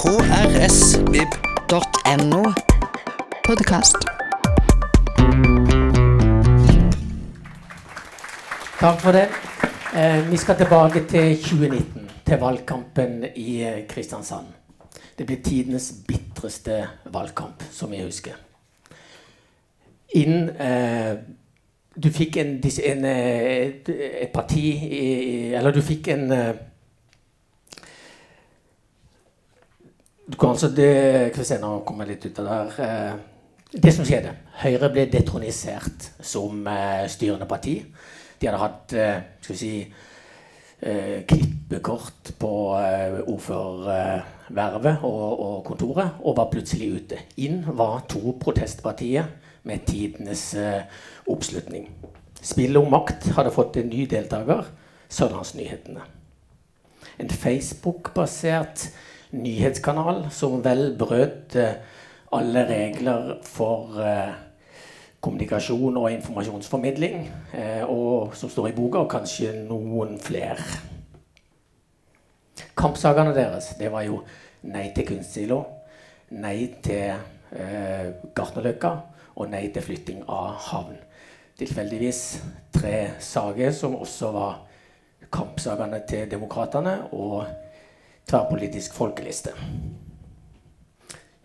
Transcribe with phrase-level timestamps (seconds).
[0.00, 1.32] krsvib.no.
[3.44, 3.96] Podkast.
[8.80, 9.28] Takk for det.
[9.96, 14.46] Eh, vi skal tilbake til 2019, til valgkampen i eh, Kristiansand.
[15.18, 18.32] Det ble tidenes bitreste valgkamp, som jeg husker.
[20.16, 21.14] Inn eh,
[22.02, 23.88] Du fikk en, en, eh, et,
[24.22, 26.32] et parti i, Eller du fikk en
[30.38, 32.70] kan altså det, se, nå kommer jeg litt ut av det her.
[32.86, 33.14] Eh,
[33.70, 37.78] det som skjedde Høyre ble detronisert som eh, styrende parti.
[38.40, 39.74] De hadde hatt eh, skal vi si,
[40.80, 42.50] klippekort på
[43.28, 47.18] ordførervervet og, og kontoret, og var plutselig ute.
[47.44, 49.28] Inn var to protestpartier
[49.68, 50.46] med tidenes
[51.28, 51.84] oppslutning.
[52.40, 54.72] Spillet om makt hadde fått en ny deltaker,
[55.12, 56.06] Sørlandsnyhetene.
[57.20, 58.88] En Facebook-basert
[59.32, 61.80] nyhetskanal som vel brøt eh,
[62.32, 64.32] alle regler for eh,
[65.20, 70.64] kommunikasjon og informasjonsformidling, eh, og som står i boka, og kanskje noen flere.
[72.76, 74.22] Kampsakene deres det var jo
[74.70, 75.60] nei til kunstsilo,
[76.40, 77.12] nei til
[77.52, 78.94] eh, Gartnerløkka
[79.36, 80.96] og nei til flytting av havn.
[81.60, 82.22] Tilfeldigvis
[82.72, 84.60] tre saker som også var
[85.30, 87.44] kampsakene til Demokratene og
[88.30, 89.52] tverrpolitisk folkeliste.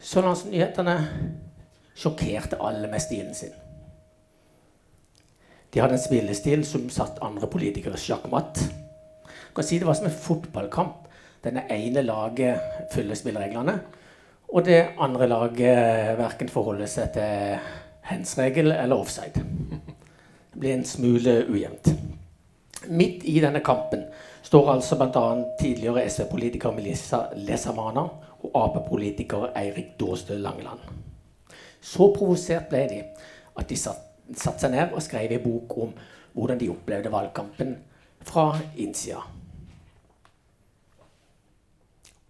[0.05, 0.95] Sørlandsnyhetene
[1.97, 3.53] sjokkerte alle med stilen sin.
[5.73, 8.61] De hadde en spillestil som satt andre politikere sjakkmatt.
[9.25, 11.01] Du kan si det var som en fotballkamp.
[11.43, 12.61] Denne ene laget
[12.93, 13.75] følger spillereglene,
[14.49, 17.59] og det andre laget verken forholder seg til
[18.09, 19.41] hands-regel eller offside.
[20.53, 21.91] Det blir en smule ujevnt.
[22.89, 24.05] Midt i denne kampen
[24.45, 25.43] står altså bl.a.
[25.59, 28.03] tidligere SV-politiker Melissa Lesamana
[28.45, 30.79] og Ap-politiker Eirik Daastø Langeland.
[31.81, 32.99] Så provosert ble de
[33.55, 34.03] at de satt,
[34.37, 35.97] seg ned og skrev en bok om
[36.35, 37.75] hvordan de opplevde valgkampen
[38.25, 39.23] fra innsida.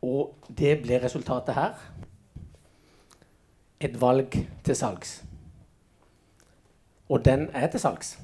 [0.05, 1.79] Og det ble resultatet her.
[3.81, 5.17] Et valg til salgs.
[7.09, 8.15] Og den er til salgs.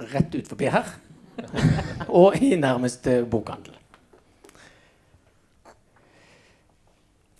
[0.00, 0.96] Rett ut her.
[2.20, 3.76] og i nærmeste bokhandel.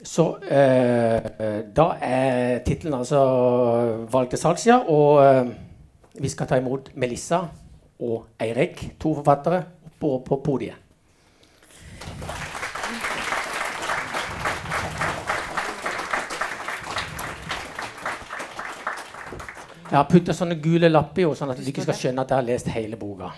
[0.07, 3.21] Så eh, da er tittelen altså
[4.07, 4.79] 'Valg til salgs', ja.
[4.79, 5.47] Og eh,
[6.21, 7.41] vi skal ta imot Melissa
[8.01, 9.65] og Eirik, to forfattere,
[10.01, 10.75] på, på podiet.
[19.87, 22.37] Jeg har putta sånne gule lapper i, sånn at du ikke skal skjønne at jeg
[22.37, 23.31] har lest hele boka.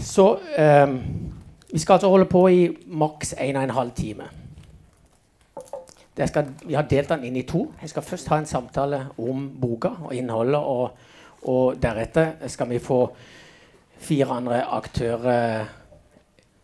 [0.00, 0.88] Så eh,
[1.72, 4.28] Vi skal altså holde på i maks 1 12 time.
[6.66, 7.68] Vi har delt den inn i to.
[7.82, 10.58] Jeg skal først ha en samtale om boka og innholdet.
[10.58, 10.90] Og,
[11.42, 13.04] og deretter skal vi få
[13.98, 15.68] fire andre aktører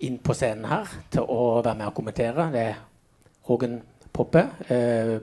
[0.00, 2.49] inn på scenen her til å være med og kommentere.
[2.50, 2.83] Det er
[3.47, 3.78] Hågen
[4.15, 5.19] Poppe, eh,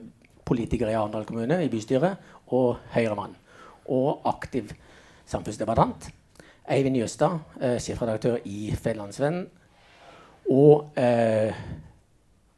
[0.46, 2.18] politiker i Arendal kommune, i bystyret,
[2.52, 3.36] og Høyremann.
[3.90, 4.72] Og aktiv
[5.26, 6.12] samfunnsdebattant.
[6.70, 9.48] Eivind Jøstad, eh, sjefredaktør i Fedlandsvennen.
[10.52, 11.54] Og eh,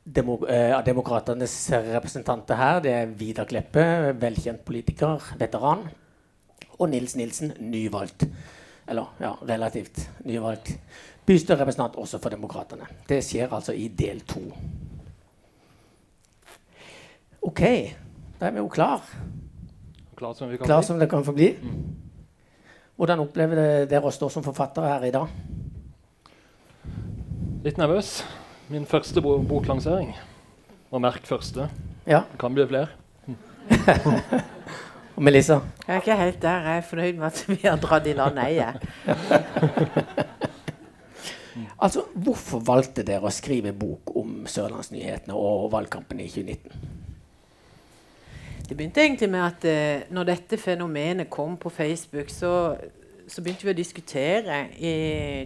[0.03, 3.85] demo, eh, Demokratenes representanter her, det er Vidar Kleppe,
[4.19, 5.87] velkjent politiker, veteran.
[6.79, 8.27] Og Nils Nilsen, nyvalgt.
[8.87, 10.75] Eller ja, relativt nyvalgt.
[11.25, 12.87] Bystyrerepresentant også for Demokratene.
[13.07, 14.41] Det skjer altså i del to.
[17.43, 17.61] OK,
[18.39, 19.03] da er vi jo klar.
[20.15, 21.53] Klar som vi kan Klar som det kan få bli.
[22.93, 25.31] Hvordan opplever dere å stå som forfattere her i dag?
[27.65, 28.19] Litt nervøs.
[28.69, 30.11] Min første bo boklansering.
[30.93, 31.69] Og merk første.
[32.05, 32.87] Ja, Det kan bli flere.
[35.15, 35.61] og Melissa?
[35.87, 36.67] Jeg er ikke helt der.
[36.69, 38.83] Jeg er fornøyd med at vi har dratt i land eiet.
[41.83, 46.71] Altså, Hvorfor valgte dere å skrive bok om Sørlandsnyhetene og valgkampen i 2019?
[48.73, 52.73] Det begynte egentlig med at eh, når dette fenomenet kom på Facebook, så,
[53.29, 54.93] så begynte vi å diskutere i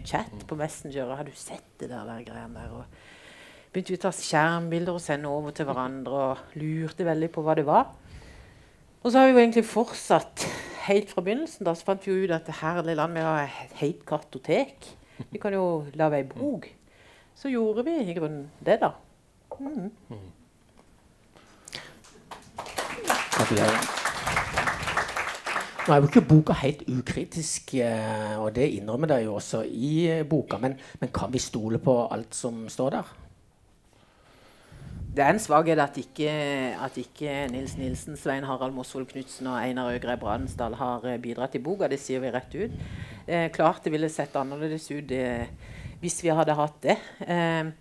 [0.08, 1.12] chat på Messenger.
[1.12, 2.78] Har du sett det der, der greiene der?
[2.78, 7.44] Og begynte vi å ta skjermbilder og sende over til hverandre og lurte veldig på
[7.44, 7.92] hva det var.
[9.04, 10.48] Og så har vi jo egentlig fortsatt
[10.88, 11.68] helt fra begynnelsen.
[11.68, 14.88] Da så fant vi jo ut at herlig land, vi har et helt kartotek.
[15.34, 15.68] Vi kan jo
[16.00, 16.72] lage ei bok.
[17.36, 18.96] Så gjorde vi i grunnen det, da.
[23.38, 23.46] Mhm.
[23.46, 23.82] Gratulerer.
[25.88, 30.08] Nå er jo ikke boka helt ukritisk, eh, og det innrømmer dere jo også i
[30.08, 30.58] eh, boka.
[30.58, 33.16] Men, men kan vi stole på alt som står der?
[35.18, 39.96] det er en svakhet at at ikke Nils Nilsen, Svein Harald Mosvold Knutsen og Einar
[39.96, 41.88] Øgrei Bradensdal har eh, bidratt i boka.
[41.88, 42.72] Det sier vi rett ut.
[43.28, 45.48] Eh, klart det ville sett annerledes ut eh,
[46.02, 46.98] hvis vi hadde hatt det.
[47.26, 47.72] Eh,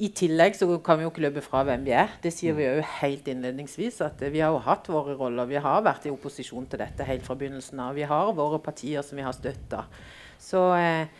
[0.00, 2.14] I tillegg så kan vi jo ikke løpe fra hvem vi er.
[2.24, 4.00] Det sier vi jo helt innledningsvis.
[4.06, 5.48] at eh, Vi har jo hatt våre roller.
[5.50, 7.98] Vi har vært i opposisjon til dette helt fra begynnelsen av.
[7.98, 9.84] Vi har våre partier som vi har støtta.
[10.40, 11.12] Så eh,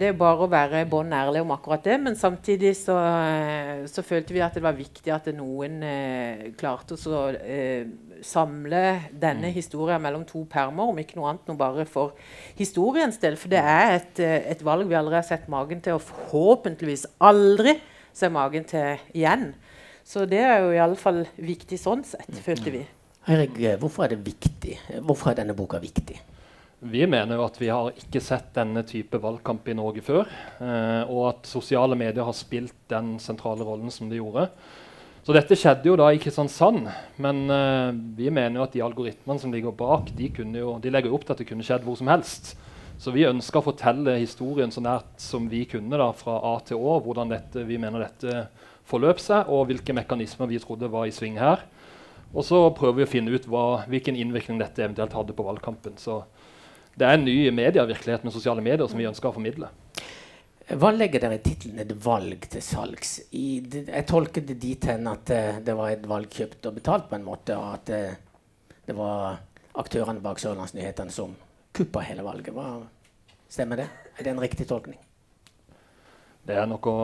[0.00, 1.94] det er bare å være bånn ærlig om akkurat det.
[2.02, 6.98] Men samtidig så, eh, så, følte vi at det var viktig at noen eh, klarte
[6.98, 7.86] å eh,
[8.24, 9.54] samle denne mm.
[9.54, 12.18] historien mellom to permer, om ikke noe annet noe bare for
[12.58, 13.38] historiens del.
[13.38, 17.06] For det er et, eh, et valg vi aldri har sett magen til, og forhåpentligvis
[17.22, 17.78] aldri
[18.14, 19.52] ser magen til igjen.
[20.04, 22.84] Så det er jo iallfall viktig sånn sett, følte vi.
[23.30, 24.80] Eirik, hvorfor er det viktig?
[25.06, 26.18] Hvorfor er denne boka viktig?
[26.84, 30.28] Vi mener jo at vi har ikke sett denne type valgkamp i Norge før.
[30.60, 34.50] Eh, og at sosiale medier har spilt den sentrale rollen som de gjorde.
[35.24, 36.90] Så dette skjedde jo da i Kristiansand.
[37.24, 41.16] Men eh, vi mener jo at de algoritmene som ligger bak, de, jo, de legger
[41.16, 42.52] opp til at det kunne skjedd hvor som helst.
[43.00, 46.84] Så vi ønska å fortelle historien så nært som vi kunne da, fra A til
[46.84, 47.00] Å.
[47.06, 48.44] Hvordan dette, vi mener dette
[48.84, 51.64] forløp seg, og hvilke mekanismer vi trodde var i sving her.
[52.34, 55.96] Og så prøver vi å finne ut hva, hvilken innvirkning dette eventuelt hadde på valgkampen.
[55.96, 56.20] Så
[56.94, 59.70] det er en ny medievirkelighet med sosiale medier som vi ønsker å formidle.
[60.64, 63.18] Hva legger dere i tittelen 'Et valg til salgs'?
[63.32, 67.08] I, jeg tolker det dit hen at uh, det var et valg kjøpt og betalt,
[67.10, 68.16] på en måte, og at det,
[68.86, 69.42] det var
[69.74, 71.34] aktørene bak Sørlandsnyhetene som
[71.74, 72.54] kuppa hele valget.
[72.54, 72.80] Hva,
[73.48, 73.88] stemmer det?
[74.16, 74.98] Er det en riktig tolkning?
[76.46, 76.98] Det er nok å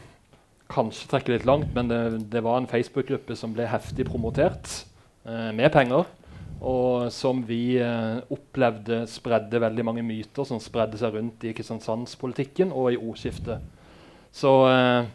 [0.74, 2.00] kanskje trekke litt langt, men det,
[2.30, 4.84] det var en Facebook-gruppe som ble heftig promotert
[5.26, 6.06] eh, med penger
[6.64, 12.72] og som vi eh, opplevde spredde veldig mange myter som spredde seg rundt i Kristiansandspolitikken
[12.72, 13.62] og i ordskiftet.
[14.34, 15.06] Så eh,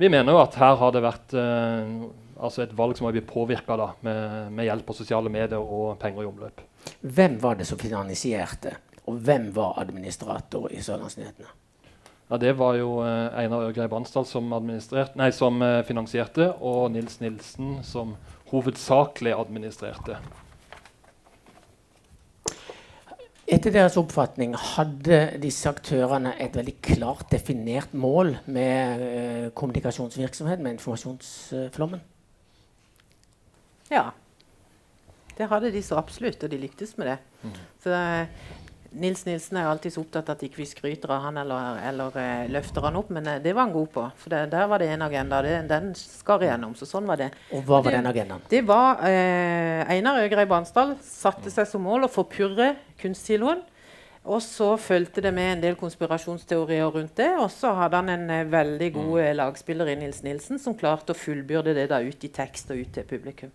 [0.00, 1.94] vi mener jo at her har det vært eh,
[2.42, 6.24] altså et valg som har blitt påvirka med, med, hjelp av sosiale medier og penger
[6.24, 6.62] i omløp.
[7.02, 8.74] Hvem var det som finansierte,
[9.06, 11.58] og hvem var administrator i Sørlandsnyhetene?
[12.32, 17.20] Ja, Det var jo eh, Einar Ørgrei Bransdal som, nei, som eh, finansierte, og Nils
[17.20, 18.16] Nilsen som
[18.52, 20.16] hovedsakelig administrerte.
[23.52, 30.78] Etter deres oppfatning hadde disse aktørene et veldig klart definert mål med eh, kommunikasjonsvirksomhet, med
[30.78, 32.00] informasjonsflommen?
[33.92, 34.06] Ja.
[35.36, 37.18] Det hadde de så absolutt, og de lyktes med det.
[37.42, 37.60] Mm.
[37.84, 38.00] Så
[38.92, 41.78] Nils Nilsen er jo alltid så opptatt av at ikke vi skryter av han eller,
[41.88, 44.04] eller uh, løfter han opp, men uh, det var han god på.
[44.20, 45.40] For det, der var det en agenda.
[45.44, 46.74] Det, den skar igjennom.
[46.76, 47.30] Så sånn var det.
[47.56, 48.44] Og hva var det, den agendaen?
[48.52, 53.64] Det var uh, Einar Øgrei Bansdal satte seg som mål å forpurre kunstsiloen.
[54.22, 57.32] Og så fulgte det med en del konspirasjonsteorier rundt det.
[57.42, 59.32] Og så hadde han en veldig god mm.
[59.40, 62.94] lagspiller i Nils Nilsen som klarte å fullbyrde det da ut i tekst og ut
[62.94, 63.50] til publikum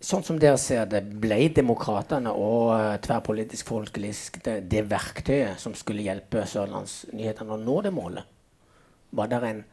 [0.00, 4.12] sånn som dere ser det, ble Demokratene og uh, tverrpolitisk folkelig
[4.44, 8.36] det, det, verktøyet som skulle hjelpe Sørlandsnyhetene å nå det målet?
[9.18, 9.64] Var det en,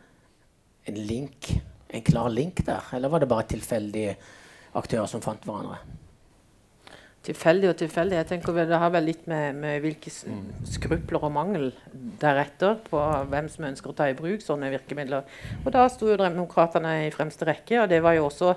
[0.90, 1.52] en link,
[1.90, 4.16] en klar link der, eller var det bare tilfeldige
[4.76, 5.82] aktører som fant hverandre?
[7.26, 8.18] Tilfeldig og tilfeldig.
[8.20, 10.12] Jeg tenker Det har vel litt med, med hvilke
[10.70, 11.72] skrupler og mangel
[12.22, 13.02] deretter på
[13.32, 15.26] hvem som ønsker å ta i bruk sånne virkemidler.
[15.64, 17.82] Og Da sto jo Demokratene i fremste rekke.
[17.84, 18.56] og Det var jo også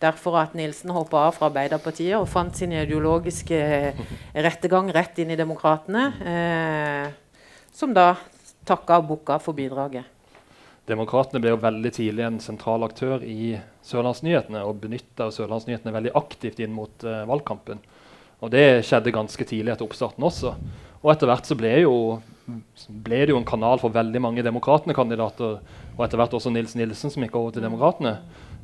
[0.00, 3.60] derfor at Nilsen hoppa av fra Arbeiderpartiet og fant sin ideologiske
[4.46, 8.14] rettegang rett inn i Demokratene, eh, som da
[8.66, 10.04] takka og bukka for bidraget.
[10.90, 13.54] Demokratene ble jo veldig tidlig en sentral aktør i
[13.86, 17.82] Sørlandsnyhetene og benytta Sørlandsnyhetene veldig aktivt inn mot uh, valgkampen.
[18.40, 20.54] Og det skjedde ganske tidlig etter oppstarten også.
[21.00, 21.94] Og etter hvert så ble, jo,
[22.88, 25.60] ble det jo en kanal for veldig mange Demokratene-kandidater,
[25.96, 28.16] og etter hvert også Nils Nilsen, som gikk over til Demokratene,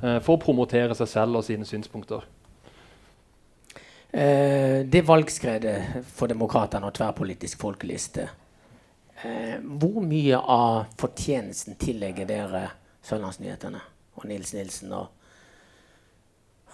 [0.02, 2.24] eh, for å promotere seg selv og sine synspunkter.
[4.16, 8.28] Eh, det valgskredet for Demokratene og tverrpolitisk folkeliste,
[9.24, 12.62] eh, hvor mye av fortjenesten tillegger dere
[13.04, 13.82] Sørlandsnyhetene
[14.16, 15.12] og Nils Nilsen og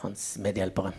[0.05, 0.95] hans medhjelpere?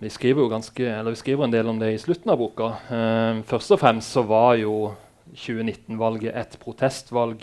[0.00, 2.68] Vi skriver, ganske, vi skriver, en del om det i slutten av boka.
[2.86, 4.92] Eh, først og fremst så var jo
[5.34, 7.42] 2019-valget et protestvalg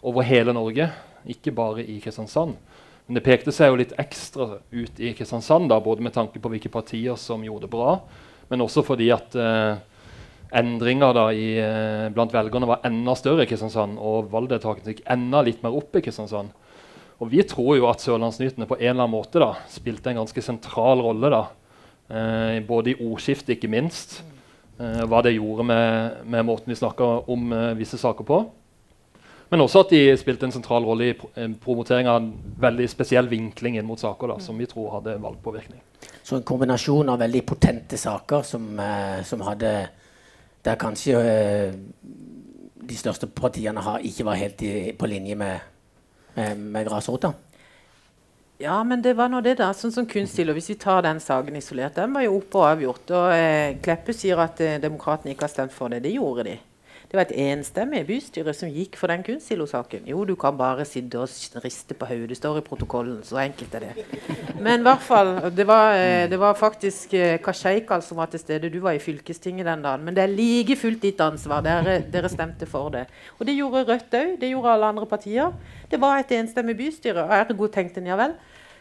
[0.00, 0.86] over hele Norge,
[1.28, 2.54] ikke bare i Kristiansand.
[3.04, 6.54] Men det pekte seg jo litt ekstra ut i Kristiansand, da, både med tanke på
[6.54, 7.98] hvilke partier som gjorde det bra,
[8.48, 9.76] men også fordi at eh,
[10.56, 15.44] endringer da i, eh, blant velgerne var enda større i Kristiansand, og valgdeltakelsen gikk enda
[15.44, 16.56] litt mer opp i Kristiansand.
[17.20, 20.48] Og vi tror jo at Sørlandsnyhetene på en eller annen måte da, spilte en ganske
[20.48, 21.46] sentral rolle da,
[22.66, 24.16] både i ordskiftet, ikke minst.
[24.80, 28.40] Eh, hva det gjorde med, med måten vi snakka om eh, visse saker på.
[29.50, 32.30] Men også at de spilte en sentral rolle i pro eh, promotering av en
[32.62, 35.82] veldig spesiell vinkling inn mot saker da, som vi tror hadde valgpåvirkning.
[36.24, 39.74] Så en kombinasjon av veldig potente saker som, eh, som hadde
[40.60, 41.72] Der kanskje eh,
[42.90, 45.60] de største partiene har, ikke var helt i, på linje med,
[46.34, 47.30] med, med grasrota.
[48.62, 49.70] Ja, men det var nå det, da.
[49.72, 50.50] Sånn som kunststil.
[50.52, 53.12] Og hvis vi tar den saken isolert, den var jo oppe og avgjort.
[53.16, 56.02] Og eh, Kleppe sier at eh, demokratene ikke har stemt for det.
[56.04, 56.58] Det gjorde de.
[57.10, 60.04] Det var et enstemmig bystyre som gikk for den kunstsilosaken.
[60.06, 62.28] Jo, du kan bare sitte og riste på hodet.
[62.30, 63.16] Det står i protokollen.
[63.26, 64.04] Så enkelt er det.
[64.62, 68.38] Men i hvert fall, det var, eh, det var faktisk eh, Kasjeikal som var til
[68.38, 68.70] stede.
[68.70, 70.04] Du var i fylkestinget den dagen.
[70.06, 71.66] Men det er like fullt ditt ansvar.
[71.66, 73.08] Dere, dere stemte for det.
[73.40, 74.38] Og det gjorde Rødt òg.
[74.38, 75.50] Det gjorde alle andre partier.
[75.90, 77.26] Det var et enstemmig bystyre.
[77.26, 78.38] Og ergo tenkte en ja vel.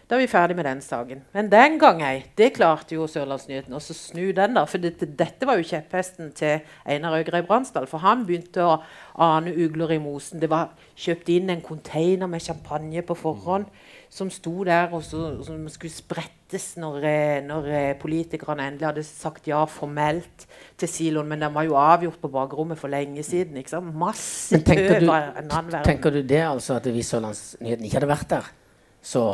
[0.09, 1.19] Da er vi ferdig med den saken.
[1.35, 4.55] Men den gang ei, det klarte jo Sørlandsnyheten å snu den.
[4.57, 7.85] da, For dette, dette var jo kjepphesten til Einar Øgrei Bransdal.
[7.85, 8.79] For han begynte å
[9.21, 10.41] ane ugler i mosen.
[10.41, 13.67] Det var kjøpt inn en container med champagne på forhånd
[14.09, 19.03] som sto der og så, som skulle sprettes når, eh, når eh, politikerne endelig hadde
[19.05, 20.47] sagt ja formelt
[20.81, 21.29] til siloen.
[21.29, 23.61] Men den var jo avgjort på bakrommet for lenge siden.
[23.61, 23.93] ikke sant?
[23.93, 25.85] Masse kø du, en annen verden.
[25.85, 28.49] tenker du det, altså, at hvis Sørlandsnyheten ikke hadde vært der,
[29.05, 29.27] så,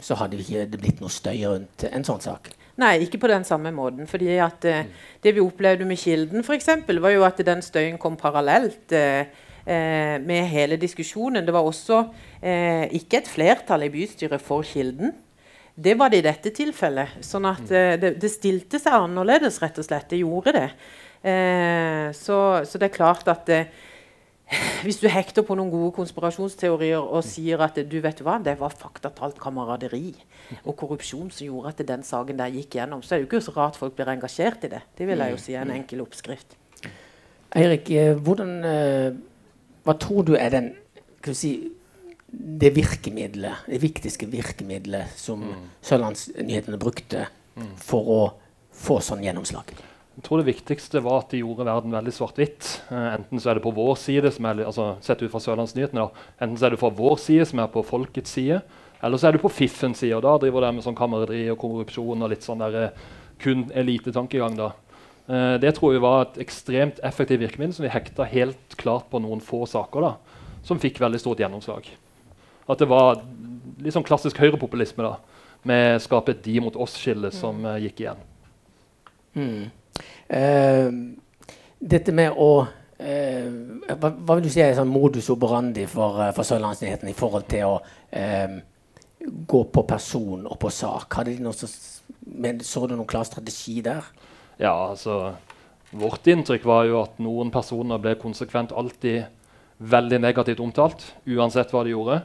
[0.00, 2.52] så hadde det ikke blitt noe støy rundt en sånn sak?
[2.80, 4.06] Nei, ikke på den samme måten.
[4.08, 4.84] fordi at eh,
[5.22, 9.26] Det vi opplevde med Kilden, eksempel, var jo at den støyen kom parallelt eh,
[9.66, 11.44] eh, med hele diskusjonen.
[11.44, 12.06] Det var også
[12.40, 15.12] eh, ikke et flertall i bystyret for Kilden.
[15.74, 17.20] Det var det i dette tilfellet.
[17.24, 20.08] Sånn at eh, det, det stilte seg annerledes, rett og slett.
[20.10, 20.68] Det gjorde det.
[21.22, 23.68] Eh, så, så det er klart at eh,
[24.84, 28.74] hvis du hekter på noen gode konspirasjonsteorier og sier at du vet hva, det var
[28.76, 30.12] faktatalt kameraderi
[30.62, 33.44] og korrupsjon som gjorde at den saken der gikk gjennom, så er det jo ikke
[33.46, 34.82] så rart folk blir engasjert i det.
[34.98, 36.56] Det vil jeg jo si er en enkel oppskrift.
[37.52, 39.12] Eirik, eh, hvordan, eh,
[39.84, 40.72] hva tror du er den
[41.22, 41.52] skal vi si,
[42.32, 45.44] det virkemidlet, det viktigste virkemidlet som
[45.84, 47.26] Sørlandsnyhetene brukte
[47.78, 48.20] for å
[48.72, 49.70] få sånn gjennomslag?
[50.12, 52.68] Jeg tror det viktigste var at de gjorde verden veldig svart-hvitt.
[52.92, 56.04] Eh, enten så er det på vår side, er, altså sett ut fra Sørlandsnyhetene,
[56.36, 58.60] enten så er det fra vår side, som er på folkets side,
[59.02, 60.12] eller så er det på fiffens side.
[60.18, 63.08] og Da driver de med sånn kameraderi og korrupsjon og litt sånn der, eh,
[63.40, 64.54] kun elitetankegang.
[64.56, 64.72] da.
[65.28, 69.18] Eh, det tror vi var et ekstremt effektivt virkemiddel som vi hekta helt klart på
[69.18, 70.14] noen få saker, da,
[70.62, 71.88] som fikk veldig stort gjennomslag.
[72.68, 73.22] At det var
[73.80, 75.16] litt sånn klassisk høyrepopulisme, da,
[75.64, 78.20] med skape et de mot oss-skille som gikk igjen.
[79.34, 79.70] Mm.
[80.32, 80.88] Eh,
[81.82, 82.50] dette med å
[82.98, 83.48] eh,
[83.92, 87.48] hva, hva vil du si er sånn modus operandi for, eh, for Sørlandsnyheten i forhold
[87.50, 87.76] til å
[89.22, 91.18] gå på person og på sak?
[91.18, 94.06] Hadde de noe så, så du noen klar strategi der?
[94.58, 95.34] Ja, altså
[95.92, 99.26] Vårt inntrykk var jo at noen personer ble konsekvent alltid
[99.82, 102.22] veldig negativt omtalt, uansett hva de gjorde.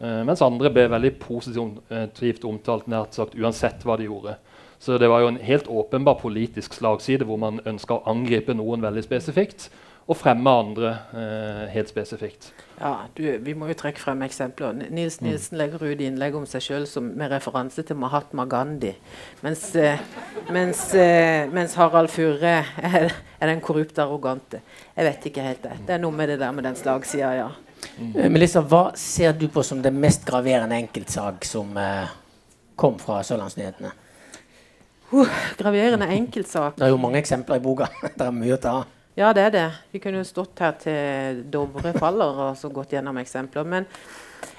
[0.00, 4.34] Uh, mens andre ble veldig positivt omtalt nært sagt uansett hva de gjorde.
[4.78, 8.84] Så det var jo en helt åpenbar politisk slagside hvor man ønska å angripe noen
[8.84, 9.70] veldig spesifikt
[10.04, 12.50] og fremme andre eh, helt spesifikt.
[12.76, 14.74] Ja, du, Vi må jo trekke frem eksempler.
[14.92, 18.92] Nils Nilsen legger ut innlegg om seg sjøl med referanse til Mahatma Gandhi.
[19.46, 20.02] Mens, eh,
[20.52, 24.60] mens, eh, mens Harald Furre er, er den korrupte, arrogante.
[24.96, 25.78] Jeg vet ikke helt det.
[25.86, 27.50] Det er noe med det der med den slagsida, ja.
[27.96, 28.32] Mm.
[28.32, 32.12] Melissa, hva ser du på som den mest graverende enkeltsak som eh,
[32.76, 34.03] kom fra Sørlandsnyhetene?
[35.12, 36.78] Uh, graverende enkeltsak.
[36.78, 37.88] Det er jo mange eksempler i boka.
[38.18, 38.92] det er mye å ta av.
[39.14, 39.66] Ja, det er det.
[39.92, 43.66] Vi kunne jo stått her til Dovre faller og så gått gjennom eksempler.
[43.68, 43.86] Men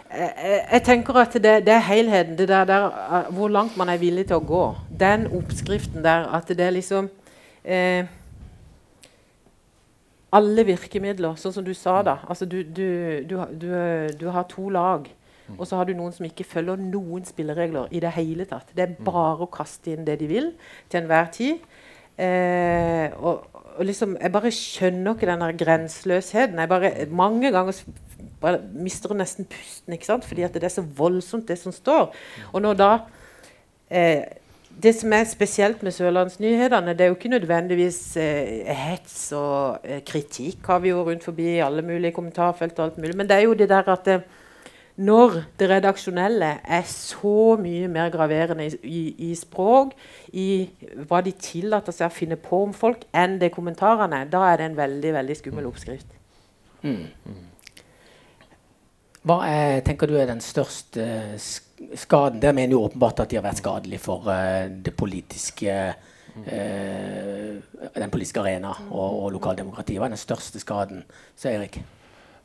[0.08, 2.38] jeg, jeg, jeg tenker at det, det er helheten.
[2.40, 4.64] Det der, der, uh, hvor langt man er villig til å gå.
[5.00, 7.10] Den oppskriften der at det er liksom
[7.64, 8.08] eh,
[10.36, 12.18] Alle virkemidler, sånn som du sa da.
[12.28, 12.88] Altså du, du,
[13.28, 13.70] du, du,
[14.20, 15.08] du har to lag.
[15.58, 18.72] Og så har du noen som ikke følger noen spilleregler i det hele tatt.
[18.76, 20.54] Det er bare å kaste inn det de vil
[20.90, 21.62] til enhver tid.
[22.18, 26.60] Eh, og, og liksom, Jeg bare skjønner ikke den der grenseløsheten.
[26.60, 27.76] Jeg bare, mange ganger
[28.42, 30.26] bare mister jeg nesten pusten, ikke sant?
[30.28, 32.10] fordi at det er så voldsomt, det som står.
[32.54, 32.90] Og når da
[33.90, 34.24] eh,
[34.76, 40.02] Det som er spesielt med Sørlandsnyhetene, det er jo ikke nødvendigvis eh, hets og eh,
[40.04, 43.38] kritikk har vi jo rundt forbi i alle mulige kommentarfelt og alt mulig, men det
[43.38, 44.26] er jo det der at eh,
[44.96, 49.92] når det redaksjonelle er så mye mer graverende i, i, i språk,
[50.32, 50.70] i
[51.10, 54.70] hva de tillater seg å finne på om folk, enn det kommentarene, da er det
[54.70, 56.16] en veldig veldig skummel oppskrift.
[59.26, 61.36] Hva er, tenker du er den største eh,
[61.98, 62.40] skaden?
[62.44, 65.74] Der mener jo åpenbart at de har vært skadelige for uh, det politiske
[66.36, 67.56] uh,
[67.96, 69.98] den politiske arena og, og lokaldemokratiet.
[69.98, 71.02] Hva er den største skaden,
[71.34, 71.82] sier Erik?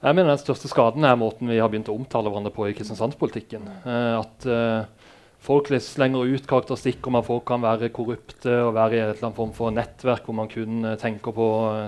[0.00, 2.74] Jeg mener Den største skaden er måten vi har begynt å omtale hverandre på i
[2.76, 3.66] kristiansandspolitikken.
[3.84, 5.10] Uh, at uh,
[5.44, 9.28] folk slenger ut karakteristikker om at folk kan være korrupte og være i et eller
[9.28, 11.46] annet form for nettverk hvor man kun eh, tenker på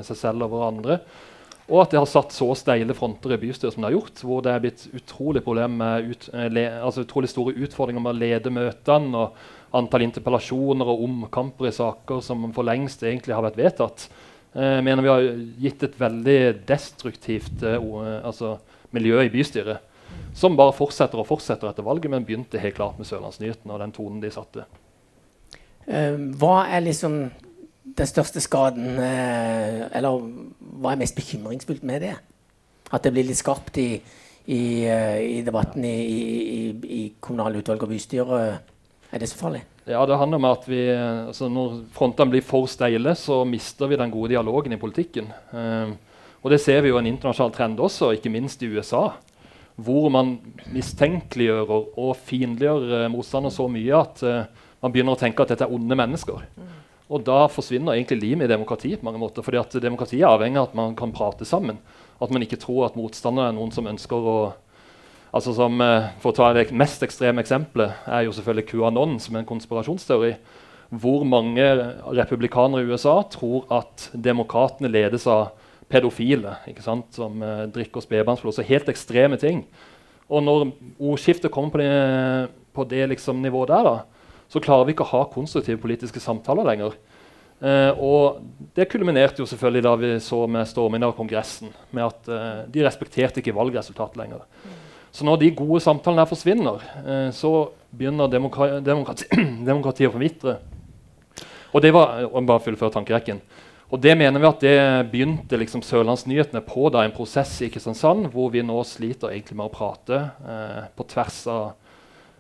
[0.09, 0.99] seg selv og hverandre.
[1.73, 4.43] Og at det har satt så steile fronter i bystyret som det har gjort, hvor
[4.45, 9.21] det er blitt utrolig, ut, eh, le, altså utrolig store utfordringer med å lede møtene
[9.21, 14.09] og antall interpellasjoner og omkamper i saker som for lengst egentlig har vært vedtatt.
[14.53, 15.27] Jeg eh, mener vi har
[15.65, 17.81] gitt et veldig destruktivt eh,
[18.21, 18.59] altså,
[18.93, 19.81] miljø i bystyret.
[20.37, 23.95] Som bare fortsetter og fortsetter etter valget, men begynte helt klart med Sørlandsnyhetene og den
[23.97, 24.67] tonen de satte.
[25.83, 27.17] Hva er liksom
[27.99, 30.21] den største skaden Eller
[30.79, 32.13] hva er mest bekymringsfullt med det?
[32.95, 33.89] At det blir litt skarpt i,
[34.47, 38.39] i, i debatten i, i, i kommunalutvalg og bystyre.
[39.13, 39.61] Er det så farlig?
[39.85, 43.99] Ja, det handler om at vi, altså Når frontene blir for steile, så mister vi
[44.01, 45.29] den gode dialogen i politikken.
[45.53, 45.99] Um,
[46.43, 49.11] og Det ser vi jo en internasjonal trend også, ikke minst i USA.
[49.77, 50.39] Hvor man
[50.73, 55.69] mistenkeliggjør og fiendtliggjør uh, motstandere så mye at uh, man begynner å tenke at dette
[55.69, 56.41] er onde mennesker.
[57.13, 59.01] Og da forsvinner egentlig limet i demokratiet.
[59.01, 61.79] på mange måter, fordi at Demokratiet er avhengig av at man kan prate sammen.
[62.21, 64.53] At man ikke tror at motstandere er noen som ønsker å
[65.33, 69.37] Altså som, eh, for å ta Det mest ekstreme eksempelet er jo selvfølgelig QAnon, som
[69.37, 70.37] er en konspirasjonsteori.
[70.93, 71.65] Hvor mange
[72.13, 75.53] republikanere i USA tror at demokratene ledes av
[75.89, 76.57] pedofile
[77.11, 78.55] som eh, drikker spedbarnsblod.
[78.55, 79.65] Så helt ekstreme ting.
[80.29, 83.97] Og når ordskiftet kommer på det, på det liksom nivået der, da,
[84.49, 86.97] så klarer vi ikke å ha konstruktive politiske samtaler lenger.
[87.63, 88.41] Eh, og
[88.75, 91.73] det kulminerte jo selvfølgelig da vi så med stormingen av Kongressen.
[91.91, 94.47] med at eh, De respekterte ikke valgresultatet lenger.
[95.13, 99.29] Så når de gode samtalene der forsvinner, eh, så begynner demokra demokrati
[99.71, 100.57] demokratiet å forvitre.
[101.73, 103.41] Og det var bare fullføre tankerekken.
[103.93, 104.77] Og det mener vi at det
[105.13, 109.69] begynte liksom Sørlandsnyhetene på da en prosess i Kristiansand, hvor vi nå sliter egentlig med
[109.69, 111.65] å prate eh, på tvers av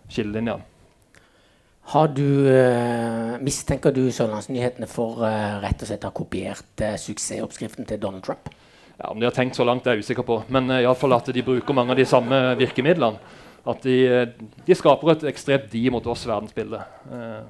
[0.08, 0.64] skillelinjene.
[1.92, 6.94] Har du, eh, mistenker du Sørlandsnyhetene for eh, rett og slett å ha kopiert eh,
[6.96, 8.48] suksessoppskriften til Donald Trump?
[9.02, 10.36] Ja, Om de har tenkt så langt, er jeg usikker på.
[10.52, 13.18] Men uh, i fall at de bruker mange av de samme virkemidlene.
[13.66, 16.78] At de, uh, de skaper et ekstremt de mot oss-verdensbilde.
[17.10, 17.42] Uh,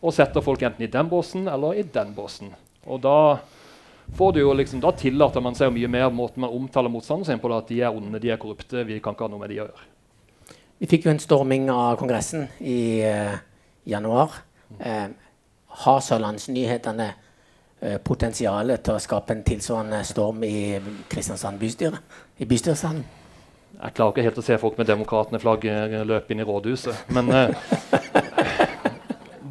[0.00, 2.54] og setter folk enten i den båsen eller i den båsen.
[2.86, 3.36] Og da,
[4.16, 7.52] liksom, da tillater man seg mye mer måten man omtaler motstanderen sin på.
[7.52, 9.60] Da, at de er onde, de er korrupte, vi kan ikke ha noe med de
[9.60, 9.86] å gjøre.
[10.80, 13.00] Vi fikk jo en storming av Kongressen i
[13.88, 14.42] januar.
[15.84, 17.25] har Sørlandsnyhetene Eh,
[18.04, 20.80] potensialet til å skape en tilsvarende storm i
[21.12, 22.00] Kristiansand bystyre?
[22.40, 23.04] I bystyresalen?
[23.76, 27.10] Jeg klarer ikke helt å se folk med demokratene-flagg eh, løpe inn i rådhuset.
[27.12, 27.74] Men eh,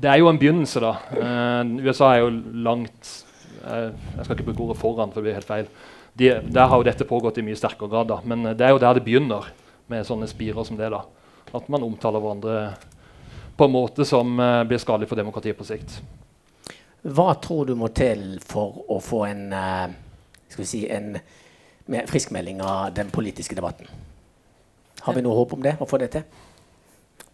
[0.02, 0.96] det er jo en begynnelse, da.
[1.14, 2.32] Eh, USA er jo
[2.66, 3.12] langt
[3.62, 5.70] eh, Jeg skal ikke bruke ordet 'foran', for det blir helt feil.
[6.18, 8.10] De, der har jo dette pågått i mye sterkere grad.
[8.10, 8.20] da.
[8.26, 9.52] Men det er jo der det begynner,
[9.88, 10.90] med sånne spirer som det.
[10.90, 11.04] da.
[11.54, 12.74] At man omtaler hverandre
[13.58, 16.02] på en måte som blir skadelig for demokratiet på sikt.
[17.06, 19.54] Hva tror du må til for å få en,
[20.50, 21.20] skal vi si, en
[22.10, 23.86] friskmelding av den politiske debatten?
[25.06, 25.76] Har vi noe håp om det?
[25.78, 26.24] Å få det til?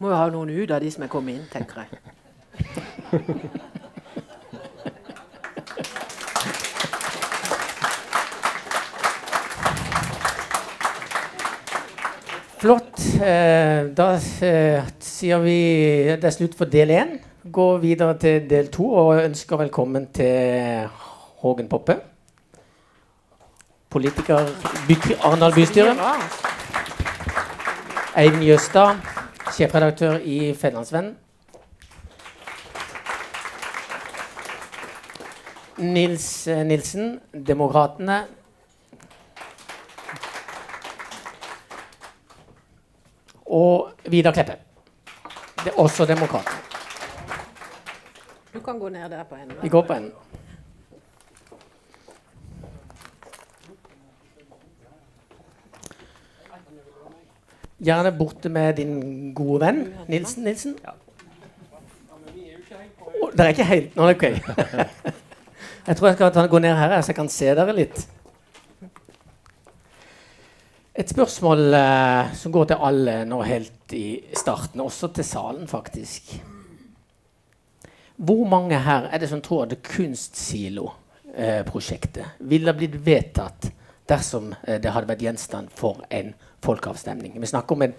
[0.03, 1.87] Må jo ha noen ut av de som er kommet inn, tenker jeg.
[12.59, 12.99] Flott.
[13.23, 15.59] Eh, da eh, sier vi
[16.11, 20.87] det er slutt for del én gå videre til del to og ønsker velkommen til
[21.41, 21.97] Hågen Poppe.
[23.89, 24.45] Politiker
[25.23, 25.95] Arendal bystyre.
[28.17, 28.95] Eivind Jøstad,
[29.55, 31.17] sjefredaktør i Fedlandsvennen.
[35.77, 38.25] Nils eh, Nilsen, Demokratene.
[43.45, 44.59] Og Vidar Kleppe.
[45.63, 46.70] Det er også Demokratene.
[48.53, 49.57] Du kan gå ned der på enden.
[49.61, 50.11] Vi går på enden.
[57.81, 60.43] Gjerne borte med din gode venn Nilsen.
[60.43, 60.75] Nilsen.
[63.21, 64.23] Oh, det er ikke helt Nå, OK.
[65.87, 68.05] jeg tror jeg skal ta, gå ned her, så jeg kan se dere litt.
[70.93, 74.05] Et spørsmål eh, som går til alle nå helt i
[74.37, 76.35] starten, også til salen, faktisk.
[78.21, 83.71] Hvor mange her er det som tror at Kunstsilo-prosjektet eh, ville blitt vedtatt
[84.09, 87.41] dersom eh, det hadde vært gjenstand for en folkeavstemning?
[87.41, 87.93] Vi snakker om en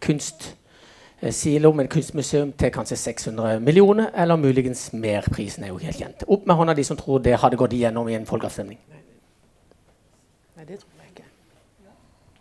[0.00, 5.20] kunstsilo med et kunstmuseum til kanskje 600 millioner, eller muligens mer.
[5.32, 6.24] Prisen er jo helt kjent.
[6.24, 8.78] Opp med hånda de som tror det hadde gått igjennom i en folkeavstemning.
[10.56, 11.24] Nei, det tror jeg ikke.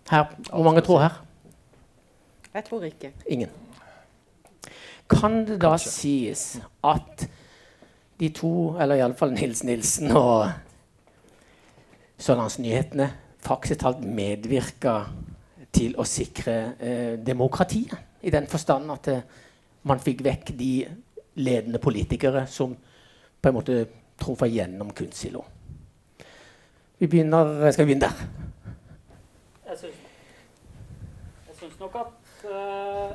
[0.10, 0.26] Her.
[0.54, 1.14] Hvor mange tror her?
[2.54, 3.12] Jeg tror ikke.
[3.28, 3.50] Ingen.
[5.10, 5.92] Kan det da Kanskje.
[5.92, 7.28] sies at
[8.20, 10.50] de to, eller iallfall Nils Nilsen og
[12.18, 13.10] Sørlandsnyhetene,
[13.46, 15.04] faktisk talt medvirka
[15.76, 17.98] til å sikre eh, demokratiet?
[18.26, 19.22] I den forstand at eh,
[19.84, 20.72] man fikk vekk de
[21.36, 22.74] ledende politikere som
[23.42, 23.86] på en måte
[24.18, 25.44] trumfa gjennom kunstsilo.
[26.98, 28.74] Vi begynner, skal vi begynne der?
[29.70, 30.02] Jeg syns,
[31.50, 33.12] jeg syns nok at eh,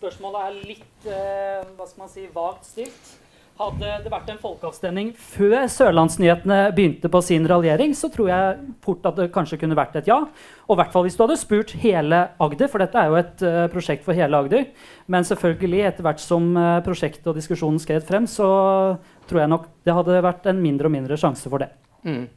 [0.00, 3.18] spørsmålet er litt eh, hva skal man si, vagt stilt.
[3.60, 9.04] Hadde det vært en folkeavstemning før Sørlandsnyhetene begynte på sin raljering, så tror jeg fort
[9.10, 10.16] at det kanskje kunne vært et ja.
[10.64, 13.44] Og i hvert fall hvis du hadde spurt hele Agder, for dette er jo et
[13.44, 14.64] uh, prosjekt for hele Agder.
[15.12, 18.48] Men selvfølgelig, etter hvert som uh, prosjektet og diskusjonen skred frem, så
[19.28, 21.68] tror jeg nok det hadde vært en mindre og mindre sjanse for det.
[22.08, 22.30] Mm.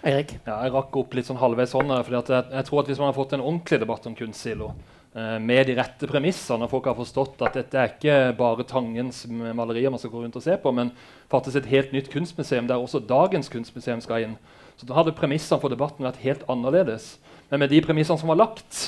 [0.00, 0.38] Eirik?
[0.46, 2.00] Ja, jeg rakk opp litt sånn halvveis hånda.
[2.06, 4.72] For jeg, jeg tror at Hvis man har fått en ordentlig debatt om kunstsilo,
[5.12, 9.98] med de rette premissene, folk har forstått at dette er ikke bare Tangens malerier man
[9.98, 10.92] skal gå rundt og se på, men
[11.32, 14.36] faktisk et helt nytt kunstmuseum der også dagens kunstmuseum skal inn,
[14.78, 17.16] så da hadde premissene for debatten vært helt annerledes.
[17.50, 18.78] Men med de premissene som var lagt,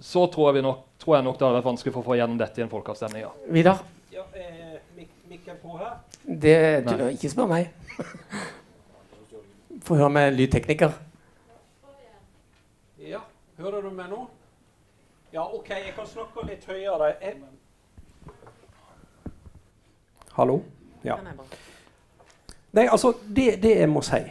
[0.00, 2.16] så tror jeg, vi nok, tror jeg nok det hadde vært vanskelig for å få
[2.18, 3.26] gjennom dette i en folkeavstemning.
[3.26, 3.32] ja.
[3.52, 3.84] Vidar?
[4.12, 5.98] Ja, eh, mik mikken på her?
[6.24, 6.56] Det,
[6.88, 7.68] du, ikke spør meg.
[9.86, 10.96] Få høre med lydtekniker.
[13.06, 13.20] Ja,
[13.60, 14.24] hører du meg nå?
[15.36, 17.10] Ja, OK, jeg kan snakke litt høyere.
[17.20, 17.34] Jeg...
[20.32, 20.62] Hallo?
[21.04, 21.18] Ja.
[22.72, 24.22] Nei, altså, det, det jeg må si,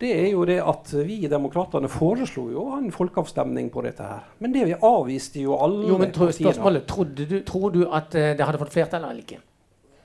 [0.00, 4.24] det er jo det at vi i Demokratene foreslo jo en folkeavstemning på dette her.
[4.40, 6.48] Men det vi avviste jo alle Jo, men tro, partiene.
[6.48, 9.42] spørsmålet, trodde du, Tror du at eh, det hadde fått flertall eller ikke?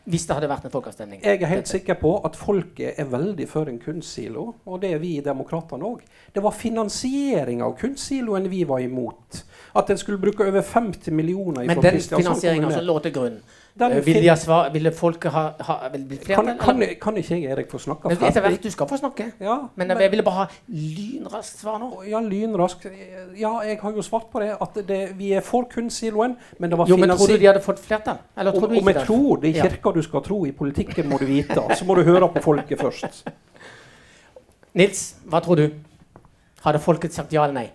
[0.05, 1.21] Hvis det hadde vært en folkeavstemning?
[1.23, 5.01] Jeg er helt sikker på at folket er veldig for en kunstsilo, og det er
[5.03, 6.01] vi i Demokratene òg.
[6.33, 9.43] Det var finansiering av kunstsiloen vi var imot.
[9.75, 13.35] At en skulle bruke over 50 millioner Men den finansieringa som lå til grunn,
[13.79, 16.45] eh, ville, svar, ville folket ha, ha vil bli flertall?
[16.57, 18.63] kan, kan, kan ikke jeg, Erik, få snakke Men Etter hvert, ferdig?
[18.63, 19.27] du skal få snakke.
[19.39, 22.03] Ja, Men jeg ville bare ha lynraskt svar nå.
[22.09, 22.87] Ja, lynraskt.
[23.37, 24.55] Ja, jeg har jo svart på det.
[24.61, 27.61] At det, vi er for kunstsiloen, men det var Jo, men tror du de hadde
[27.61, 28.17] fått flertall?
[28.37, 29.05] Eller tror og, du ikke jeg det?
[29.05, 31.61] tror det er Kirka du skal tro, i politikken må du vite.
[31.75, 33.25] Så må du høre på folket først.
[34.73, 35.69] Nils, hva tror du?
[36.61, 37.69] Hadde folket sagt ja eller nei?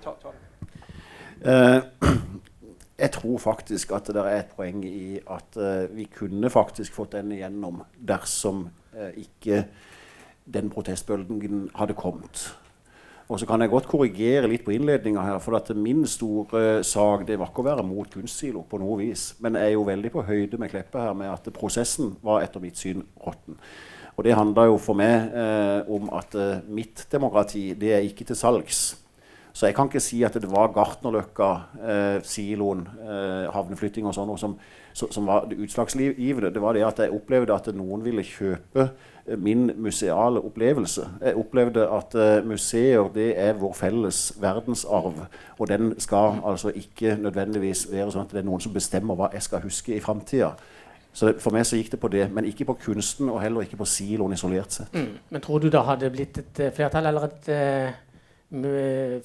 [0.00, 0.32] Ta, ta.
[1.44, 2.08] Eh,
[2.98, 7.12] jeg tror faktisk at det er et poeng i at uh, vi kunne faktisk fått
[7.18, 9.66] den igjennom dersom uh, ikke
[10.44, 12.54] den protestbølgen hadde kommet.
[13.32, 15.38] Og så kan jeg godt korrigere litt på innledninga her.
[15.40, 19.30] For at min store sak det var ikke å være mot kunstsilo på noe vis.
[19.40, 22.62] Men jeg er jo veldig på høyde med Kleppe her med at prosessen var etter
[22.62, 23.56] mitt syn råtten.
[24.14, 28.28] Og det handler jo for meg eh, om at eh, mitt demokrati det er ikke
[28.28, 28.84] til salgs.
[29.54, 34.32] Så jeg kan ikke si at det var Gartnerløkka, eh, siloen, eh, havneflytting og sånn
[34.38, 34.56] som,
[34.92, 36.50] som, som var det utslagsgivende.
[36.50, 41.08] Det var det at jeg opplevde at noen ville kjøpe eh, min museale opplevelse.
[41.20, 45.26] Jeg opplevde at eh, museer det er vår felles verdensarv.
[45.58, 49.30] Og den skal altså ikke nødvendigvis være sånn at det er noen som bestemmer hva
[49.32, 50.52] jeg skal huske i framtida.
[51.14, 53.78] Så for meg så gikk det på det, men ikke på kunsten og heller ikke
[53.78, 54.96] på siloen isolert sett.
[54.98, 55.20] Mm.
[55.30, 58.00] Men tror du det hadde blitt et eh, flertall eller et eh,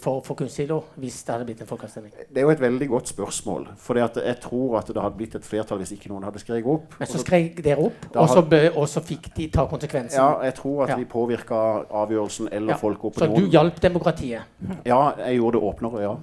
[0.01, 2.13] for, for kunstsilo hvis det hadde blitt en folkeavstemning?
[2.29, 3.67] Det er jo et veldig godt spørsmål.
[3.77, 6.95] For jeg tror at det hadde blitt et flertall hvis ikke noen hadde skrevet opp.
[6.99, 8.61] Men så skrek dere opp, og så, hadde...
[8.75, 10.17] og så fikk de ta konsekvensen.
[10.19, 10.97] Ja, jeg tror at Ja.
[10.97, 12.95] vi påvirka avgjørelsen eller Ja.
[13.19, 14.41] Så du hjalp demokratiet.
[14.85, 16.15] Ja, jeg gjorde det åpnere, ja.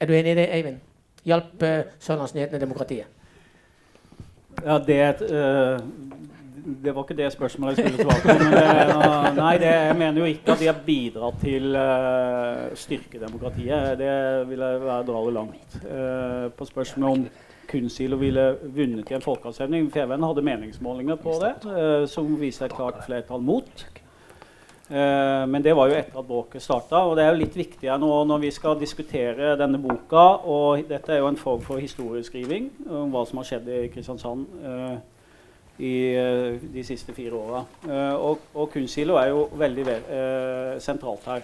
[0.00, 0.80] Er du enig i det, Eivind?
[1.24, 3.06] Hjalp uh, Sørlandsnyhetene demokratiet?
[4.64, 5.80] Ja, det, eh,
[6.64, 8.34] det var ikke det spørsmålet jeg skulle svare på.
[8.54, 13.20] Det, nei, det, jeg mener jo ikke at de har bidratt til uh, styrke.
[13.20, 13.32] Det
[14.48, 15.76] vil jeg dra det langt.
[15.84, 17.26] Uh, på spørsmålet om
[17.68, 22.76] Kunstsilo ville vunnet i en folkeavstemning FVN hadde meningsmålinger på det, uh, som viste et
[22.76, 23.86] klart flertall mot.
[24.88, 27.04] Eh, men det var jo etter at bråket starta.
[27.08, 30.26] Og det er jo litt viktigere nå når vi skal diskutere denne boka.
[30.44, 34.60] Og dette er jo en form for historieskriving om hva som har skjedd i Kristiansand
[34.60, 34.96] eh,
[35.78, 37.64] i eh, de siste fire åra.
[37.88, 41.42] Eh, og, og Kunstsilo er jo veldig ve eh, sentralt her.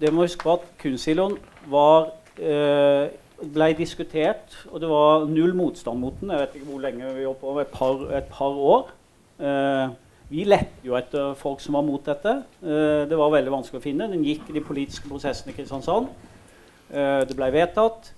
[0.00, 1.36] Det må huske på at Kunstsiloen
[2.38, 3.12] eh,
[3.54, 6.32] ble diskutert, og det var null motstand mot den.
[6.32, 8.90] Jeg vet ikke hvor lenge vi holdt på, et par, et par år.
[10.30, 12.36] Vi lette jo etter folk som var mot dette.
[12.62, 14.06] Det var veldig vanskelig å finne.
[14.08, 16.06] Den gikk i de politiske prosessene i Kristiansand.
[16.88, 18.12] Det ble vedtatt.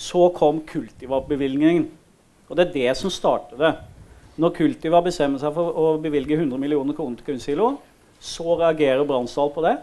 [0.00, 1.86] Så kom Kultiva-bevilgningen.
[2.50, 3.72] Og det er det som starter det.
[4.40, 7.76] Når Kultiva bestemmer seg for å bevilge 100 millioner kroner til Kunstsilo,
[8.20, 9.76] så reagerer Bransdal på det.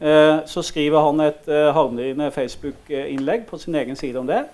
[0.00, 4.44] Eh, så skriver han et eh, Facebook-innlegg på sin egen side om det.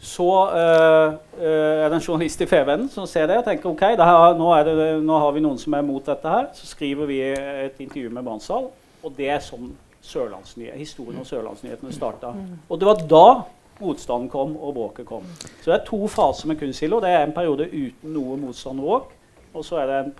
[0.00, 3.84] Så eh, eh, er det en journalist i Fevennen som ser det og tenker ok,
[4.00, 6.50] det her, nå, det, nå har vi noen som er mot dette her.
[6.56, 8.70] Så skriver vi et intervju med Bransdal,
[9.04, 12.32] og det er sånn historien om Sørlandsnyhetene starta.
[12.68, 13.26] Og det var da
[13.80, 15.26] motstanden kom og bråket kom.
[15.60, 17.00] Så det er to faser med kunstsilo.
[17.00, 19.16] Det er en periode uten noe motstand og bråk.
[19.50, 20.12] Og så er det en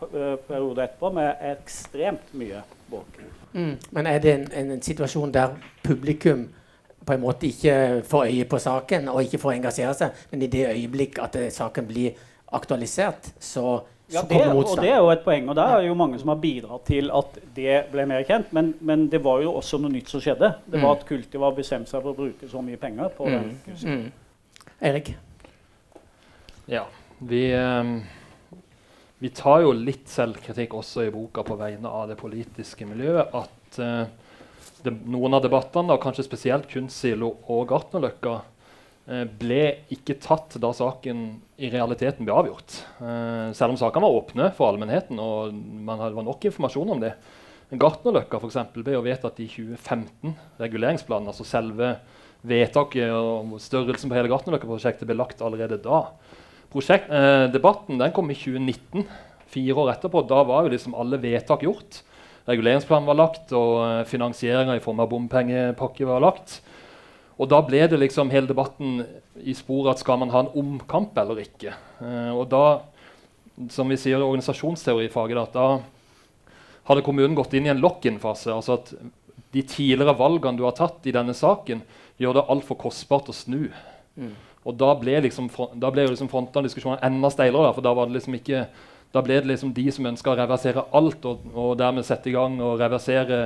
[0.48, 3.20] periode etterpå med ekstremt mye bråk.
[3.52, 3.76] Mm.
[3.90, 6.48] Men er det en, en, en situasjon der publikum
[7.06, 10.50] på en måte ikke får øye på saken og ikke får engasjere seg, men i
[10.52, 12.18] det øyeblikk at eh, saken blir
[12.52, 16.18] aktualisert, så, Ja, det, og det er jo et poeng, og der er jo mange
[16.18, 18.48] som har bidratt til at det ble mer kjent.
[18.56, 20.50] Men, men det var jo også noe nytt som skjedde.
[20.66, 24.00] Det var at Kultiva bestemte seg for å bruke så mye penger på den kunsten.
[24.08, 24.66] Mm.
[24.90, 25.12] Erik?
[26.70, 26.86] Ja,
[27.18, 28.00] vi, ehm,
[29.18, 33.34] vi tar jo litt selvkritikk også i boka på vegne av det politiske miljøet.
[33.34, 34.06] At uh,
[34.82, 38.36] det, noen av debattene, og kanskje spesielt Kunstsilo og Gartnerløkka,
[39.10, 41.26] uh, ble ikke tatt da saken
[41.60, 42.78] i realiteten ble avgjort.
[43.04, 47.02] Eh, selv om sakene var åpne for allmennheten og man hadde, var nok informasjon om
[47.02, 47.12] det.
[47.70, 51.30] Gartnerløkka for eksempel, ble jo vedtatt i 2015, reguleringsplanen.
[51.30, 51.94] altså selve
[52.40, 56.06] vedtaket og størrelsen på hele Gartnerløkka-prosjektet ble lagt allerede da.
[56.72, 59.04] Prosjekt, eh, debatten den kom i 2019,
[59.50, 60.26] fire år etterpå.
[60.26, 62.02] Da var jo liksom alle vedtak gjort.
[62.48, 66.60] Reguleringsplanen var lagt, og eh, finansieringa i form av bompengepakke var lagt.
[67.40, 69.00] Og da ble det liksom hele debatten
[69.40, 71.72] i sporet at skal man ha en omkamp eller ikke.
[72.04, 72.82] Eh, og da,
[73.72, 76.50] som vi sier i organisasjonsteorifaget, da, da
[76.90, 78.52] hadde kommunen gått inn i en lock-in-fase.
[78.52, 78.92] altså at
[79.50, 81.80] de tidligere valgene du har tatt i denne saken,
[82.20, 83.64] gjør det altfor kostbart å snu.
[84.68, 85.48] Og da ble, liksom,
[85.80, 87.72] da ble liksom frontene diskusjonen enda steilere.
[87.74, 88.66] For da var det liksom ikke
[89.10, 92.34] da ble det liksom de som ønska å reversere alt, og, og dermed sette i
[92.36, 93.40] gang og reversere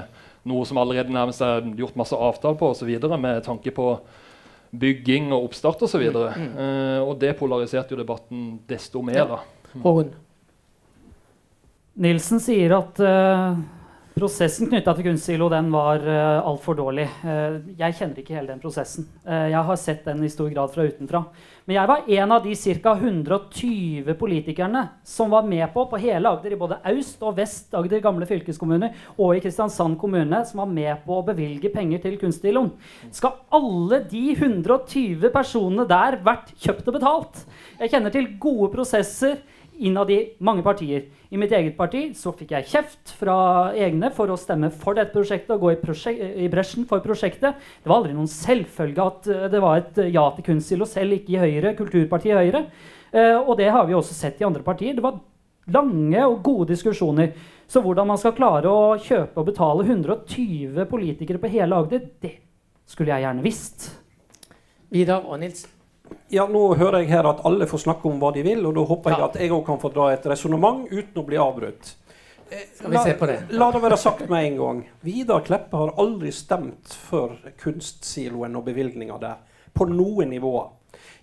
[0.48, 3.88] noe som allerede nærmest er gjort masse avtaler på osv., med tanke på
[4.74, 6.02] bygging og oppstart osv.
[6.10, 9.24] Og, så uh, og det polariserte jo debatten desto mer.
[9.30, 9.40] da.
[9.82, 10.12] Håkon?
[12.04, 13.54] Nilsen sier at uh,
[14.14, 17.06] prosessen knytta til kunstsilo den var uh, altfor dårlig.
[17.22, 19.06] Uh, jeg kjenner ikke hele den prosessen.
[19.26, 21.24] Eh, jeg har sett den i stor grad fra utenfra.
[21.64, 22.92] Men jeg var en av de ca.
[22.92, 28.28] 120 politikerne som var med på på hele Agder, i både Aust- og Vest-Agder gamle
[28.28, 32.68] fylkeskommuner og i Kristiansand kommune, som var med på å bevilge penger til kunstsiloen.
[33.08, 37.44] Skal alle de 120 personene der vært kjøpt og betalt?
[37.80, 39.40] Jeg kjenner til gode prosesser
[39.78, 41.08] innad i mange partier.
[41.30, 43.36] I mitt eget parti så fikk jeg kjeft fra
[43.74, 47.58] egne for å stemme for dette prosjektet og gå i, prosjek i bresjen for prosjektet.
[47.82, 51.18] Det var aldri noen selvfølge at eh, det var et eh, ja til kunstsilo, selv
[51.18, 52.64] ikke i Høyre, kulturpartiet Høyre.
[53.10, 54.94] Eh, og det har vi også sett i andre partier.
[54.96, 55.18] Det var
[55.74, 57.34] lange og gode diskusjoner.
[57.66, 62.36] Så hvordan man skal klare å kjøpe og betale 120 politikere på hele Agder, det
[62.86, 63.88] skulle jeg gjerne visst.
[64.94, 65.64] Vidar og Nils?
[66.28, 68.84] Ja, Nå hører jeg her at alle får snakke om hva de vil, og da
[68.88, 71.92] håper jeg at jeg òg kan få dra et resonnement uten å bli avbrutt.
[72.74, 73.36] Skal vi se på det?
[73.56, 74.80] La det være sagt med en gang.
[75.06, 79.38] Vidar Kleppe har aldri stemt for kunstsiloen og bevilgninger der.
[79.74, 80.72] På noe nivåer.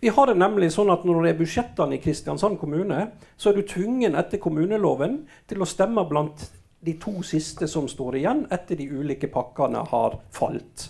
[0.02, 3.60] Vi har det nemlig sånn at Når det er budsjettene i Kristiansand kommune, så er
[3.60, 6.48] du tvungen etter kommuneloven til å stemme blant
[6.82, 10.90] de to siste som står igjen etter de ulike pakkene har falt.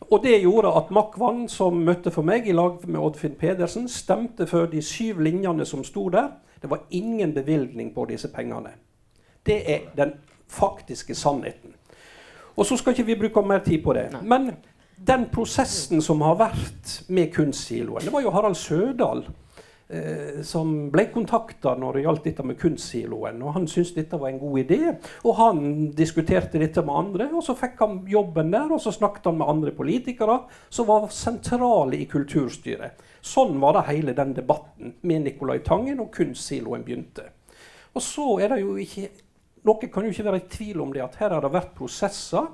[0.00, 4.46] Og det gjorde at Makvan, som møtte for meg i lag med Oddfinn Pedersen, stemte
[4.46, 6.32] for de syv linjene som sto der.
[6.62, 8.72] Det var ingen bevilgning på disse pengene.
[9.46, 10.12] Det er den
[10.48, 11.74] faktiske sannheten.
[12.56, 14.08] Og så skal ikke vi bruke mer tid på det.
[14.22, 14.50] Men
[15.06, 19.24] den prosessen som har vært med kunstsiloen Det var jo Harald Sødal
[19.90, 23.42] eh, som ble kontakta når det gjaldt dette med kunstsiloen.
[23.42, 24.94] Og han syntes dette var en god idé.
[25.26, 25.62] Og han
[25.96, 28.70] diskuterte dette med andre, og så fikk han jobben der.
[28.70, 33.02] Og så snakket han med andre politikere som var sentrale i kulturstyret.
[33.20, 37.26] Sånn var det hele den debatten med Nicolai Tangen og kunstsiloen begynte.
[37.92, 39.10] Og så er det jo ikke
[39.60, 42.46] Noe kan jo ikke være i tvil om det at her har det vært prosesser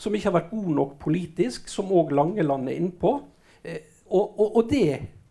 [0.00, 3.12] som ikke har vært gode nok politisk, som òg Langeland er innpå.
[3.60, 4.86] Eh, og, og, og det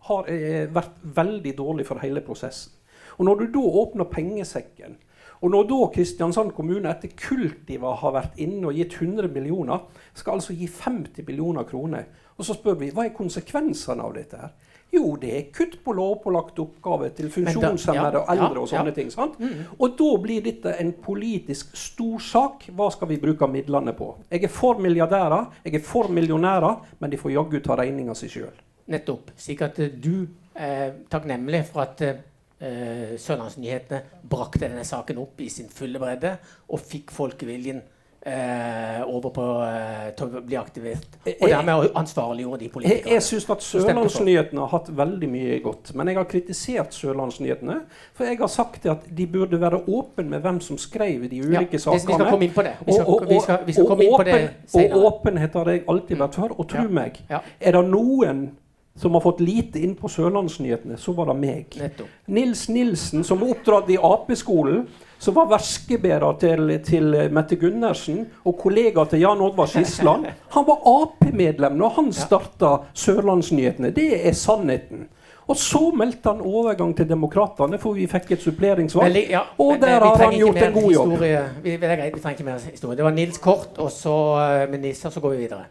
[0.10, 2.74] har eh, vært veldig dårlig for hele prosessen.
[3.18, 4.98] Og Når du da åpner pengesekken,
[5.44, 9.82] og når da Kristiansand kommune etter Kultiva har vært inne og gitt 100 millioner,
[10.16, 12.06] skal altså gi 50 millioner kroner,
[12.38, 14.54] og så spør vi hva er konsekvensene av dette her?
[14.94, 19.10] Jo, det er kutt på lovpålagte oppgaver til funksjonshemmede og eldre og sånne ting.
[19.12, 19.40] sant?
[19.80, 22.68] Og da blir dette en politisk storsak.
[22.78, 24.12] Hva skal vi bruke midlene på?
[24.30, 28.30] Jeg er for milliardærer, jeg er for millionærer, men de får jaggu ta regninga si
[28.30, 28.54] sjøl.
[28.88, 29.32] Nettopp.
[29.38, 35.50] Slik at eh, du er takknemlig for at eh, Sørlandsnyhetene brakte denne saken opp i
[35.50, 36.38] sin fulle bredde
[36.70, 37.82] og fikk folkeviljen
[38.26, 41.18] eh, over på eh, til å bli aktivert.
[41.34, 43.14] Og dermed ansvarliggjorde de Jeg, politikerne.
[43.18, 45.92] jeg syns at Sørlandsnyhetene har hatt veldig mye godt.
[46.00, 47.78] Men jeg har kritisert Sørlandsnyhetene.
[48.16, 51.50] For jeg har sagt at de burde være åpne med hvem som skrev de Ja,
[51.64, 52.30] ulike vi skal sakene.
[52.32, 52.76] komme inn på det.
[52.86, 54.94] Vi skal- Og- og- vi skal- vi skal og komme inn på det senere.
[55.00, 56.50] Og åpenhet har jeg alltid vært for.
[56.60, 56.88] Og tro Ja.
[56.88, 57.40] meg, Ja.
[57.62, 58.52] er det noen
[58.96, 61.78] som har fått lite inn på Sørlandsnyhetene, så var det meg.
[61.80, 62.12] Nettopp.
[62.26, 64.86] Nils Nilsen, som var oppdratt i Ap-skolen,
[65.18, 70.28] som var verskebærer til, til Mette Gundersen og kollega til Jan Oddvar Skisland.
[70.56, 73.94] Han var Ap-medlem når han starta Sørlandsnyhetene.
[73.96, 75.08] Det er sannheten.
[75.48, 79.10] Og så meldte han overgang til Demokratene, for vi fikk et suppleringsvalg.
[79.10, 81.16] Veldig- ja, og der men har han gjort en god jobb.
[81.20, 82.98] Vi, det er greit, vi trenger ikke mer historie.
[82.98, 85.66] Det var Nils Kort, og så uh, minister, så går vi videre.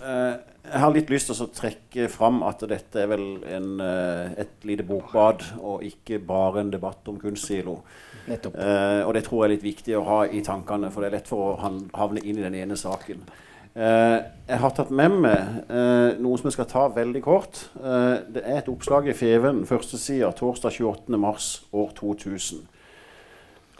[0.00, 0.32] Eh,
[0.70, 4.64] jeg har litt lyst til å trekke fram at dette er vel en, eh, et
[4.68, 7.80] lite bokbad, og ikke bare en debatt om kunstsilo.
[8.28, 8.56] Nettopp.
[8.56, 11.18] Eh, og det tror jeg er litt viktig å ha i tankene, for det er
[11.18, 13.24] lett for å havne inn i den ene saken.
[13.70, 17.68] Eh, jeg har tatt med meg eh, noe som jeg skal ta veldig kort.
[17.78, 21.18] Eh, det er et oppslag i Feven, første side, torsdag 28.
[21.18, 22.64] mars år 2000.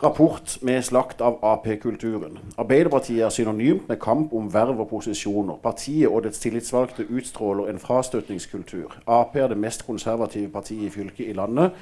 [0.02, 2.38] Rapport med slakt av Ap-kulturen.
[2.58, 5.58] Arbeiderpartiet er synonymt med kamp om verv og posisjoner.
[5.60, 8.94] Partiet og dets tillitsvalgte utstråler en frastøtningskultur.
[9.04, 11.76] Ap er det mest konservative partiet i fylket i landet.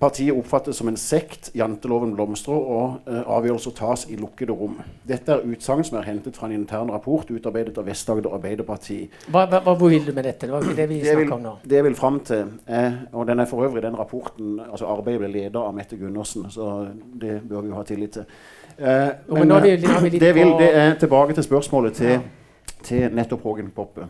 [0.00, 4.76] Partiet oppfattes som en sekt, janteloven blomstrer, og eh, avgjørelser tas i lukkede rom.
[5.08, 8.98] Dette er utsagn som er hentet fra en intern rapport utarbeidet av Vest-Agder Arbeiderparti.
[9.32, 10.46] Hva, hva, hvor vil du med dette?
[10.46, 11.54] Det var ikke det vi snakka om nå.
[11.64, 15.20] det jeg vil fram til, eh, og den er for øvrig den rapporten altså Arbeidet
[15.24, 16.68] ble ledet av Mette Gundersen, så
[17.20, 18.24] det bør vi jo ha tillit til.
[18.78, 22.20] Eh, Jo, men er vi- vi det, vil, det er tilbake til spørsmålet til, Ja.
[22.82, 24.06] til nettopp Hågen Poppe.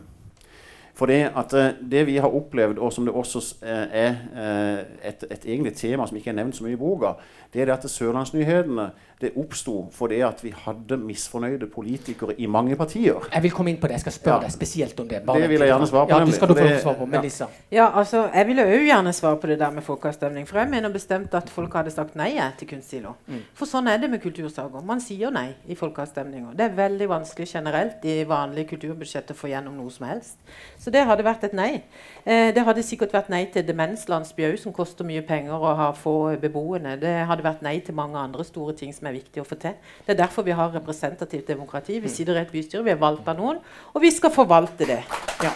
[0.99, 5.45] For eh, det vi har opplevd, og som det også eh, er eh, et, et
[5.45, 7.13] egentlig tema som ikke er nevnt så mye i boka,
[7.53, 8.89] det er at Sørlandsnyhetene
[9.21, 13.19] det oppsto fordi at vi hadde misfornøyde politikere i mange partier.
[13.33, 13.97] Jeg vil komme inn på det.
[13.99, 14.41] Jeg skal spørre Ja.
[14.47, 15.25] deg spesielt om det.
[15.25, 17.05] Det vil jeg gjerne svare på, Ja, det skal du få det- svar på.
[17.05, 17.47] Melissa.
[17.71, 20.47] Ja, altså, Jeg ville òg gjerne svare på det der med folkeavstemning.
[20.47, 23.15] For jeg mener bestemt at folk hadde sagt nei til kunstsilo.
[23.53, 24.83] For sånn er det med kultursaker.
[24.83, 26.55] Man sier nei i folkeavstemninger.
[26.55, 30.37] Det er veldig vanskelig generelt i vanlige kulturbudsjetter å få gjennom noe som helst.
[30.79, 31.83] Så det hadde vært et nei.
[32.25, 36.35] Eh, det hadde sikkert vært nei til demenslandsby som koster mye penger og har få
[36.41, 36.97] beboende.
[36.99, 39.77] Det hadde vært nei til mange andre store ting som er viktig å få til.
[40.05, 41.99] Det er derfor vi har representativt demokrati.
[41.99, 43.61] Vi sitter i et bystyre, vi er valgt av noen,
[43.93, 45.01] og vi skal forvalte det.
[45.43, 45.53] Ja.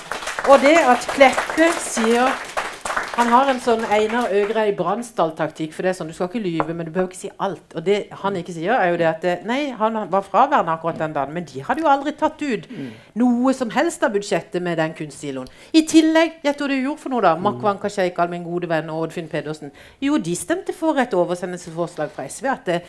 [0.52, 2.32] Og det at Kleppe sier
[3.13, 5.74] Han har en sånn Einar Øgrei Bransdal-taktikk.
[5.76, 7.76] For det er sånn, Du skal ikke lyve, men du behøver ikke si alt.
[7.78, 10.98] Og det han ikke sier, er jo det at det, Nei, han var fraværende akkurat
[10.98, 12.65] den dagen, men de hadde jo aldri tatt ut
[13.15, 15.48] noe som helst av budsjettet med den kunstsiloen.
[15.74, 17.36] I tillegg, gjett hva du gjorde for noe, da?
[17.38, 19.72] Makwan Kasheikal, min gode venn, og Oddfinn Pedersen.
[20.02, 22.46] Jo, de stemte for et oversendelsesforslag fra SV.
[22.48, 22.82] at det,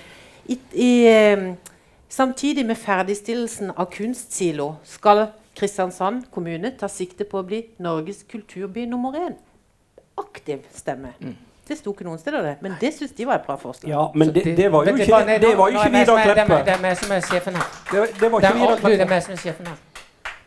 [0.48, 1.54] i, i, eh,
[2.08, 8.86] Samtidig med ferdigstillelsen av kunstsilo skal Kristiansand kommune ta sikte på å bli Norges kulturby
[8.86, 9.34] nummer én.
[10.18, 11.14] Aktiv stemme.
[11.68, 12.54] Det sto ikke noen steder, det.
[12.60, 13.88] Men det syns de var et bra forslag.
[13.88, 16.58] Ja, men det, det var jo ikke, det var jo ikke Vidar Kleppe.
[16.66, 17.70] Det er meg som er sjefen her.
[17.92, 18.92] Det, det var ikke Vidar Kleppe.
[18.92, 19.82] det er meg som er sjefen her.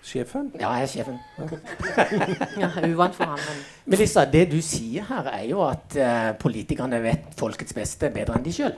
[0.08, 0.52] Sjefen?
[0.60, 1.18] Ja, jeg er sjefen.
[2.62, 7.02] Ja, uvant for ham, men Melissa, det du sier her, er jo at uh, politikerne
[7.04, 8.78] vet folkets beste bedre enn de sjøl.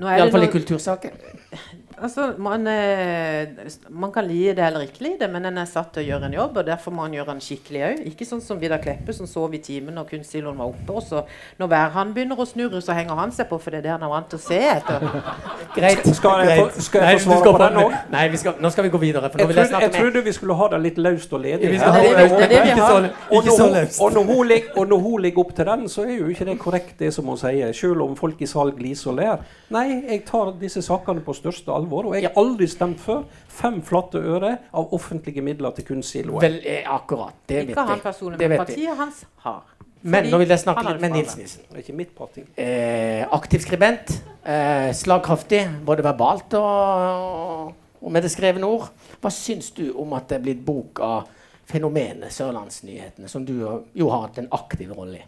[0.00, 1.20] er Iallfall i kultursaken.
[2.02, 3.46] Altså, man, eh,
[3.90, 6.32] man kan lide det eller ikke lide, men en er satt til å gjøre en
[6.36, 8.00] jobb, og derfor må en gjøre den skikkelig òg.
[8.10, 10.96] Ikke sånn som Vidar Kleppe, som sov i timen når kunstsiloen var oppe.
[10.98, 11.22] Og så
[11.60, 14.02] når værhannen begynner å snurre, så henger han seg på, for det er det han
[14.02, 15.06] er vant til å se etter.
[15.76, 16.04] Greit.
[16.16, 18.02] Skal jeg få- skal jeg få svare på den også?
[18.16, 19.30] Nei, vi skal, nå skal vi gå videre.
[19.30, 21.40] For nå Jeg vil jeg trodde, jeg trodde vi skulle ha det litt løst og
[21.46, 21.72] ledig.
[21.78, 23.10] Ja, det, det er det vi ikke har.
[23.30, 26.26] Og Ikke når, så hun, og når hun ligger opp til den, så er jo
[26.32, 27.72] ikke det korrekt, det som hun sier.
[27.72, 29.44] Selv om folk i salg gliser og ler.
[29.74, 31.83] Nei, jeg tar disse sakene på største alvor.
[31.92, 33.24] Og jeg har aldri stemt før.
[33.48, 36.40] fem flate øre av offentlige midler til kunstsiloen.
[36.42, 37.34] Vel, eh, akkurat.
[37.48, 38.02] Det vet Ikke han jeg.
[38.02, 38.76] personlig, Det men vet jeg.
[38.76, 39.62] partiet hans har.
[40.02, 41.40] Men nå vil jeg snakke litt med Nils Nilsen.
[41.40, 41.62] Nissen.
[41.70, 42.42] Det er ikke mitt parti.
[42.58, 44.22] Eh, aktiv skribent.
[44.44, 47.72] Eh, slagkraftig, både verbalt og,
[48.02, 48.90] og med det skrevne ord.
[49.22, 51.28] Hva syns du om at det er blitt bok av
[51.64, 53.54] fenomenet Sørlandsnyhetene, som du
[53.94, 55.24] jo har hatt en aktiv rolle i?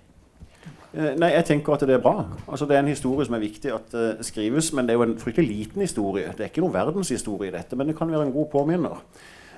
[0.97, 2.25] Eh, Nei, jeg tenker at det er bra.
[2.49, 5.09] Altså, det er en historie som er viktig at uh, skrives, men det er jo
[5.11, 6.33] en fryktelig liten historie.
[6.33, 9.03] Det er ikke noen verdenshistorie i dette, men det kan være en god påminner.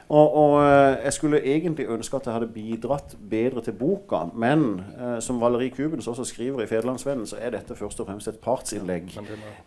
[0.08, 4.80] Og, og eh, jeg skulle egentlig ønske at jeg hadde bidratt bedre til boka, men
[4.96, 8.38] eh, som Valeri Kubens også skriver i Federlandsvennen, så er dette først og fremst et
[8.40, 9.12] partsinnlegg.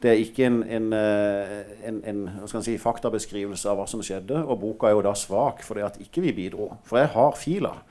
[0.01, 2.01] Det er ikke en, en, en,
[2.41, 6.01] en si, faktabeskrivelse av hva som skjedde, og boka er jo da svak fordi at
[6.01, 6.71] ikke vi bidro.
[6.89, 7.83] For jeg har filer.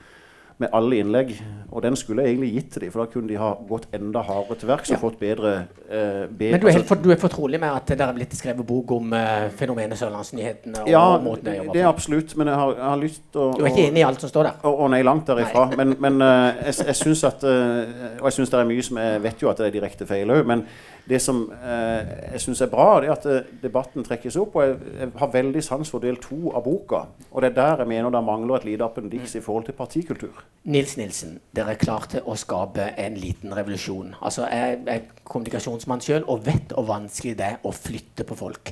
[0.61, 1.33] Med alle innlegg.
[1.71, 4.19] Og den skulle jeg egentlig gitt til dem, for da kunne de ha gått enda
[4.27, 4.99] hardere til verks og Ja.
[4.99, 5.51] fått bedre,
[5.87, 8.11] eh, bedre, Men du er, helt altså- for, du er fortrolig med at det er
[8.17, 10.83] blitt skrevet bok om eh, fenomenet Sørlandsnyhetene?
[10.91, 13.57] Ja, måten de jobber det er absolutt, men jeg har, jeg har lyst til å
[13.57, 14.53] Du er ikke enig i alt som står der?
[14.67, 15.69] Å, å nei, langt derifra.
[15.77, 18.97] Men, men eh, jeg, jeg syns at eh, Og jeg syns det er mye som
[18.97, 20.65] jeg vet jo at det er direkte feil òg, men
[21.11, 24.55] det som eh, jeg syns er bra, er at eh, debatten trekkes opp.
[24.55, 27.01] Og jeg, jeg har veldig sans for del to av boka.
[27.31, 30.43] Og det er der jeg mener det mangler et lite appendiks i forhold til partikultur.
[30.71, 34.13] Nils Nilsen, dere klarte å skape en liten revolusjon.
[34.21, 38.71] Altså, Jeg er kommunikasjonsmann sjøl og vet hvor vanskelig det er å flytte på folk.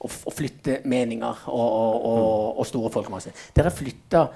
[0.00, 3.34] Å, å flytte meninger og, og, og, og store folkemasser.
[3.56, 4.28] Dere flytta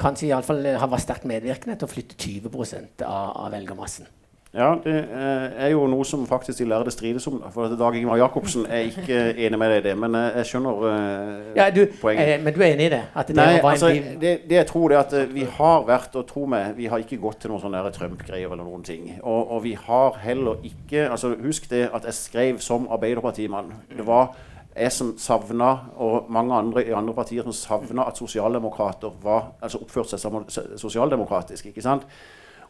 [0.00, 4.08] kanskje iallfall har vært sterkt medvirkende til å flytte 20 av, av velgermassen.
[4.54, 7.36] Ja, det eh, er jo noe som faktisk de lærde strides om.
[7.54, 10.80] For Dag Ingvar Jacobsen er ikke enig med deg i det, men eh, jeg skjønner
[10.88, 12.32] eh, Ja, du, poenget.
[12.34, 13.00] eh, men du er enig i det?
[13.14, 16.18] At det Nei, altså, det, det jeg tror det er at eh, vi har vært,
[16.18, 19.06] og tro meg, vi har ikke gått til noen sånne Trump-greier eller noen ting.
[19.22, 23.70] Og, og vi har heller ikke altså Husk det at jeg skrev som Arbeiderpartimann.
[23.94, 24.34] Det var
[24.74, 29.78] jeg som savna, og mange andre i andre partier som savna at sosialdemokrater var, altså
[29.78, 30.42] oppførte seg som
[30.78, 31.70] sosialdemokratisk.
[31.70, 32.10] ikke sant?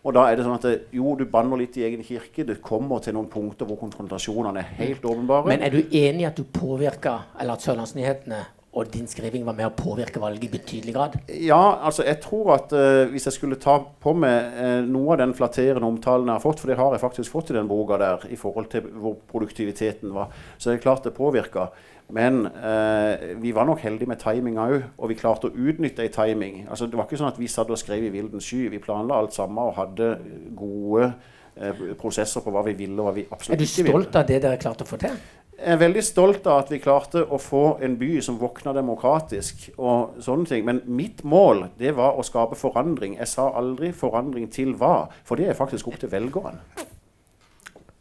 [0.00, 2.46] Og da er det sånn at det, Jo, du banner litt i egen kirke.
[2.48, 5.50] Det kommer til noen punkter hvor konfrontasjonene er helt åpenbare.
[5.50, 8.40] Men er du enig i at du påvirka, eller at Sørlandsnyhetene
[8.70, 11.16] og din skriving var med å påvirke valget i betydelig grad?
[11.42, 15.24] Ja, altså jeg tror at uh, hvis jeg skulle ta på meg uh, noe av
[15.24, 17.98] den flatterende omtalen jeg har fått, for det har jeg faktisk fått i den boka
[18.00, 21.66] der, i forhold til hvor produktiviteten var, så er det klart det påvirka.
[22.12, 26.12] Men eh, vi var nok heldige med timinga òg, og vi klarte å utnytte ei
[26.14, 26.64] timing.
[26.68, 28.66] Altså, det var ikke sånn at vi satt og skrev i vilden sky.
[28.72, 30.14] Vi planla alt sammen og hadde
[30.58, 31.12] gode
[31.56, 33.94] eh, prosesser på hva vi ville og hva vi absolutt ikke ville.
[33.94, 35.20] Er du stolt av det dere klarte å få til?
[35.60, 39.66] Jeg er veldig stolt av at vi klarte å få en by som våkna demokratisk.
[39.76, 40.64] og sånne ting.
[40.64, 43.18] Men mitt mål det var å skape forandring.
[43.18, 46.58] Jeg sa aldri 'forandring til hva', for det er faktisk opp til velgeren.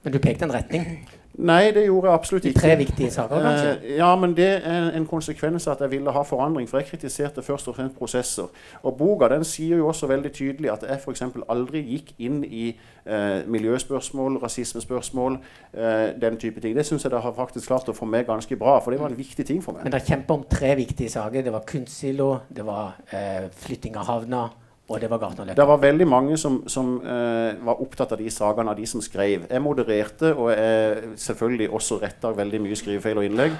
[0.03, 1.07] Men du pekte en retning.
[1.33, 2.49] Nei, det gjorde jeg absolutt ikke.
[2.49, 2.67] ikke.
[2.67, 3.69] tre viktige saker, kanskje?
[3.83, 6.69] Eh, ja, men det er en konsekvens av at jeg ville ha forandring.
[6.69, 8.49] For jeg kritiserte først og fremst prosesser.
[8.83, 11.23] Og boka den sier jo også veldig tydelig at jeg f.eks.
[11.49, 12.65] aldri gikk inn i
[13.05, 15.37] eh, miljøspørsmål, rasismespørsmål,
[15.73, 16.75] eh, den type ting.
[16.75, 19.13] Det syns jeg det har faktisk klart å få med ganske bra, for det var
[19.13, 19.83] en viktig ting for meg.
[19.83, 21.45] Men dere kjemper om tre viktige saker.
[21.45, 24.49] Det var kunstsilo, det var eh, flytting av havna,
[24.89, 25.55] og det var Gartnerløkka.
[25.61, 29.03] Det var veldig mange som, som eh, var opptatt av de sagaene av de som
[29.05, 29.45] skrev.
[29.45, 33.57] Jeg modererte, og jeg selvfølgelig også retta veldig mye skrivefeil og innlegg.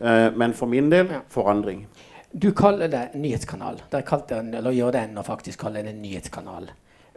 [0.00, 1.84] Eh, men for min del forandring.
[2.32, 3.82] Du kaller det nyhetskanal.
[3.92, 6.70] Dere kalte den, eller gjør det ennå faktisk, kaller det en nyhetskanal.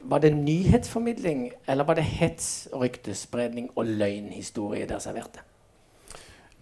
[0.05, 5.41] Var det nyhetsformidling, eller var det hets, ryktespredning og løgnhistorie dere serverte?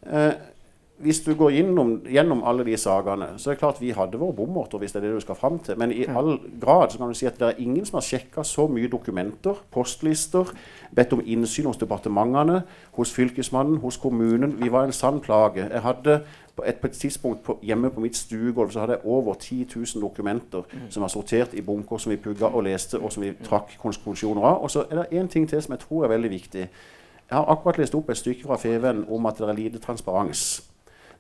[0.07, 0.31] Eh,
[1.03, 4.35] hvis du går gjennom, gjennom alle de sakene, så er det klart vi hadde våre
[4.37, 5.77] bommerter, hvis det er det du skal fram til.
[5.79, 8.45] Men i all grad så kan du si at det er ingen som har sjekka
[8.47, 10.49] så mye dokumenter, postlister,
[10.95, 12.61] bedt om innsyn hos departementene,
[12.97, 14.55] hos fylkesmannen, hos kommunen.
[14.63, 15.67] Vi var en sann plage.
[15.67, 16.21] Jeg hadde
[16.55, 19.67] på et, på et tidspunkt på, hjemme på mitt stuegulv så hadde jeg over 10
[19.75, 23.33] 000 dokumenter som var sortert i bunker som vi pugga og leste, og som vi
[23.43, 24.61] trakk konklusjoner av.
[24.61, 26.67] Og så er det én ting til som jeg tror er veldig viktig.
[27.29, 30.61] Jeg har akkurat lest opp et stykke fra Feven om at det er lite transparens.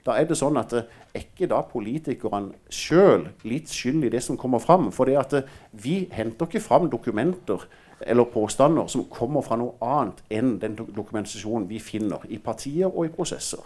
[0.03, 4.23] Da er det sånn at eh, er ikke da politikerne sjøl litt skyld i det
[4.25, 4.89] som kommer fram?
[4.91, 7.63] For det at eh, vi henter ikke fram dokumenter
[8.07, 13.07] eller påstander som kommer fra noe annet enn den dokumentasjonen vi finner i partier og
[13.07, 13.63] i prosesser.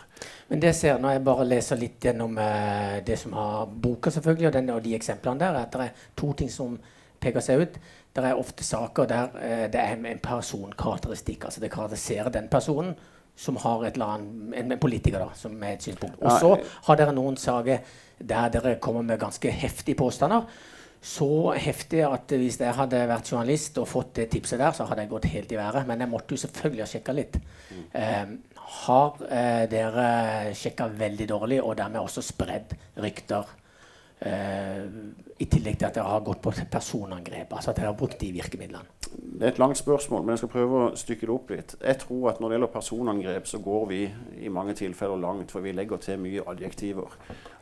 [0.49, 4.49] Men det ser når jeg bare leser litt gjennom eh, det som har boka, selvfølgelig,
[4.51, 6.77] og, den, og de eksemplene der, at det er to ting som
[7.21, 7.77] peker seg ut.
[8.13, 11.45] Det er ofte saker der eh, det er en personkarakteristikk.
[11.45, 12.95] altså Det karakteriserer den personen
[13.37, 16.17] som har et eller annet, en, politiker da, som er et synspunkt.
[16.23, 16.73] Og så eh.
[16.87, 20.47] har dere noen saker der dere kommer med ganske heftige påstander.
[21.07, 25.05] Så heftig at hvis jeg hadde vært journalist og fått det tipset der, så hadde
[25.05, 25.85] jeg gått helt i været.
[25.87, 27.37] Men jeg måtte jo selvfølgelig ha sjekka litt.
[27.93, 28.33] Eh,
[28.81, 30.07] har eh, dere
[30.57, 32.73] sjekka veldig dårlig, og dermed også spredd
[33.05, 33.53] rykter?
[34.25, 34.83] Eh,
[35.37, 37.53] I tillegg til at dere har gått på personangrep.
[37.53, 38.96] Altså at dere har brukt de virkemidlene.
[39.37, 41.75] Det er et langt spørsmål, men jeg skal prøve å stykke det opp litt.
[41.85, 43.99] Jeg tror at Når det gjelder personangrep, så går vi
[44.41, 47.13] i mange tilfeller langt, for vi legger til mye adjektiver.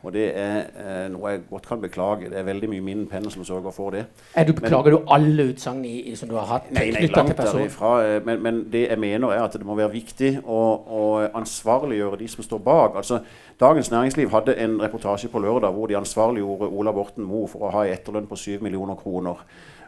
[0.02, 2.30] Og det er eh, noe jeg godt kan beklage.
[2.30, 4.04] Det er veldig mye min penn som sørger for det.
[4.34, 5.84] Er du, beklager du alle utsagn
[6.16, 7.60] som du har hatt Nei, nei, til langt person?
[7.60, 7.92] derifra.
[8.06, 11.02] eh, Men, men det jeg mener er at det må være viktig å, å
[11.34, 12.96] ansvarliggjøre de som står bak.
[12.96, 13.20] Altså,
[13.60, 17.72] Dagens Næringsliv hadde en reportasje på lørdag hvor de ansvarliggjorde Ola Borten Moe for å
[17.72, 19.42] ha en etterlønn på 7 millioner kroner.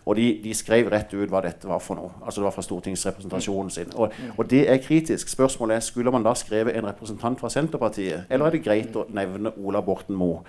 [0.08, 2.14] Og de, de skrev rett ut hva dette var for noe.
[2.22, 3.90] Altså Det var fra stortingsrepresentasjonen sin.
[4.00, 5.28] Og, og det er kritisk.
[5.28, 9.04] Spørsmålet er skulle man da skrevet en representant fra Senterpartiet, eller er det greit å
[9.12, 10.40] nevne Ola Borten Moe?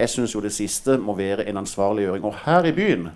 [0.00, 2.26] Jeg syns jo det siste må være en ansvarliggjøring.
[2.26, 3.10] Og her i byen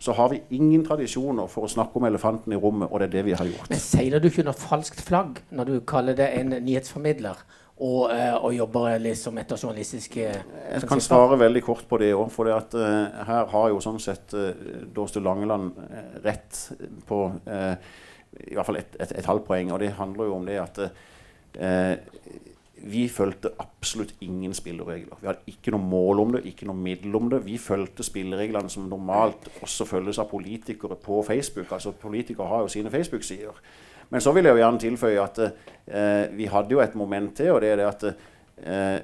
[0.00, 3.16] så har vi ingen tradisjoner for å snakke om elefanten i rommet, og det er
[3.18, 3.72] det vi har gjort.
[3.72, 7.42] Men seiler du ikke noe falskt flagg når du kaller det en nyhetsformidler?
[7.80, 12.26] Og, eh, og jobber liksom etter journalistiske Jeg kan svare veldig kort på det òg.
[12.34, 14.50] For det at, uh, her har jo sånn sett uh,
[14.92, 16.60] Dårstø Langeland eh, rett
[17.08, 17.74] på uh,
[18.36, 19.72] i hvert fall et, et, et halvt poeng.
[19.72, 21.96] Og det handler jo om det at eh,
[22.80, 25.18] vi fulgte absolutt ingen spilleregler.
[25.20, 27.42] Vi hadde ikke noe mål om det, ikke noe middel om det.
[27.44, 31.72] Vi fulgte spillereglene som normalt også følges av politikere på Facebook.
[31.76, 33.60] Altså Politikere har jo sine Facebook-sider.
[34.10, 37.52] Men så vil jeg jo gjerne tilføye at eh, vi hadde jo et moment til,
[37.54, 38.98] og det er det at eh,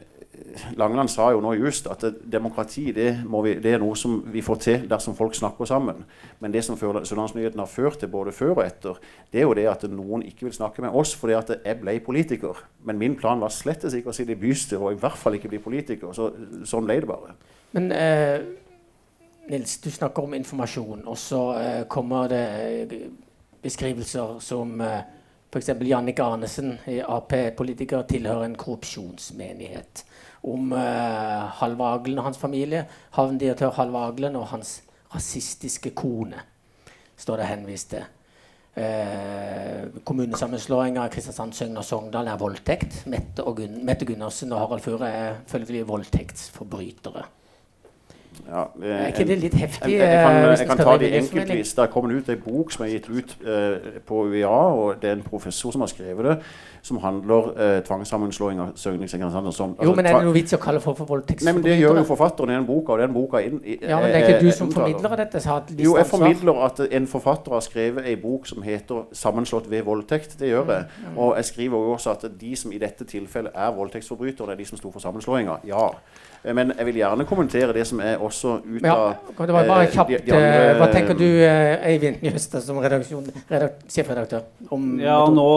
[0.77, 4.43] Langeland sa jo nå just at eh, demokrati det, vi, det er noe som vi
[4.45, 6.03] får til dersom folk snakker sammen.
[6.43, 9.01] Men det som Sørlandsnyheten har ført til både før og etter,
[9.33, 11.99] det er jo det at noen ikke vil snakke med oss fordi at jeg ble
[12.05, 12.61] politiker.
[12.85, 15.53] Men min plan var slett ikke å sitte i bystyret og i hvert fall ikke
[15.55, 16.13] bli politiker.
[16.17, 16.31] Så,
[16.69, 17.37] sånn ble det bare.
[17.77, 18.41] Men eh,
[19.51, 22.45] Nils, du snakker om informasjon, og så eh, kommer det
[23.67, 25.05] beskrivelser som eh,
[25.51, 25.71] f.eks.
[25.89, 30.05] Jannik Arnesen, Ap-politiker, tilhører en korrupsjonsmenighet.
[30.47, 32.87] Om eh, Aglen og hans familie,
[33.17, 34.81] havndirektør Halvaglen Aglen og hans
[35.15, 36.43] rasistiske kone,
[37.17, 38.05] står det henvist til.
[38.77, 43.07] Eh, Kommunesammenslåinga av Kristiansand, Søgne og Sogndal er voldtekt.
[43.09, 47.25] Mette, og Gun Mette Gundersen og Harald Fure er følgelig voldtektsforbrytere.
[48.49, 49.91] Ja, eh, Er ikke det litt heftig?
[49.93, 51.75] Jeg, jeg, kan, eh, jeg kan ta det enkeltvis.
[51.75, 55.11] Det er kommet ut en bok som er gitt ut eh, på UiA, og det
[55.11, 56.37] er en professor som har skrevet det,
[56.83, 59.53] som handler eh, tvangssammenslåing av Søgne Kristiansand.
[59.53, 61.99] Som, Jo, men er det noe vits i å kalle folk for men Det gjør
[62.01, 64.47] jo forfatteren i den boka, og den boka inn, i- Ja, men det er ikke
[64.47, 65.41] du som formidler dette?
[65.79, 70.39] Jo, jeg formidler at en forfatter har skrevet en bok som heter 'Sammenslått ved voldtekt'.
[70.39, 70.85] Det gjør jeg.
[71.13, 74.57] Mm, Og jeg skriver også at de som i dette tilfellet er voldtektsforbrytere, det er
[74.57, 75.57] de som sto for sammenslåinga.
[75.67, 75.89] Ja.
[76.55, 79.83] Men jeg vil gjerne kommentere det som er også ut Ja, av det var bare
[79.87, 80.09] eh, kjapt.
[80.11, 82.77] de- de andre- eh, hva tenker du, eh, Eivind Njøstad, som
[83.89, 84.43] sjefredaktør?
[85.01, 85.49] Ja, nå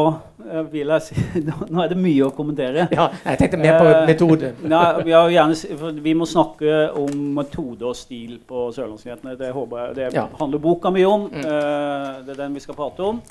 [0.52, 1.16] eh, vil jeg si
[1.70, 2.88] Nå er det mye å kommentere.
[2.92, 4.54] Ja, jeg tenkte mer på Eh, metode.
[4.64, 9.38] Nei, vi, har gjerne, for vi må snakke om metode og stil på Sørlandsnyhetene.
[9.38, 10.28] Det håper jeg, det Ja.
[10.40, 11.30] handler boka mye om.
[11.30, 11.46] Mm.
[11.46, 13.22] Eh, det er den vi skal prate om.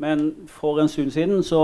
[0.00, 1.60] Men for en stund siden så,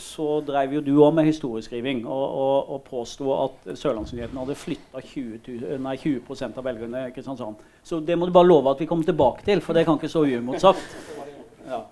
[0.00, 5.02] så drev jo du òg med historieskriving og, og, og påsto at Sørlandsnyheten hadde flytta
[5.04, 7.58] 20, tu- nei, 20 av velgerne i Kristiansand.
[7.84, 10.08] Så det må du bare love at vi kommer tilbake til, for det kan ikke
[10.08, 10.86] stå uimotsagt.
[11.68, 11.82] Ja.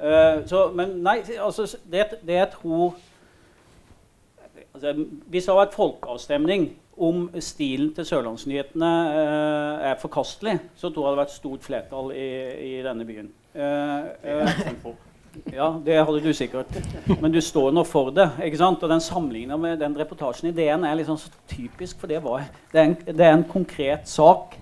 [0.00, 2.94] Uh, så, men nei, altså det, det jeg tror
[4.74, 4.94] altså,
[5.28, 6.64] Hvis det har vært folkeavstemning
[6.96, 12.10] om stilen til Sørlandsnyhetene uh, er forkastelig, så tror jeg det hadde vært stort flertall
[12.16, 12.26] i,
[12.72, 13.30] i denne byen.
[13.54, 14.90] Uh, eh,
[15.52, 16.72] ja, det hadde du sikkert.
[17.20, 18.28] Men du står nå for det.
[18.44, 18.82] ikke sant?
[18.82, 22.48] Og den sammenligna med den reportasjen i DN er liksom så typisk, for det, var,
[22.72, 24.56] det, er en, det er en konkret sak.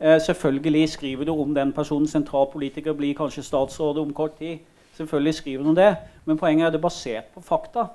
[0.00, 2.08] Eh, selvfølgelig skriver du om den personen.
[2.08, 4.58] Sentralpolitiker blir kanskje statsråd om kort tid.
[4.96, 5.94] Selvfølgelig skriver du om det,
[6.24, 7.88] men poenget er at det er basert på fakta.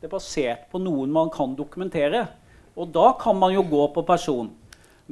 [0.00, 2.26] Det er basert på noen man kan dokumentere.
[2.76, 4.50] Og da kan man jo gå på person.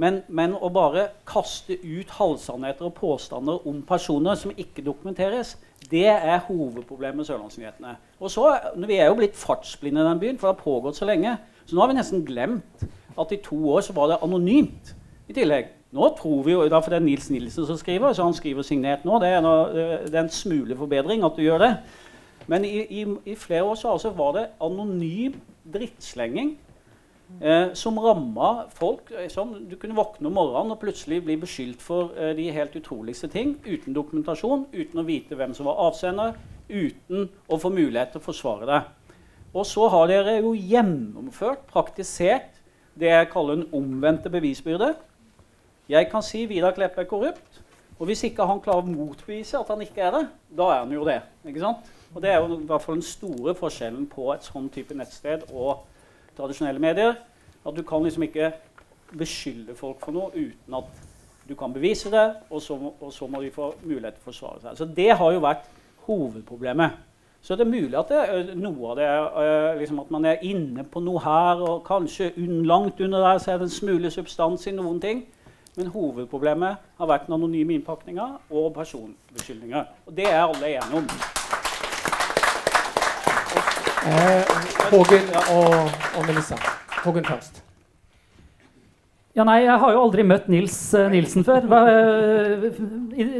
[0.01, 5.59] Men, men å bare kaste ut halvsannheter og påstander om personer som ikke dokumenteres,
[5.91, 7.97] det er hovedproblemet med Sørlandsnyhetene.
[8.87, 11.35] Vi er jo blitt fartsblinde i den byen, for det har pågått så lenge.
[11.67, 12.87] Så nå har vi nesten glemt
[13.21, 14.95] at i to år så var det anonymt
[15.29, 15.69] i tillegg.
[15.97, 18.65] Nå tror vi jo, da for det er Nils Nilsen som skriver, så han skriver
[18.65, 19.19] signert nå.
[19.21, 21.71] Det er, noe, det er en smule forbedring at du gjør det.
[22.51, 25.37] Men i, i, i flere år så altså var det anonym
[25.71, 26.55] drittslenging
[27.41, 29.11] eh, som ramma folk.
[29.15, 32.77] eh, Sånn, du kunne våkne om morgenen og plutselig bli beskyldt for eh, de helt
[32.77, 36.35] utroligste ting uten dokumentasjon, uten å vite hvem som var avsender,
[36.69, 39.15] uten å få mulighet til å forsvare deg.
[39.55, 42.61] Og så har dere jo gjennomført, praktisert,
[43.01, 44.95] det jeg kaller en omvendte bevisbyrde.
[45.91, 47.61] Jeg kan si Vidar Kleppe er korrupt.
[48.01, 50.23] Og hvis ikke han klarer å motbevise at han ikke er det,
[50.57, 51.19] da er han jo det.
[51.45, 51.89] ikke sant?
[52.15, 55.45] Og Det er jo i hvert fall den store forskjellen på et sånn type nettsted
[55.53, 55.83] og
[56.41, 57.15] tradisjonelle medier.
[57.61, 58.53] At du kan liksom ikke
[59.19, 61.07] beskylde folk for noe uten at
[61.49, 64.61] du kan bevise det, og så, og så må de få mulighet til å forsvare
[64.63, 64.77] seg.
[64.79, 65.67] Så det har jo vært
[66.07, 66.99] hovedproblemet.
[67.43, 69.09] Så det er mulig at det, noe av det
[69.81, 73.55] liksom at man er inne på noe her, og kanskje un, langt under der så
[73.55, 75.25] er det en smule substans i noen ting.
[75.79, 79.93] Men hovedproblemet har vært den anonyme innpakninga og personbeskyldninger.
[80.07, 81.40] Og det er alle enige om.
[84.01, 84.53] Eh,
[84.91, 86.57] Hågen og, og Melissa.
[87.05, 87.59] Hågen først.
[89.37, 91.67] Ja, nei, Jeg har jo aldri møtt Nils eh, Nilsen før.
[91.69, 92.65] Eh,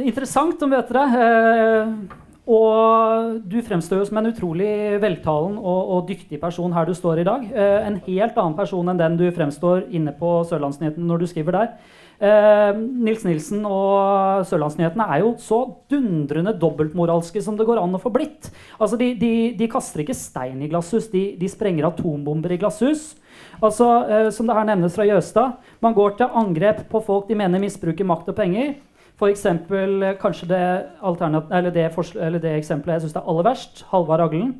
[0.05, 2.11] interessant å møte deg.
[2.51, 7.21] Og du fremstår jo som en utrolig veltalen og, og dyktig person her du står
[7.21, 7.47] i dag.
[7.55, 11.73] En helt annen person enn den du fremstår inne på Sørlandsnyheten når du skriver der.
[12.21, 18.01] Eh, Nils Nilsen og Sørlandsnyhetene er jo så dundrende dobbeltmoralske som det går an å
[18.01, 18.51] få blitt.
[18.77, 23.15] Altså, de, de, de kaster ikke stein i glasshus, de, de sprenger atombomber i glasshus.
[23.57, 27.39] Altså, eh, som det her nevnes fra Jøstad, Man går til angrep på folk de
[27.39, 28.75] mener misbruker makt og penger.
[29.17, 29.39] F.eks.
[29.39, 30.65] eksempel, kanskje det,
[31.01, 34.53] eller det, eller det eksempelet jeg syns er aller verst, Halvard Aglen.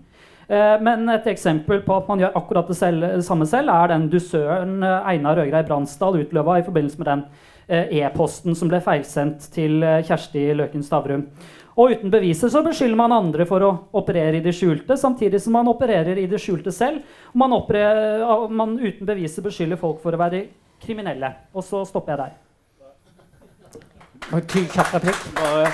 [0.51, 3.93] Eh, men et eksempel på at man gjør akkurat det, selv, det samme selv, er
[3.93, 8.82] den dusøren eh, Einar Øgrei Bransdal utløva i forbindelse med den eh, e-posten som ble
[8.84, 11.26] feilsendt til eh, Kjersti Løken Stavrum.
[11.80, 15.56] Og uten beviser så beskylder man andre for å operere i det skjulte, samtidig som
[15.56, 17.06] man opererer i det skjulte selv.
[17.32, 20.44] Og man, opererer, man uten beviser beskylder folk for å være
[20.84, 21.32] kriminelle.
[21.56, 22.38] Og så stopper jeg der.
[24.76, 25.24] Kjapp replikk.
[25.40, 25.72] Bare,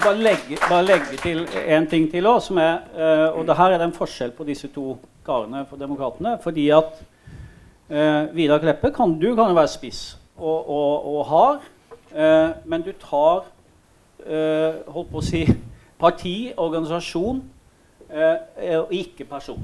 [0.00, 3.74] bare, legge, bare legge til en ting til òg, som er eh, Og det her
[3.74, 4.96] er det en forskjell på disse to
[5.26, 6.38] karene for demokratene.
[6.42, 6.98] Fordi at
[7.92, 10.02] eh, Vidar Kleppe kan, du kan jo være spiss
[10.38, 11.60] og, og, og har.
[12.14, 13.44] eh, men du tar
[14.26, 15.44] eh, holdt på å si
[16.00, 17.42] parti, organisasjon,
[18.10, 19.62] eh, ikke person.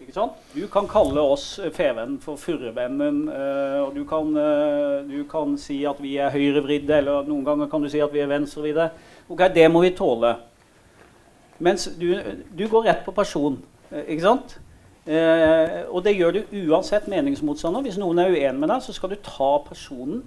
[0.00, 0.32] Ikke sant?
[0.54, 5.82] Du kan kalle oss Feven for Furrevennen, eh, og du kan, eh, du kan si
[5.86, 8.90] at vi er høyrevridde, eller noen ganger kan du si at vi er venstrevridde.
[9.30, 10.34] Ok, Det må vi tåle.
[11.60, 12.16] Mens du,
[12.58, 13.58] du går rett på person.
[13.92, 14.58] eh, Ikke sant?
[15.06, 17.84] Eh, og det gjør du uansett meningsmotstander.
[17.86, 20.20] Hvis noen er uenig med deg, så skal du ta personen.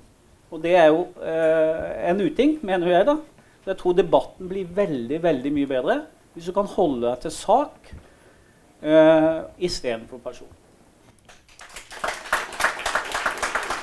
[0.53, 3.05] Og det er jo eh, en uting, mener jeg.
[3.09, 3.17] da.
[3.65, 6.01] Jeg tror debatten blir veldig veldig mye bedre
[6.33, 7.91] hvis du kan holde deg til sak
[8.81, 10.49] eh, istedenfor person.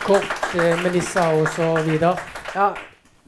[0.04, 2.16] Kort, eh, Melissa og så videre.
[2.54, 2.72] Ja,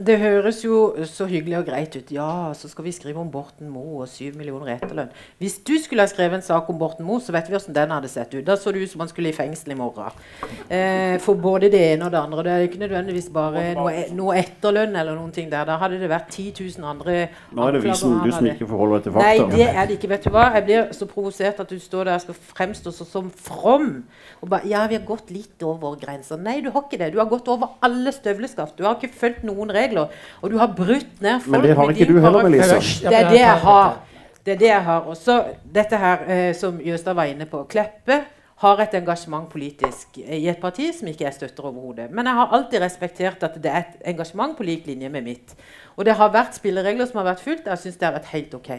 [0.01, 2.11] det høres jo så hyggelig og greit ut.
[2.15, 5.11] Ja, så skal vi skrive om Borten Moe og syv millioner i etterlønn.
[5.43, 7.93] Hvis du skulle ha skrevet en sak om Borten Moe, så vet vi hvordan den
[7.93, 8.45] hadde sett ut.
[8.47, 10.17] Da så det ut som han skulle i fengsel i morgen.
[10.73, 12.45] Eh, for både det ene og det andre.
[12.47, 15.69] Det er ikke nødvendigvis bare noe, noe etterlønn eller noen ting der.
[15.69, 16.49] Da hadde det vært 10
[16.81, 17.19] 000 andre
[17.53, 19.29] Nå er det visen du som ikke forholder deg til fakta.
[19.29, 20.13] Nei, det er det ikke.
[20.15, 20.49] Vet du hva?
[20.57, 23.93] Jeg blir så provosert at du står der og skal fremstå som from.
[24.41, 26.41] Og bare, ja, vi har gått litt over grensa.
[26.41, 27.13] Nei, du har ikke det.
[27.13, 28.79] Du har gått over alle støvleskaft.
[28.81, 29.82] Du har ikke fulgt noen regler.
[30.41, 32.49] Og du har brutt ned folk Men det har ikke du heller.
[32.49, 32.79] Melissa.
[33.09, 33.99] Det er det jeg har.
[34.45, 35.09] Det er det jeg har.
[35.11, 35.41] Og så
[35.75, 37.65] dette her eh, som Jøstad var inne på.
[37.71, 38.23] Kleppe
[38.63, 42.09] har et engasjement politisk eh, i et parti som ikke jeg støtter overhodet.
[42.15, 45.55] Men jeg har alltid respektert at det er et engasjement på lik linje med mitt.
[45.97, 47.69] Og det har vært spilleregler som har vært fulgt.
[47.71, 48.71] Jeg syns det har vært helt ok.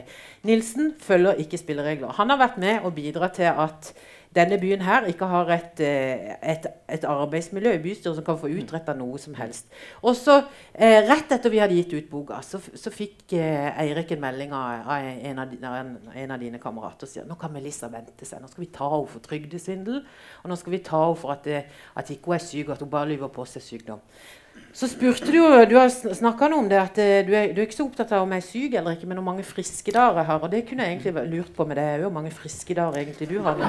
[0.49, 2.15] Nilsen følger ikke spilleregler.
[2.19, 3.93] Han har vært med og bidratt til at
[4.36, 8.49] denne byen her ikke har et, eh, et, et arbeidsmiljø i bystyret som kan få
[8.51, 9.67] utretta noe som helst.
[10.01, 10.39] Og så,
[10.73, 14.53] eh, rett etter vi hadde gitt ut boka, så, så fikk eh, Eirik en melding
[14.57, 18.25] av, av, en av, en, en av dine kamerater og sier nå kan Melissa vente
[18.25, 18.41] seg.
[18.41, 20.03] Nå skal vi ta henne for trygdesvindel,
[20.43, 21.65] og nå skal vi ta henne for at, det,
[21.99, 24.01] at ikke hun er syk, at hun bare lyver på seg sykdom.
[24.74, 27.59] Så spurte du jo, du har snakka noe om det, at eh, du er, du
[27.61, 29.93] er ikke så opptatt av om jeg er syk eller ikke, men hvor mange friske
[29.93, 30.41] dager jeg har.
[30.41, 32.97] Og det kunne jeg egentlig lurt på, med det er jo hvor mange friske dager
[33.03, 33.61] egentlig du har.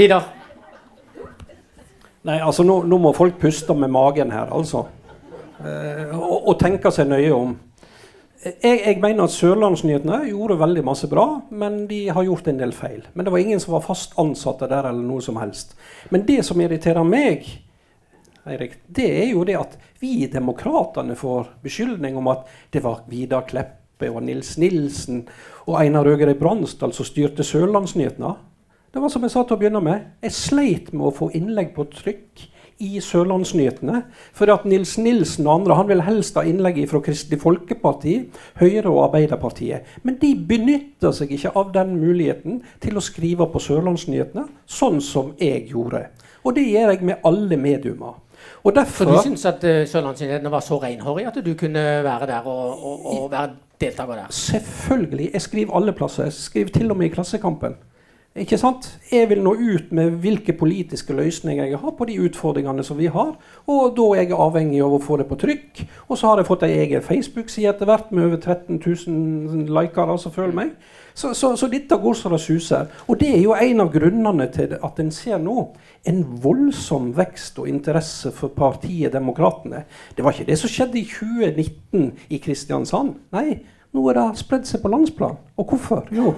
[0.00, 0.30] Vidar.
[2.24, 4.86] Nei, altså nå, nå må folk puste med magen her, altså.
[5.60, 7.54] Eh, og, og tenke seg nøye om.
[8.38, 12.72] Jeg, jeg mener at Sørlandsnyhetene gjorde veldig masse bra, men de har gjort en del
[12.72, 13.04] feil.
[13.12, 15.76] Men det var ingen som var fast ansatte der, eller noe som helst.
[16.08, 17.44] Men det som irriterer meg,
[18.48, 23.46] Eirik, det er jo det at vi demokratene får beskyldning om at det var Vidar
[23.48, 25.24] Kleppe og Nils Nilsen
[25.66, 28.34] og Einar Røgerøy Bransdal som styrte Sørlandsnyhetene.
[28.94, 30.06] Det var som jeg sa til å begynne med.
[30.24, 34.02] Jeg sleit med å få innlegg på trykk i Sørlandsnyhetene.
[34.36, 38.14] For at Nils Nilsen og andre han vil helst ha innlegg fra Kristelig Folkeparti,
[38.60, 39.98] Høyre og Arbeiderpartiet.
[40.06, 45.34] Men de benytter seg ikke av den muligheten til å skrive på Sørlandsnyhetene, sånn som
[45.42, 46.06] jeg gjorde.
[46.46, 48.16] Og det gjør jeg med alle mediumer.
[48.64, 52.46] Og Så du syns at uh, Sørlandsnyhetene var så renhårige at du kunne være der
[52.46, 53.50] og, og, og være
[53.80, 54.30] deltaker der?
[54.30, 55.30] Selvfølgelig.
[55.32, 56.24] Jeg skriver alle plasser.
[56.24, 57.76] Jeg skriver til og med i Klassekampen.
[58.38, 58.86] Ikke sant?
[59.10, 63.08] Jeg vil nå ut med hvilke politiske løsninger jeg har på de utfordringene som vi
[63.10, 63.32] har.
[63.66, 65.82] Og da er jeg avhengig av å få det på trykk.
[66.06, 70.18] Og så har jeg fått ei egen Facebook-side etter hvert med over 13 000 likere
[70.22, 70.76] som følger meg.
[71.18, 72.86] Så, så, så dette går så det suser.
[73.10, 75.64] Og det er jo en av grunnene til at en ser nå
[76.06, 79.82] en voldsom vekst og interesse for partiet Demokratene.
[80.14, 83.16] Det var ikke det som skjedde i 2019 i Kristiansand.
[83.34, 83.58] Nei,
[83.96, 85.38] Nå er det spredd seg på landsplan.
[85.56, 86.10] Og hvorfor?
[86.12, 86.34] Jo,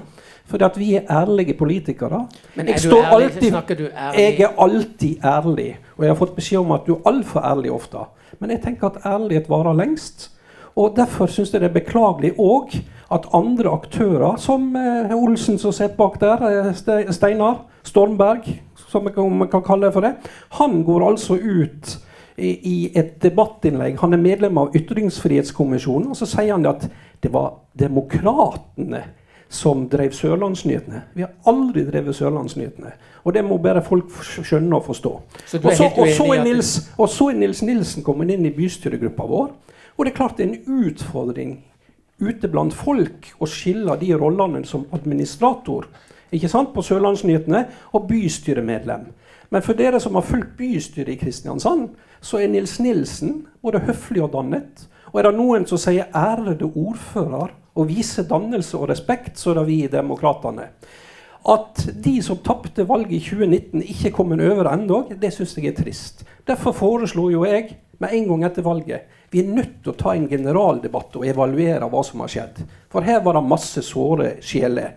[0.49, 2.22] fordi at vi er ærlige politikere.
[2.55, 4.20] Men Jeg er du ærlig, ærlig, så snakker du ærlig.
[4.20, 7.72] Jeg er alltid ærlig, og jeg har fått beskjed om at du er altfor ærlig
[7.74, 8.07] ofte.
[8.39, 10.31] Men jeg tenker at ærlighet varer lengst.
[10.76, 12.78] Og Derfor syns jeg det er beklagelig òg
[13.11, 18.47] at andre aktører, som eh, Olsen som sitter bak der, eh, Steinar Stormberg,
[18.89, 19.13] som vi
[19.51, 20.15] kan, kalle det for det,
[20.59, 21.99] han går altså ut
[22.41, 23.99] i, et debattinnlegg.
[24.01, 26.87] Han er medlem av Ytringsfrihetskommisjonen, og så sier han at
[27.21, 29.03] det var demokratene
[29.51, 31.03] som drev Sørlandsnyhetene.
[31.15, 32.93] Vi har aldri drevet Sørlandsnyhetene.
[33.27, 35.13] Og det må bare folk skjønne og forstå.
[35.45, 38.55] Så Og så, og, så er Nils, og så er Nils Nilsen kommet inn i
[38.55, 39.51] bystyregruppa vår.
[39.99, 41.59] Og det er klart det er en utfordring
[42.21, 45.89] ute blant folk og skiller de rollene som administrator
[46.31, 47.64] ikke sant, på Sørlandsnyhetene
[47.97, 49.09] og bystyremedlem.
[49.51, 51.89] Men for dere som har fulgt bystyret i Kristiansand,
[52.23, 54.87] så er Nils Nilsen både høflig og dannet.
[55.11, 59.55] Og er det noen som sier 'ærede ordfører' og viser dannelse og respekt, så er
[59.55, 60.68] det vi i Demokratene.
[61.49, 65.70] At de som tapte valget i 2019, ikke er kommet over ennå, det syns jeg
[65.70, 66.26] er trist.
[66.47, 70.14] Derfor foreslo jo jeg med en gang etter valget vi er nødt til å ta
[70.16, 72.64] en generaldebatt og evaluere hva som har skjedd.
[72.91, 74.97] For her var det masse såre sjeler.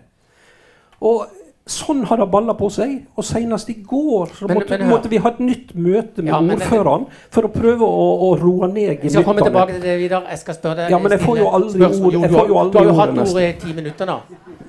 [1.06, 1.28] Og
[1.66, 3.06] sånn har det balla på seg.
[3.16, 6.26] Og senest i går så Men- måtte, men måtte vi ha et nytt møte med
[6.28, 9.98] Ja, ordføreren for å prøve å, å roe ned Jeg skal komme tilbake til det
[9.98, 10.22] videre.
[10.28, 12.48] Jeg skal spørre deg Ja, men jeg får jo aldri ord- jeg du får har-
[12.48, 14.18] jo aldri Du har jo hatt ordet i ti minutter nå.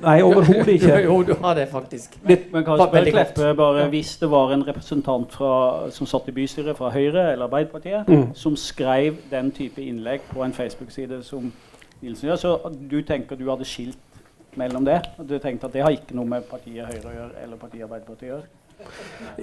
[0.03, 1.03] Nei, overhodet ikke.
[1.09, 2.15] jo, du har det faktisk.
[2.23, 3.13] Men kan jeg.
[3.13, 7.45] Kleppe bare Hvis det var en representant fra, som satt i bystyret fra Høyre eller
[7.47, 8.33] Arbeiderpartiet, Mm.
[8.35, 11.51] som skrev den type innlegg på en Facebook-side som
[12.01, 13.97] Nilsen gjør, så du tenker du hadde skilt
[14.59, 14.99] mellom det?
[15.17, 18.29] Du tenkte at det har ikke noe med partiet Høyre å gjøre, eller partiet Arbeiderpartiet
[18.29, 18.64] å gjøre?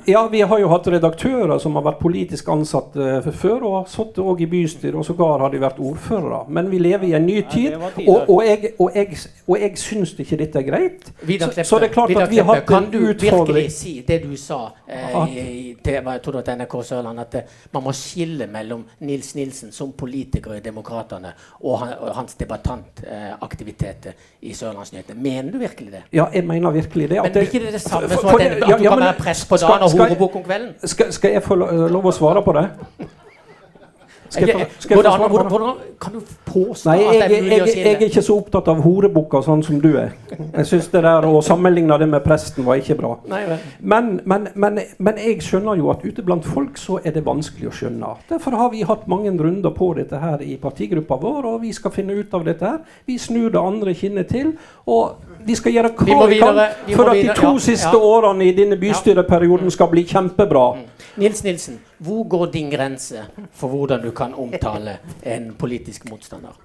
[0.05, 3.91] Ja, vi har jo hatt redaktører som har vært politisk ansatt eh, før, og har
[3.93, 6.43] sittet òg i bystyret, og sågar har de vært ordførere.
[6.49, 10.15] Men vi lever i en ny tid, og, og jeg, og jeg, og jeg syns
[10.25, 11.11] ikke dette er greit.
[11.29, 12.97] Vidar Så, Kleppe, så det er klart at vi har hatt en utfordring.
[12.97, 17.25] kan du virkelig si det du sa eh, i, til, jeg tror det NRK Sørland,
[17.27, 22.15] at eh, man må skille mellom Nils Nilsen som politiker i Demokratene og, han, og
[22.17, 25.21] hans debattantaktiviteter i Sørlandsnyhetene.
[25.21, 26.03] Mener du virkelig det?
[26.17, 27.21] Ja, jeg mener virkelig det.
[27.23, 29.57] Men blir ikke det det samme som at, den, at du kan være prest på
[29.57, 30.75] skal- dagen og horebukk om kvelden?
[30.85, 32.67] Skal, skal jeg få lo- lov å svare på det?
[34.33, 37.77] Skal jeg jeg Hvordan, kan du påstå Nei, at det er jeg, jeg, å jeg,
[37.85, 40.15] jeg er ikke så opptatt av horebukka sånn som du er.
[40.33, 43.13] Jeg synes det der Å sammenligne det med presten var ikke bra.
[43.31, 43.43] Nei.
[43.79, 47.69] Men, men, men, men jeg skjønner jo at ute blant folk så er det vanskelig
[47.69, 48.15] å skjønne.
[48.31, 51.95] Derfor har vi hatt mange runder på dette her i partigruppa vår, og vi skal
[51.95, 52.81] finne ut av dette her.
[53.09, 54.55] Vi snur det andre kinnet til,
[54.89, 56.61] og vi skal gjøre hva vi kan
[56.97, 58.03] for at de to ja, siste ja.
[58.17, 60.67] årene i denne bystyreperioden skal bli kjempebra.
[61.21, 66.57] Nils Nilsen, hvor går din grense for hvordan du kan omtale en politisk motstander?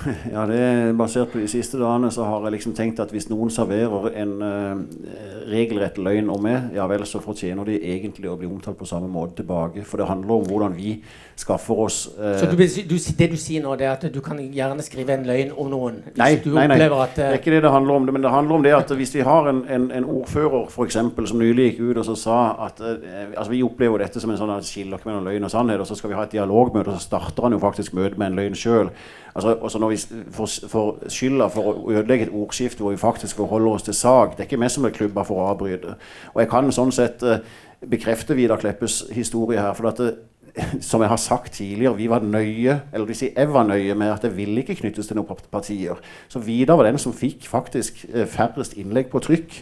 [0.34, 3.28] Ja, det er Basert på de siste dagene så har jeg liksom tenkt at hvis
[3.30, 8.36] noen serverer en uh, regelrett løgn om meg, ja vel, så fortjener de egentlig å
[8.38, 9.84] bli omtalt på samme måte tilbake.
[9.86, 10.96] For det handler om hvordan vi
[11.38, 14.40] skaffer oss uh, Så du, du, det du sier nå, det er at du kan
[14.40, 16.80] gjerne skrive en løgn om noen hvis Nei, du nei, nei.
[16.86, 18.08] At, uh, det er ikke det det handler om.
[18.08, 20.88] Det, men det handler om det at hvis vi har en, en, en ordfører for
[20.88, 24.38] eksempel, som nylig gikk ut og så sa at altså vi opplever dette som en
[24.38, 27.08] sånn ikke mellom løgn og sannhet, og så skal vi ha et dialogmøte, og så
[27.08, 28.90] starter han jo faktisk møtet med en løgn sjøl.
[29.36, 29.96] Altså, altså når vi
[30.32, 34.32] får, får skylda for å ødelegge et ordskifte hvor vi faktisk forholder oss til sak
[34.32, 35.98] Det er ikke vi som er klubba for å avbryte.
[36.32, 37.44] Og jeg kan sånn sett eh,
[37.84, 39.74] bekrefte Vidar Kleppes historie her.
[39.76, 40.14] for at det,
[40.80, 44.22] som jeg har sagt tidligere, vi var nøye eller si jeg var nøye med at
[44.24, 46.00] det ville ikke knyttes til noen partier.
[46.32, 49.58] Så Vidar var den som fikk faktisk eh, færrest innlegg på trykk.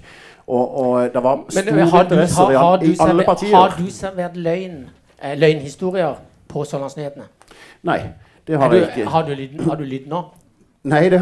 [0.47, 3.25] Og, og det var Men store eh, har du, interesser har, i, har, du alle
[3.25, 3.57] partier.
[3.57, 4.85] har du servert løgn,
[5.23, 7.27] eh, løgnhistorier på Sørlandsnyhetene?
[7.83, 7.99] Nei,
[8.47, 9.11] det har du, jeg ikke.
[9.11, 10.25] har, du lyd, har du lyd nå?
[10.85, 11.21] Nei, det,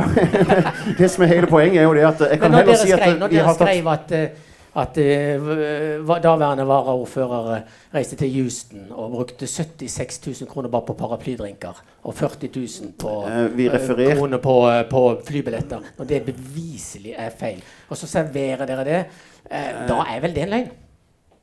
[0.99, 3.21] det som er hele poenget, er jo det at jeg kan heller si at skrev,
[3.21, 4.49] når dere skrev at, eh,
[4.83, 10.97] at uh, daværende varaordfører eh, reiste til Houston og brukte 76 000 kroner bare på
[10.99, 13.69] paraplydrinker og 40 000 på, uh, vi
[14.17, 14.57] kroner på,
[14.91, 19.03] på flybilletter, når det beviselig er feil, og så serverer dere det,
[19.53, 20.73] da er vel det en løgn?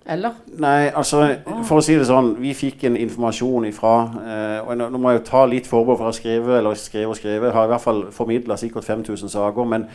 [0.10, 0.38] Eller?
[0.57, 1.22] Nei, altså
[1.68, 3.91] for å si det sånn, vi fikk en informasjon ifra
[4.24, 7.20] eh, og nå, må jeg jo ta litt forbehold for å skrive, eller skrive og
[7.20, 7.51] skrive.
[7.51, 9.70] Jeg har i hvert fall formidla sikkert 5000 saker.
[9.70, 9.86] Men,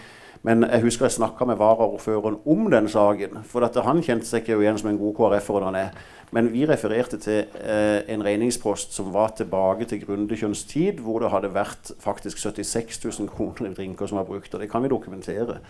[0.45, 3.39] men jeg husker jeg snakka med varaordføreren om den saken.
[3.49, 5.95] For at han kjente seg ikke igjen som en god KrF-er han er.
[6.35, 11.31] Men vi refererte til eh, en regningspost som var tilbake til Grundekjønns tid, hvor det
[11.31, 14.55] hadde vært faktisk 76 000 kroner i drinker som var brukt.
[14.55, 15.61] Og det kan vi dokumentere.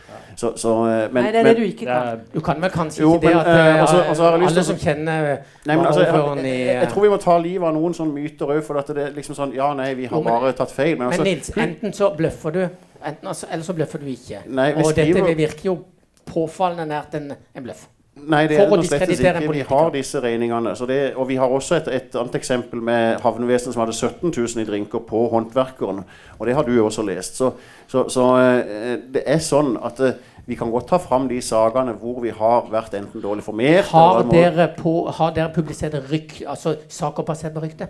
[0.41, 2.23] Så, så, eh, men, Nei, det er men, det du ikke kan.
[2.35, 4.31] Du kan vel kanskje Jo, ikke det at eh, altså, og så- og så har
[4.33, 7.39] jeg lyst til alle som kjenner Nei, altså, jeg, jeg, jeg tror vi må ta
[7.39, 8.63] livet av noen sånne myter òg.
[8.65, 10.97] For at det er liksom sånn Ja, nei, vi har Jo, men- bare tatt feil.
[10.97, 12.65] Men, Men altså, Nils, enten så bløffer du,
[13.07, 14.43] Enten, altså, eller så bløffer du ikke.
[14.49, 15.79] Nei, og skriver- dette virker jo
[16.27, 17.87] påfallende nært en, en bløff.
[18.15, 19.49] Nei, det er noe det slett ikke.
[19.53, 20.77] Vi har disse regningene.
[20.79, 24.31] Så det, og vi har også et, et annet eksempel med havnevesenet som hadde 17
[24.31, 26.05] 000 i drinker på håndverkeren.
[26.39, 27.37] Og det har du også lest.
[27.37, 27.51] Så,
[27.91, 30.15] så, så eh, det er sånn at eh,
[30.47, 34.21] vi kan godt ta fram de sakene hvor vi har vært enten dårlig formert Har
[34.21, 37.89] eller må- dere, på, har dere publisert ryk, altså saker basert på rykte?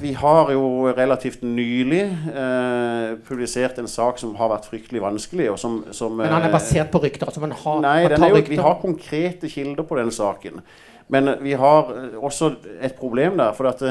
[0.00, 2.02] Vi har jo relativt nylig
[2.34, 5.48] eh, publisert en sak som har vært fryktelig vanskelig.
[5.52, 7.28] Og som, som, Men han er eh, basert på rykter?
[7.30, 10.60] Altså man har, Nei, man jo, vi har konkrete kilder på den saken.
[11.12, 13.54] Men eh, vi har eh, også et problem der.
[13.56, 13.84] For at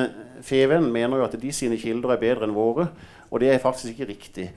[0.46, 2.90] Feven mener jo at de sine kilder er bedre enn våre.
[3.30, 4.47] Og det er faktisk ikke riktig.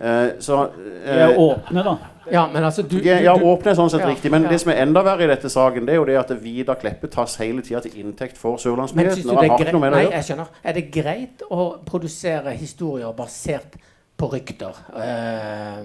[0.00, 0.68] Eh, så,
[1.04, 1.96] De er åpne, da.
[2.30, 4.30] Ja, men altså du, de ja, åpne er sånn sett Ja, riktig.
[4.30, 4.52] Men ja.
[4.52, 7.10] det som er enda verre i dette saken, det er jo det at Vidar Kleppe
[7.10, 9.86] tas hele tida til inntekt for Men Sørlandsnyhetene.
[9.88, 10.52] er nei, jeg skjønner.
[10.62, 13.74] Er det greit å produsere historier basert
[14.20, 14.76] på rykter?
[14.96, 15.80] Eh,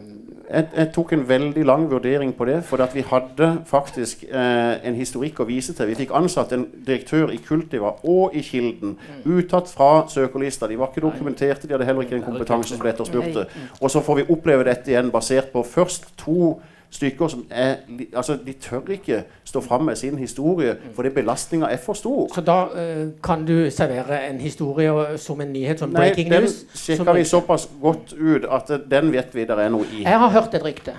[0.45, 2.59] Jeg, jeg tok en veldig lang vurdering på det.
[2.67, 5.89] For vi hadde faktisk eh, en historikk å vise til.
[5.89, 8.97] Vi fikk ansatt en direktør i Kultiva og i Kilden.
[9.25, 10.69] Uttatt fra søkerlista.
[10.69, 13.47] De var ikke dokumenterte, de hadde heller ikke en kompetanse som ble etterspurte.
[13.81, 16.59] Og så får vi oppleve dette igjen basert på først to
[16.95, 17.75] stykker som er
[18.15, 22.27] Altså, de tør ikke stå fram med sin historie fordi belastninga er for stor.
[22.35, 26.55] så da uh, kan du servere en historie som en nyhet, som Nei, breaking news?
[26.63, 29.85] Nei, den sjekka vi såpass godt ut at eh, den vet vi det er noe
[29.91, 30.03] i.
[30.05, 30.95] Jeg har hørt et rykte.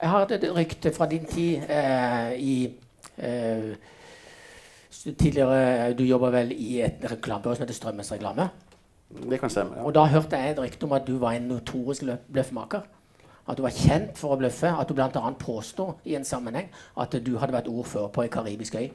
[0.00, 2.70] Jeg har hørt et rykte fra din tid uh, i
[3.18, 3.74] uh,
[5.04, 8.48] Tidligere Du jobba vel i et reklamebyrå som heter Strømmens Reklame.
[9.30, 9.74] Det kan stemme.
[9.76, 9.82] ja.
[9.84, 12.80] Og da hørte jeg et rykte om at du var en notorisk lø- bløffmaker.
[13.48, 14.70] At du var kjent for å bløffe.
[14.72, 15.24] At du bl.a.
[15.38, 16.70] påstår i en sammenheng
[17.00, 18.88] at du hadde vært ordfører på ei karibisk øy.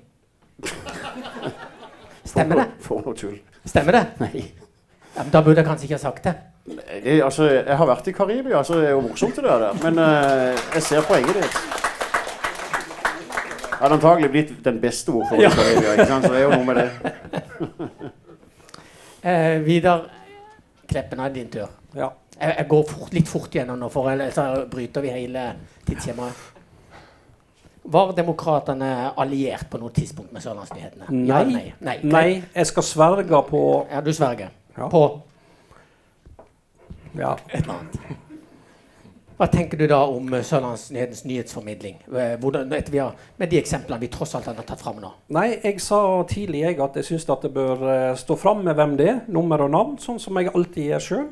[2.26, 2.68] Stemmer det?
[2.84, 3.38] For noe tull.
[3.66, 4.06] Stemmer det?
[4.24, 4.46] Nei.
[5.16, 6.36] Ja, men da burde jeg kanskje ikke ha sagt det.
[6.70, 9.70] Det, altså, jeg har vært i Karibia, så det er jo morsomt det der.
[9.84, 11.60] Men uh, jeg ser poenget ditt.
[13.70, 15.94] Jeg hadde antagelig blitt den beste ordføreren i Karibia.
[15.96, 16.26] ikke sant?
[16.26, 16.90] Så det er jo noe med det.
[19.20, 20.06] Eh, Vidar
[20.88, 21.68] Kleppen, er din tur.
[21.92, 22.08] Ja.
[22.40, 24.40] Jeg, jeg går fort, litt fort gjennom nå, for ellers
[24.72, 25.46] bryter vi hele
[25.88, 26.48] tidsskjemaet.
[27.90, 31.10] Var demokratene alliert på noe tidspunkt med Sørlandsnyhetene?
[31.26, 31.54] Ja, Nei.
[31.54, 31.74] nei.
[31.80, 31.98] Nei.
[32.04, 34.54] Nei, jeg skal sverge på Ja, du sverger.
[34.78, 34.90] Ja.
[34.92, 35.04] På
[37.18, 37.38] ja.
[37.50, 38.26] et eller annet.
[39.40, 42.02] Hva tenker du da om eh, Sørlandsnyhetens nyhetsformidling?
[42.12, 45.14] Eh, Hvordan, har, med de eksemplene vi tross alt har tatt fram nå.
[45.32, 48.98] Nei, jeg sa tidlig jeg at jeg syns det bør eh, stå fram med hvem
[49.00, 51.30] det er, nummer og navn, sånn som jeg alltid gjør sjøl.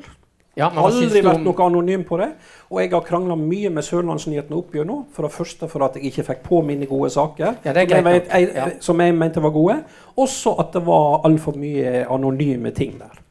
[0.58, 2.32] Ja, men hva Aldri vært noe anonym på det.
[2.68, 5.04] Og jeg har krangla mye med Sørlandsnyhetene opp gjennom.
[5.14, 7.88] For det første for at jeg ikke fikk på mine gode saker, Ja, det er
[7.88, 8.50] som, jeg vet, jeg.
[8.56, 8.66] Ja.
[8.80, 9.78] som jeg mente var gode.
[10.18, 13.22] Også at det var altfor mye anonyme ting der.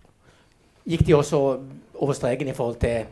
[0.88, 1.41] Gikk de også
[1.99, 3.03] over streken i forhold til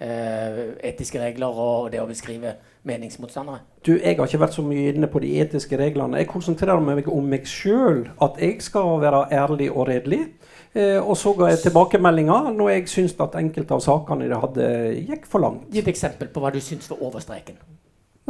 [0.00, 0.60] eh,
[0.92, 2.54] etiske regler og det å beskrive
[2.84, 3.62] meningsmotstandere?
[3.86, 6.20] Du, Jeg har ikke vært så mye inne på de etiske reglene.
[6.20, 8.04] Jeg konsentrerer meg om meg sjøl.
[8.20, 10.26] At jeg skal være ærlig og redelig.
[10.72, 14.66] Eh, og så ga jeg tilbakemeldinger når jeg syntes at enkelte av sakene de hadde,
[15.04, 15.68] gikk for langt.
[15.72, 17.58] Gi et eksempel på hva du syns var over streken.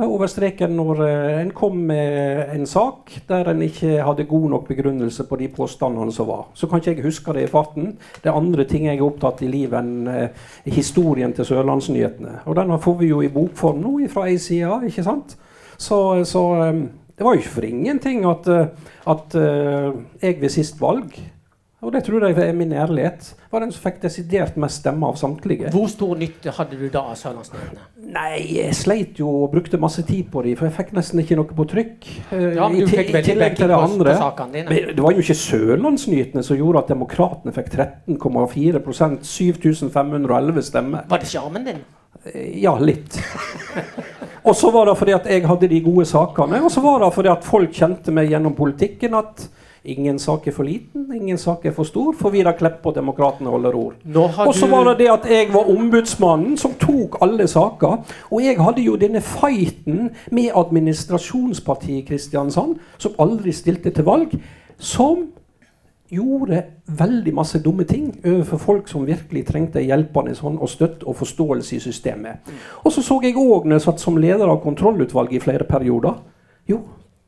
[0.01, 4.49] Er over streken når eh, en kom med en sak der en ikke hadde god
[4.57, 6.49] nok begrunnelse på de påstandene som var.
[6.59, 7.93] Så kan ikke jeg huske det i farten.
[8.25, 12.41] Det er andre ting jeg er opptatt i livet enn eh, historien til Sørlandsnyhetene.
[12.51, 15.37] Og denne får vi jo i bokform nå fra ei side, ikke sant?
[15.79, 18.49] Så, så det var jo ikke for ingenting at,
[19.11, 21.17] at jeg ved sist valg
[21.83, 23.33] og det tror jeg er min ærlighet.
[23.51, 25.71] Var den som fikk desidert mest stemmer av samtlige.
[25.75, 27.89] Hvor stor nytte hadde du da av Sørlandsnyhetene?
[28.13, 31.37] Nei, jeg sleit jo og brukte masse tid på dem, for jeg fikk nesten ikke
[31.41, 32.07] noe på trykk.
[32.33, 34.15] eh, Ja, men i, du fikk i tillegg til det andre.
[34.53, 41.05] Men det var jo ikke Sørlandsnyhetene som gjorde at Demokratene fikk 13,4% 7511 stemmer.
[41.11, 41.83] Var det sjarmen din?
[42.25, 43.19] Eh, Ja, litt.
[44.45, 47.13] Og så var det fordi at jeg hadde de gode sakene, og så var det
[47.15, 49.45] fordi at folk kjente meg gjennom politikken at
[49.85, 53.51] ingen sak er for liten, ingen sak er for stor, for Vidar Kleppe og Demokratene
[53.51, 53.99] holder ord.
[54.47, 58.03] Og så var det det at jeg var ombudsmannen som tok alle saker.
[58.31, 64.37] Og jeg hadde jo denne fighten med administrasjonspartiet Kristiansand, som aldri stilte til valg,
[64.79, 65.27] som
[66.13, 66.63] gjorde
[66.99, 71.77] veldig masse dumme ting overfor folk som virkelig trengte hjelpende hånd og støtte og forståelse
[71.77, 72.53] i systemet.
[72.85, 76.21] Og så så jeg òg, når jeg satt som leder av kontrollutvalget i flere perioder
[76.69, 76.77] Jo,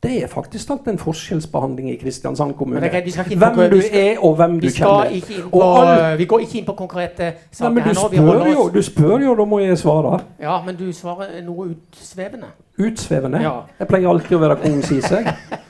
[0.05, 2.85] det er faktisk alt en forskjellsbehandling i Kristiansand kommune.
[2.85, 5.09] Er på- hvem du er, og hvem du kjenner.
[5.51, 8.07] på, alt- vi går ikke inn på konkrete Nei, saker men her nå.
[8.09, 10.19] Spør, jo, du spør jo, da må jeg svare.
[10.41, 12.51] Ja, men du svarer noe utsvevende.
[12.79, 13.41] Utsvevende.
[13.41, 13.53] Ja.
[13.79, 15.11] Jeg pleier alltid å være konsis.
[15.11, 15.35] jeg.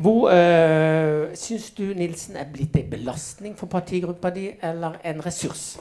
[0.00, 5.78] Hvor øh, Syns du Nilsen er blitt en belastning for partigruppa di, eller en ressurs?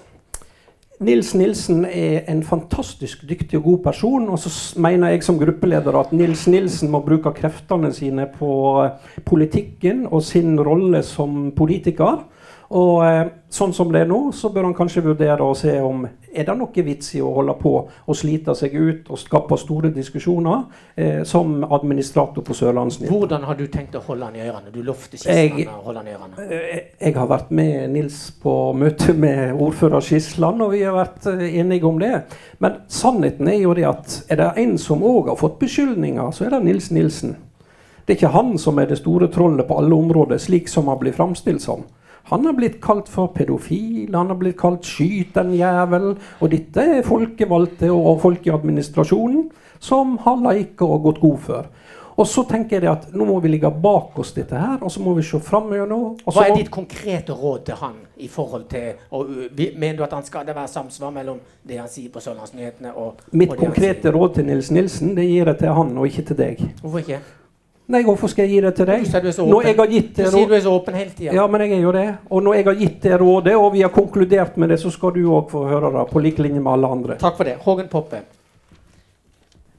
[1.00, 4.26] Nils Nilsen er en fantastisk dyktig og god person.
[4.30, 8.52] Og så mener jeg som gruppeleder at Nils Nilsen må bruke kreftene sine på
[8.84, 12.26] eh, politikken og sin rolle som politiker.
[12.70, 16.04] Og eh, sånn som det er nå, så bør han kanskje vurdere å se om
[16.30, 19.90] er det noe vits i å holde på og slite seg ut og skape store
[19.96, 23.10] diskusjoner eh, som administrator på Sørlandsnytt.
[23.10, 24.70] Hvordan har du tenkt å holde han i ørene?
[24.72, 26.46] Du lovte sist Jeg- å holde han i ørene.
[26.46, 31.26] Eh, Jeg har vært med Nils på møte med ordfører Skisland, og vi har vært
[31.34, 32.14] eh, enige om det.
[32.60, 36.46] Men sannheten er jo det at er det en som òg har fått beskyldninger, så
[36.46, 37.36] er det Nils Nilsen.
[38.06, 40.98] Det er ikke han som er det store trollet på alle områder, slik som han
[41.02, 41.84] blir framstilt som.
[42.30, 46.18] Han har blitt kalt for pedofil, han har blitt kalt 'skyt en jævel'.
[46.42, 49.50] Og dette er folkevalgte og folk i administrasjonen
[49.80, 51.66] som har leika og gått god for.
[52.20, 55.00] Og så tenker jeg at nå må vi ligge bak oss dette her, og så
[55.00, 55.94] må vi se framover.
[56.26, 60.26] Hva er ditt konkrete råd til han i forhold til og, Mener du at han
[60.28, 64.36] skal det være samsvar mellom det han sier på Sørlandsnyhetene og Mitt og konkrete råd
[64.36, 66.66] til Nils Nilsen det gir jeg til han, og ikke til deg.
[66.82, 67.22] Hvorfor ikke?
[67.90, 69.02] Nei, hvorfor skal jeg gi det til deg?
[69.02, 69.78] Du sier du er så åpen.
[70.20, 71.32] Du er så åpen hele tida.
[71.34, 72.08] Ja, men jeg er jo det.
[72.30, 75.16] Og når jeg har gitt det rådet, og vi har konkludert med det, så skal
[75.16, 77.18] du òg få høre det, på lik linje med alle andre.
[77.22, 77.56] Takk for det.
[77.64, 78.20] Hågen Poppe.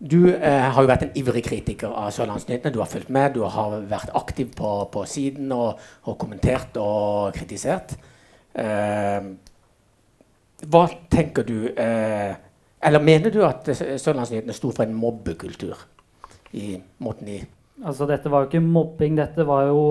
[0.01, 2.73] Du eh, har jo vært en ivrig kritiker av Sørlandsnyhetene.
[2.75, 7.37] Du har fulgt med, du har vært aktiv på, på siden og, og kommentert og
[7.37, 7.95] kritisert.
[8.59, 9.31] Eh,
[10.67, 10.83] hva
[11.13, 12.33] tenker du eh,
[12.83, 15.79] Eller mener du at Sørlandsnyhetene sto for en mobbekultur?
[16.57, 17.39] I måten de
[17.81, 19.85] Altså, dette var jo ikke mobbing, dette var jo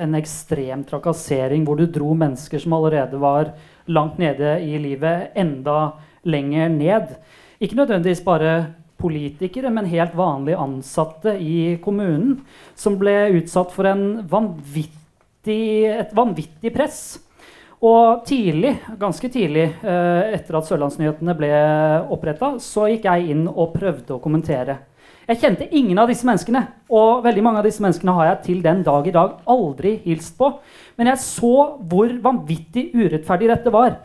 [0.00, 3.50] en ekstrem trakassering hvor du dro mennesker som allerede var
[3.84, 5.92] langt nede i livet, enda
[6.24, 7.12] lenger ned.
[7.60, 8.54] Ikke nødvendigvis bare
[8.96, 12.38] politikere, men helt vanlige ansatte i kommunen
[12.80, 13.92] som ble utsatt for
[14.32, 15.60] vanvittig,
[15.92, 17.02] et vanvittig press.
[17.84, 21.52] Og tidlig, ganske tidlig eh, etter at Sørlandsnyhetene ble
[22.14, 24.80] oppretta, så gikk jeg inn og prøvde å kommentere.
[25.24, 26.60] Jeg kjente ingen av disse menneskene,
[26.92, 30.36] og veldig mange av disse menneskene har jeg til den dag i dag aldri hilst
[30.36, 30.50] på.
[31.00, 33.96] Men jeg så hvor vanvittig urettferdig dette var.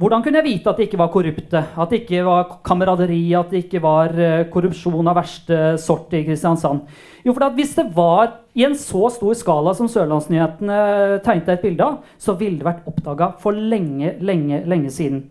[0.00, 3.50] Hvordan kunne jeg vite at de ikke var korrupte, at det ikke var kameraderi, at
[3.52, 6.86] det ikke var eh, korrupsjon av verste sort i Kristiansand?
[7.20, 11.84] Jo, for Hvis det var i en så stor skala som Sørlandsnyhetene tegnet et bilde
[11.84, 15.26] av, så ville det vært oppdaga for lenge, lenge, lenge siden.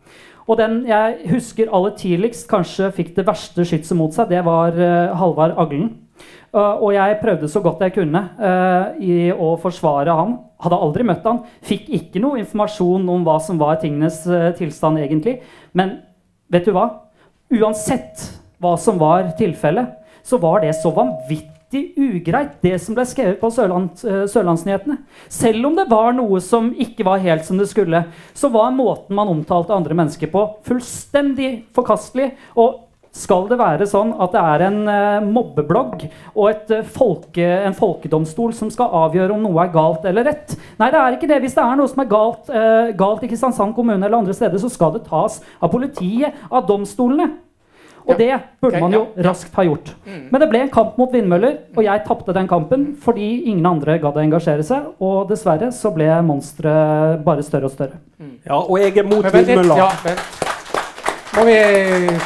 [0.49, 4.73] Og den jeg husker aller tidligst kanskje fikk det verste skytset mot seg, det var
[4.73, 5.91] uh, Halvard Aglen.
[6.49, 10.39] Uh, og jeg prøvde så godt jeg kunne uh, i å forsvare han.
[10.59, 11.43] Hadde aldri møtt han.
[11.65, 14.23] Fikk ikke noe informasjon om hva som var tingenes
[14.57, 15.37] tilstand egentlig.
[15.77, 15.99] Men
[16.51, 16.87] vet du hva?
[17.53, 18.25] Uansett
[18.59, 19.93] hva som var tilfellet,
[20.25, 24.97] så var det så vanvittig ugreit, det som ble skrevet på Sørland, eh, Sørlandsnyhetene.
[25.29, 29.15] Selv om det var noe som ikke var helt som det skulle, så var måten
[29.15, 32.31] man omtalte andre mennesker på, fullstendig forkastelig.
[32.55, 36.03] og skal det være sånn at det er en uh, mobbeblogg
[36.35, 40.53] og et, uh, folke, en folkedomstol som skal avgjøre om noe er galt eller rett?
[40.77, 41.41] Nei, det er ikke det.
[41.41, 44.61] Hvis det er noe som er galt, uh, galt i Kristiansand kommune eller andre steder,
[44.61, 47.31] så skal det tas av politiet, av domstolene.
[48.09, 48.31] Og det
[48.61, 49.91] burde man jo raskt ha gjort.
[50.05, 50.21] Mm.
[50.31, 53.99] Men det ble en kamp mot vindmøller, og jeg tapte den kampen fordi ingen andre
[54.01, 54.91] gadd å engasjere seg.
[54.99, 58.01] Og dessverre så ble monsteret bare større og større.
[58.19, 59.83] Ja, og jeg er mot Men vindmøller.
[59.83, 60.45] ja, vent.
[61.37, 61.59] Må vi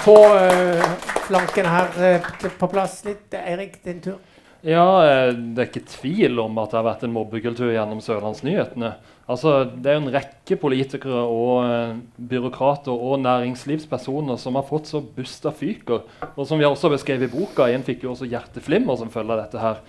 [0.06, 0.94] få uh,
[1.28, 2.30] flanken her uh,
[2.60, 3.28] på plass litt?
[3.36, 4.22] Eirik, din tur.
[4.64, 8.94] Ja, eh, Det er ikke tvil om at det har vært en mobbekultur gjennom Sørlandsnyhetene.
[9.24, 12.00] Altså, det er jo en rekke politikere og eh,
[12.32, 16.04] byråkrater og næringslivspersoner som har fått så busta fyker.
[16.34, 19.32] Og som vi også har beskrevet i boka, en fikk jo også hjerteflimmer som følge
[19.32, 19.80] av dette her.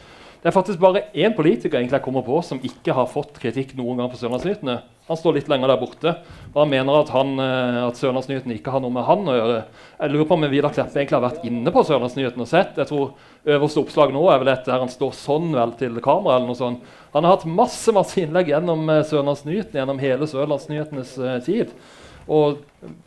[0.45, 3.71] Det er faktisk bare én politiker egentlig jeg kommer på som ikke har fått kritikk
[3.79, 4.75] noen gang på Sørlandsnyhetene.
[5.09, 6.13] Han står litt lenger der borte.
[6.51, 9.63] og Han mener at, han, eh, at Sørlandsnyhetene ikke har noe med han å gjøre.
[10.03, 12.77] Jeg lurer på om Vidar Kleppe egentlig har vært inne på Sørlandsnyhetene og sett.
[12.77, 13.15] Jeg tror
[13.57, 16.37] Øverste oppslag nå er vel et der han står sånn vel til kamera.
[16.37, 16.85] eller noe sånt.
[17.17, 21.73] Han har hatt masse masse innlegg gjennom eh, Sørlandsnyhetene gjennom hele Sørlandsnyhetenes eh, tid.
[22.29, 22.61] Og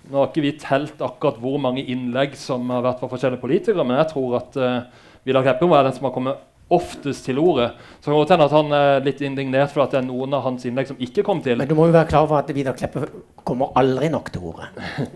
[0.09, 3.85] Nå har ikke vi telt akkurat hvor mange innlegg som har vært fra forskjellige politikere,
[3.85, 7.39] men jeg tror at uh, Vidar Kleppe må være den som har kommet oftest til
[7.39, 7.69] ordet.
[8.01, 10.43] Så kan det hende at han er litt indignert for at det er noen av
[10.45, 11.59] hans innlegg som ikke kom til.
[11.61, 13.05] Men du må jo være klar over at Vidar Kleppe
[13.47, 14.67] kommer aldri nok til ordet.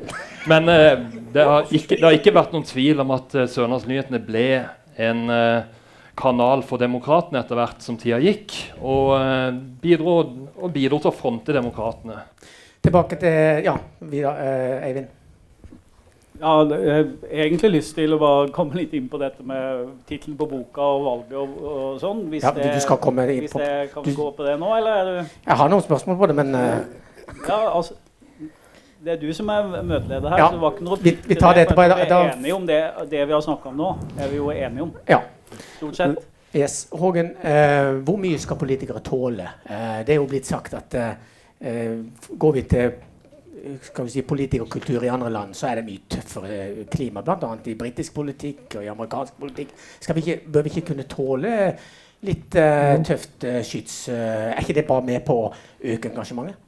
[0.51, 0.95] Men eh,
[1.33, 4.47] det, har ikke, det har ikke vært noen tvil om at uh, Sørlandsnyhetene ble
[5.01, 5.63] en eh,
[6.17, 9.49] kanal for demokratene etter hvert som tida gikk, og, eh,
[9.81, 10.17] bidro,
[10.57, 12.21] og bidro til å fronte demokratene.
[12.81, 15.20] Tilbake til ja, Vidar, eh, Eivind.
[16.41, 17.09] Ja, jeg har
[17.45, 21.35] egentlig lyst til å komme litt inn på dette med tittelen på boka og valget
[21.37, 22.23] og, og sånn.
[22.31, 24.71] Hvis, Ja, du skal komme inn hvis på- det, kan du- gå på det nå,
[24.77, 26.79] eller er du Jeg har noen spørsmål på det, men uh,
[27.47, 27.93] Ja, altså
[29.03, 30.37] Det er du som er møteleder her.
[30.37, 31.81] Ja, så det var ikke noe vi- vi tar det etterpå.
[31.81, 33.95] Vi Da- er enige om det, det vi har snakka om nå.
[34.19, 34.91] er vi jo enige om.
[35.09, 35.19] Ja.
[35.77, 36.17] Stort sett.
[36.55, 36.87] Yes.
[36.91, 39.47] Hågen, uh, hvor mye skal politikere tåle?
[39.69, 40.95] Uh, det er jo blitt sagt at
[42.39, 42.91] går vi til
[43.81, 47.23] skal vi si, politikerkultur i andre land, så er det mye tøffere klima.
[47.25, 47.51] Bl.a.
[47.65, 49.75] i britisk politikk og i amerikansk politikk.
[49.99, 51.53] Skal vi ikke, bør vi ikke kunne tåle
[52.25, 54.03] litt uh, tøft uh, skyts?
[54.09, 56.59] Uh, er ikke det bare med på å øke engasjementet?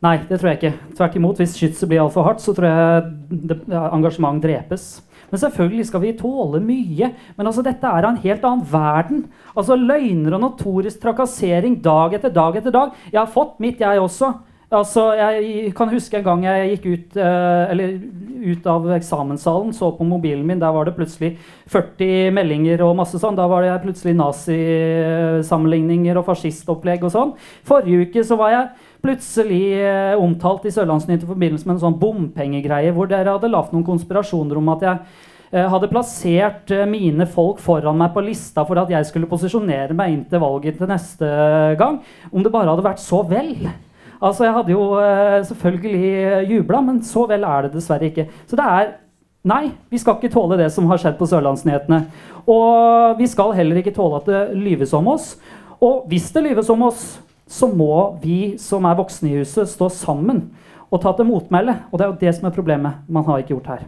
[0.00, 0.94] Nei, det tror jeg ikke.
[0.96, 4.86] Tvert imot, hvis skytset blir altfor hardt, så tror jeg det, ja, engasjement drepes.
[5.30, 7.10] Men selvfølgelig skal vi tåle mye.
[7.36, 9.26] Men altså, dette er en helt annen verden.
[9.52, 12.96] Altså Løgner og notorisk trakassering dag etter dag etter dag.
[13.12, 14.32] Jeg har fått mitt, jeg også.
[14.70, 17.94] Altså, jeg kan huske en gang jeg gikk ut, eh, eller
[18.52, 20.60] ut av eksamenssalen, så på mobilen min.
[20.60, 21.32] Der var det plutselig
[21.66, 23.34] 40 meldinger og masse sånn.
[23.34, 27.34] Da var det plutselig nazisammenligninger og fascistopplegg og sånn.
[27.66, 28.70] Forrige uke så var jeg
[29.02, 33.74] plutselig eh, omtalt i Sørlandsnytt i forbindelse med en sånn bompengegreie hvor dere hadde lagt
[33.74, 34.96] noen konspirasjoner om at jeg
[35.50, 40.14] eh, hadde plassert mine folk foran meg på lista for at jeg skulle posisjonere meg
[40.14, 41.26] inn til valget til neste
[41.74, 42.04] gang.
[42.30, 43.56] Om det bare hadde vært så vel.
[44.22, 48.28] Altså, Jeg hadde jo eh, selvfølgelig jubla, men så vel er det dessverre ikke.
[48.46, 48.92] Så det er
[49.42, 52.02] Nei, vi skal ikke tåle det som har skjedd på Sørlandsnyhetene.
[52.52, 55.30] Og vi skal heller ikke tåle at det lyves om oss.
[55.80, 57.06] Og hvis det lyves om oss,
[57.48, 60.50] så må vi som er voksne i huset, stå sammen
[60.90, 61.78] og ta til motmæle.
[61.88, 63.00] Og det er jo det som er problemet.
[63.08, 63.86] Man har ikke gjort her.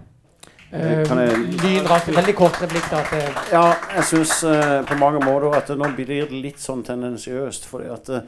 [0.72, 2.88] Eh, Kan jeg- veldig kort replikk.
[2.90, 6.82] da, eh, Ja, jeg syns eh, på mange måter at nå blir det litt sånn
[6.82, 7.66] tendensiøst.
[7.66, 8.20] fordi at eh,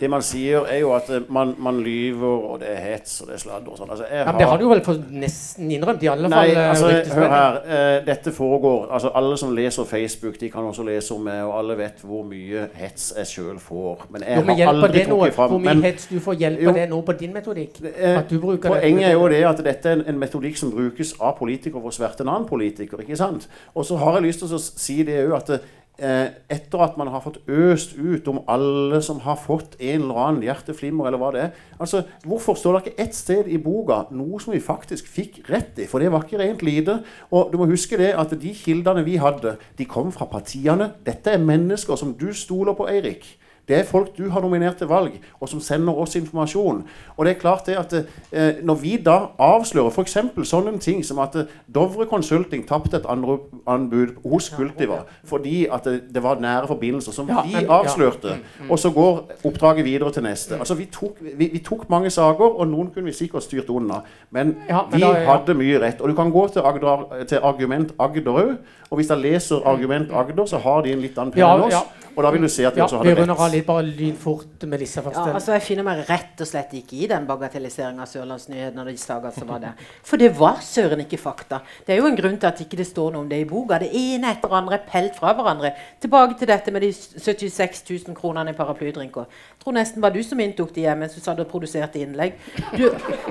[0.00, 3.28] det man sier, er jo at eh, man, man lyver, og det er hets og
[3.28, 3.90] det er sladder og sånn.
[3.92, 4.80] Altså, ja, det har du vel
[5.20, 6.56] nesten innrømt, i alle Nei, fall.
[6.56, 7.58] eh, altså, hør her.
[7.76, 11.54] Eh, dette foregår altså Alle som leser Facebook, de kan også lese om meg, og
[11.60, 14.06] alle vet hvor mye hets jeg sjøl får.
[14.10, 16.62] Men jeg Jo, men har aldri trukket fram Hvor mye men, hets du får hjelper
[16.64, 16.72] Jo.
[16.80, 17.78] det nå på din metodikk?
[17.92, 19.44] At du bruker Poenget er jo det?
[19.52, 22.48] at dette er en, en metodikk som brukes av politikere for å sverte en annen
[22.48, 23.00] politiker.
[23.04, 23.46] ikke sant?
[23.74, 25.54] Og så har jeg lyst til å si det òg at
[25.98, 30.46] etter at man har fått øst ut om alle som har fått en eller annen
[30.46, 34.40] hjerteflimmer, eller hva det er altså, Hvorfor står det ikke ett sted i boka noe
[34.42, 35.86] som vi faktisk fikk rett i?
[35.90, 36.98] For det var ikke rent lite.
[37.30, 40.92] Og du må huske det at de kildene vi hadde, de kom fra partiene.
[41.06, 43.26] Dette er mennesker som du stoler på, Eirik.
[43.72, 46.82] Det er folk du har nominert til valg, og som sender oss informasjon.
[47.16, 50.16] Og det er klart det at eh, Når vi da avslører f.eks.
[50.44, 55.84] sånne ting som at eh, Dovre Consulting tapte et andre anbud hos Cultiva fordi at
[55.88, 58.28] det, det var nære forbindelser som Ja, vi avslørte.
[58.28, 58.36] ja.
[58.36, 58.68] avslørte.
[58.68, 60.58] Og så går oppdraget videre til neste.
[60.58, 64.02] Altså Vi tok, vi, vi tok mange saker, og noen kunne vi sikkert styrt unna.
[64.30, 65.24] Men Ja, men vi da- ja.
[65.32, 66.00] hadde mye rett.
[66.00, 68.56] Og du kan gå til, Agder, til Argument Agder òg.
[68.92, 71.62] Og hvis jeg leser Argument Agder, så har de en litt annen penn Ja, enn
[71.64, 71.72] oss.
[71.72, 71.82] ja.
[72.12, 73.52] Og da vil du se at vi Ja, også vi hadde runder av rett.
[73.54, 75.22] litt bare lynfort med disse første.
[75.30, 78.86] Ja, altså Jeg finner meg rett og slett ikke i den bagatelliseringa av Sørlandsnyhetene og
[78.90, 79.72] de sager som var der.
[80.04, 81.62] For det var søren ikke fakta.
[81.86, 83.78] Det er jo en grunn til at ikke det står noe om det i boka.
[83.80, 85.72] Det ene etter det andre er pelt fra hverandre.
[86.04, 89.24] Tilbake til dette med de 76 000 kronene i paraplydrinker.
[89.24, 92.34] Jeg tror nesten var du som inntok de hjemme mens du satt og produserte innlegg.
[92.76, 92.90] Du,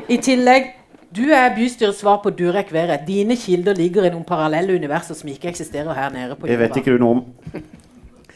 [0.09, 0.73] I tillegg
[1.15, 3.03] du er bystyrets svar på Durek Verrett.
[3.07, 6.77] Dine kilder ligger i noen parallelle universer som ikke eksisterer her nede på Det vet
[6.81, 7.63] ikke du noe om.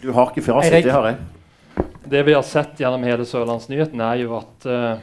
[0.01, 1.85] Du har ikke fasit, det har jeg.
[2.05, 4.99] Det vi har sett gjennom hele Sørlandsnyheten, er jo at uh,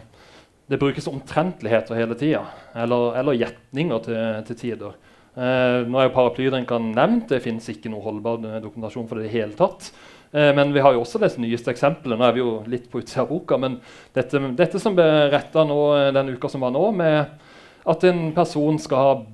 [0.71, 2.45] det brukes omtrentligheter hele tida.
[2.79, 4.95] Eller, eller gjetninger til, til tider.
[5.33, 7.31] Uh, nå er jo paraplydrinkene nevnt.
[7.33, 9.91] Det fins ikke noe holdbar dokumentasjon for det i det hele tatt.
[10.33, 12.17] Eh, men vi har jo også det nyeste eksempelet.
[12.17, 13.77] Nå er vi jo litt på utsida av boka, men
[14.17, 15.65] dette, dette som ble retta
[16.17, 17.42] den uka som var nå, med
[17.89, 19.25] at en person skal,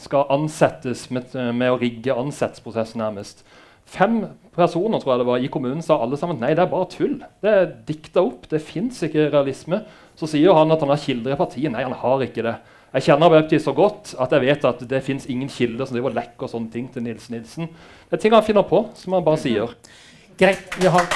[0.00, 3.42] skal ansettes med, med å rigge ansettelsesprosessen nærmest.
[3.86, 4.24] Fem
[4.56, 7.20] personer tror jeg det var i kommunen sa alle sammen nei, det er bare tull.
[7.42, 8.48] Det er dikta opp.
[8.50, 9.82] Det fins ikke realisme.
[10.18, 11.70] Så sier han at han har kilder i partiet.
[11.74, 12.56] Nei, han har ikke det.
[12.96, 16.14] Jeg kjenner Arbeiderpartiet så godt at jeg vet at det fins ingen kilder som driver
[16.14, 17.68] og lekker sånne ting til Nils Nilsen.
[18.08, 19.74] Det er ting han finner på, som han bare sier.
[20.40, 21.06] Greit, vi har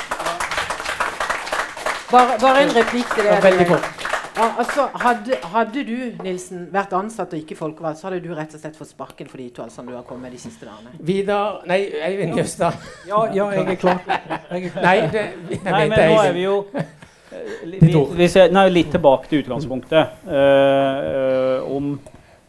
[2.10, 3.30] Bare, bare en replikk til det.
[3.30, 4.09] ja, veldig kort.
[4.36, 8.54] Ja, altså, hadde, hadde du Nilsen, vært ansatt og ikke folkevalgt, så hadde du rett
[8.56, 10.92] og slett fått sparken for de to uttalelsene du har kommet med de siste dagene.
[11.08, 12.78] Vidar Nei, Eivind Jøstad.
[13.08, 14.00] Ja, ja, jeg er klar.
[14.06, 14.86] Jeg er klar.
[14.86, 16.54] Nei, det, jeg Nei, men nå er vi jo
[17.66, 20.22] li- Ditt jeg, nei, litt tilbake til utgangspunktet.
[20.30, 21.92] eh, eh, om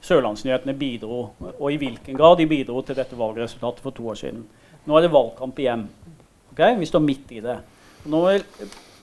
[0.02, 1.20] Sørlandsnyhetene bidro,
[1.52, 4.46] og i hvilken grad de bidro til dette valgresultatet for to år siden.
[4.88, 5.84] Nå er det valgkamp igjen.
[6.54, 6.64] Ok?
[6.80, 7.60] Vi står midt i det.
[8.10, 8.42] Nå er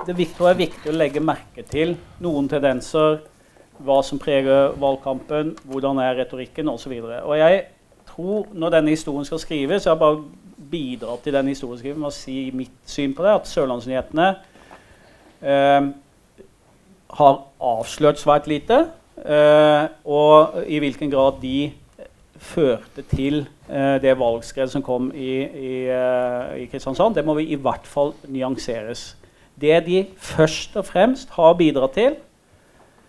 [0.07, 3.21] det tror jeg er viktig å legge merke til noen tendenser,
[3.79, 6.95] hva som preger valgkampen, hvordan er retorikken osv.
[7.39, 7.59] Jeg
[8.09, 10.23] tror når denne historien skal skrives, jeg har bare
[10.71, 14.29] bidratt til denne historien, med å si mitt syn på det, at Sørlandsnyhetene
[15.43, 15.91] eh,
[17.19, 17.37] har
[17.71, 18.87] avslørt svært lite.
[19.25, 21.73] eh, og i hvilken grad de
[22.39, 27.49] førte til eh, det valgskredet som kom i, i, eh, i Kristiansand, det må vi
[27.53, 29.15] i hvert fall nyanseres.
[29.61, 32.17] Det de først og fremst har bidratt til,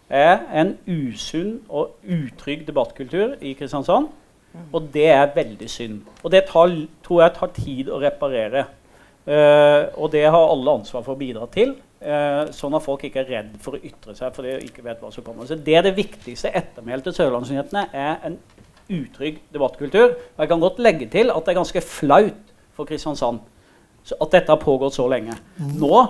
[0.09, 4.09] er en usunn og utrygg debattkultur i Kristiansand.
[4.73, 6.01] Og det er veldig synd.
[6.23, 6.73] Og det tar,
[7.05, 8.65] tror jeg tar tid å reparere.
[9.30, 11.76] Uh, og det har alle ansvar for å bidra til.
[11.99, 15.01] uh, sånn at folk ikke er redd for å ytre seg fordi de ikke vet
[15.03, 15.45] hva som kommer.
[15.45, 18.39] Så det er det viktigste ettermælet til Sørlandsnyhetene er en
[18.89, 20.15] utrygg debattkultur.
[20.15, 23.43] Og jeg kan godt legge til at det er ganske flaut for Kristiansand
[24.15, 25.36] at dette har pågått så lenge.
[25.57, 26.03] Nå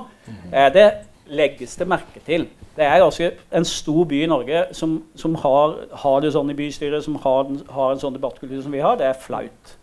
[0.52, 0.88] er det
[1.30, 2.48] legges det merke til.
[2.76, 6.56] Det er ganske en stor by i Norge som, som har, har det sånn i
[6.58, 8.98] bystyret, som har, har en sånn debattkultur som vi har.
[8.98, 9.76] Det er flaut.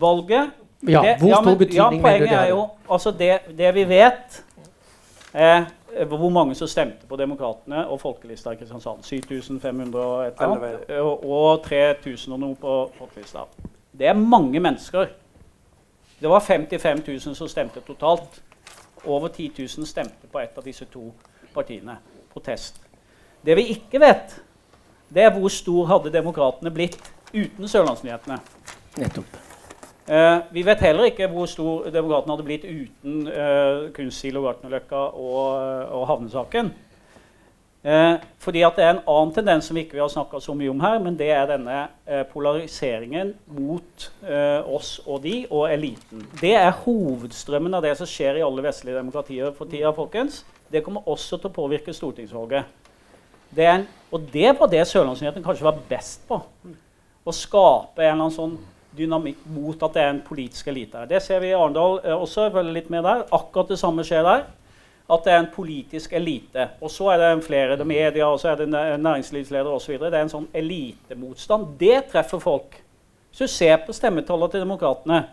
[0.00, 0.50] Valget
[0.88, 3.32] Ja, det, hvor stor men- betydning ja, mener du poenget det er jo altså det,
[3.58, 4.38] det vi vet,
[5.34, 5.64] eh,
[6.08, 9.02] hvor mange som stemte på Demokratene og Folkelista i Kristiansand.
[9.04, 10.90] 7500 og et eller annet.
[11.00, 13.44] Og, og 3000 og noe på Folkelista.
[13.92, 15.10] Det er mange mennesker.
[16.20, 18.42] Det var 55 000 som stemte totalt.
[19.04, 21.06] Over 10 000 stemte på et av disse to
[21.54, 21.96] partiene.
[22.32, 22.80] Protest.
[23.44, 24.34] Det vi ikke vet,
[25.08, 26.98] det er hvor stor hadde Demokratene blitt
[27.32, 28.36] uten Sørlandsnyhetene.
[29.00, 29.38] Nettopp.
[30.10, 35.44] Eh, vi vet heller ikke hvor stor Demokratene hadde blitt uten uh, Kunstsilo, Gartnerløkka og,
[35.96, 36.72] og havnesaken.
[37.82, 40.68] Eh, fordi at Det er en annen tendens som vi ikke har snakka så mye
[40.68, 46.26] om her, men det er denne eh, polariseringen mot eh, oss og de og eliten.
[46.40, 49.92] Det er hovedstrømmen av det som skjer i alle vestlige demokratier for tida.
[49.96, 50.44] folkens.
[50.70, 52.64] Det kommer også til å påvirke stortingsvalget.
[53.50, 56.36] Det en, og det var det Sørlandsnyheten kanskje var best på.
[57.24, 58.58] Å skape en eller annen sånn
[58.96, 61.08] dynamikk mot at det er en politisk elite her.
[61.10, 62.44] Det ser vi i Arendal eh, også.
[62.44, 63.24] jeg følger litt med der.
[63.32, 64.44] Akkurat det samme skjer der.
[65.10, 66.68] At det er en politisk elite.
[66.80, 69.96] Og så er det en flere det media, og så er det næ- næringslivsledere osv.
[69.98, 71.66] Det er en sånn elitemotstand.
[71.80, 72.78] Det treffer folk.
[73.30, 75.24] Hvis du ser på stemmetallene til Demokratene,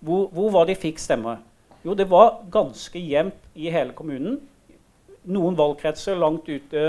[0.00, 1.40] hvor, hvor var de fikk stemmer?
[1.84, 4.38] Jo, det var ganske jevnt i hele kommunen.
[5.28, 6.82] Noen valgkretser langt ute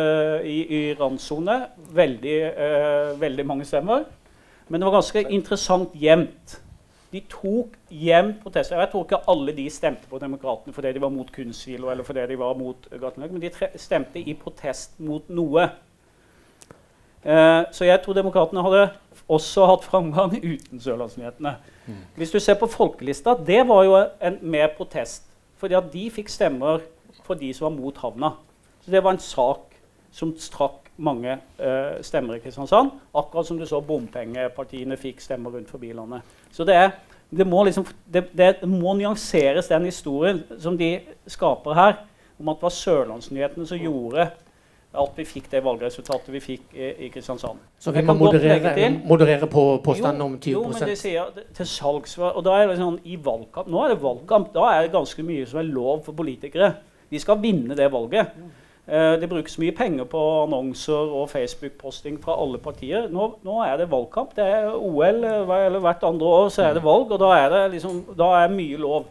[0.48, 1.58] i, i randsone.
[1.96, 4.04] Veldig, uh, veldig mange stemmer.
[4.70, 6.60] Men det var ganske interessant jevnt.
[7.12, 8.78] De tok hjem protester.
[8.78, 12.26] Jeg tror ikke alle de stemte på Demokratene fordi de var mot kunstsilo eller fordi
[12.30, 15.70] de var mot Gartnerløkka, men de stemte i protest mot noe.
[17.26, 18.84] Eh, så jeg tror Demokratene hadde
[19.28, 21.56] også hatt framgang uten Sørlandsnyhetene.
[22.16, 25.26] Hvis du ser på folkelista, det var jo en mer protest.
[25.58, 26.86] Fordi at de fikk stemmer
[27.26, 28.32] for de som var mot havna.
[28.86, 29.76] Så det var en sak
[30.12, 32.92] som strakk mange eh, stemmer i Kristiansand.
[33.16, 36.28] Akkurat som du så bompengepartiene fikk stemmer rundt forbi landet.
[36.52, 36.92] Så det, er,
[37.30, 40.98] det, må liksom, det, det må nyanseres, den historien som de
[41.28, 41.98] skaper her,
[42.40, 44.30] om at det var Sørlandsnyhetene som gjorde
[44.90, 47.60] at vi fikk det valgresultatet vi fikk i, i Kristiansand.
[47.78, 52.16] Så vi må moderere, moderere på påstanden om 20% Jo, men det sier til salgs
[52.18, 54.50] Og da er det sånn i valgkamp Nå er det valgkamp.
[54.56, 56.72] Da er det ganske mye som er lov for politikere.
[57.10, 58.34] De skal vinne det valget.
[58.90, 63.06] Eh, det brukes mye penger på annonser og Facebook-posting fra alle partier.
[63.14, 64.32] Nå, nå er det valgkamp.
[64.34, 67.54] Det er OL eh, eller hvert andre år så er det valg, og da er
[67.54, 69.06] det liksom, da er mye lov.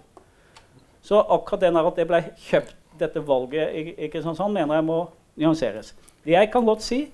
[1.03, 4.87] Så akkurat den her at det ble kjøpt, dette valget i, i Kristiansand, mener jeg
[4.89, 4.99] må
[5.39, 5.93] nyanseres.
[6.25, 7.05] Det jeg kan godt si,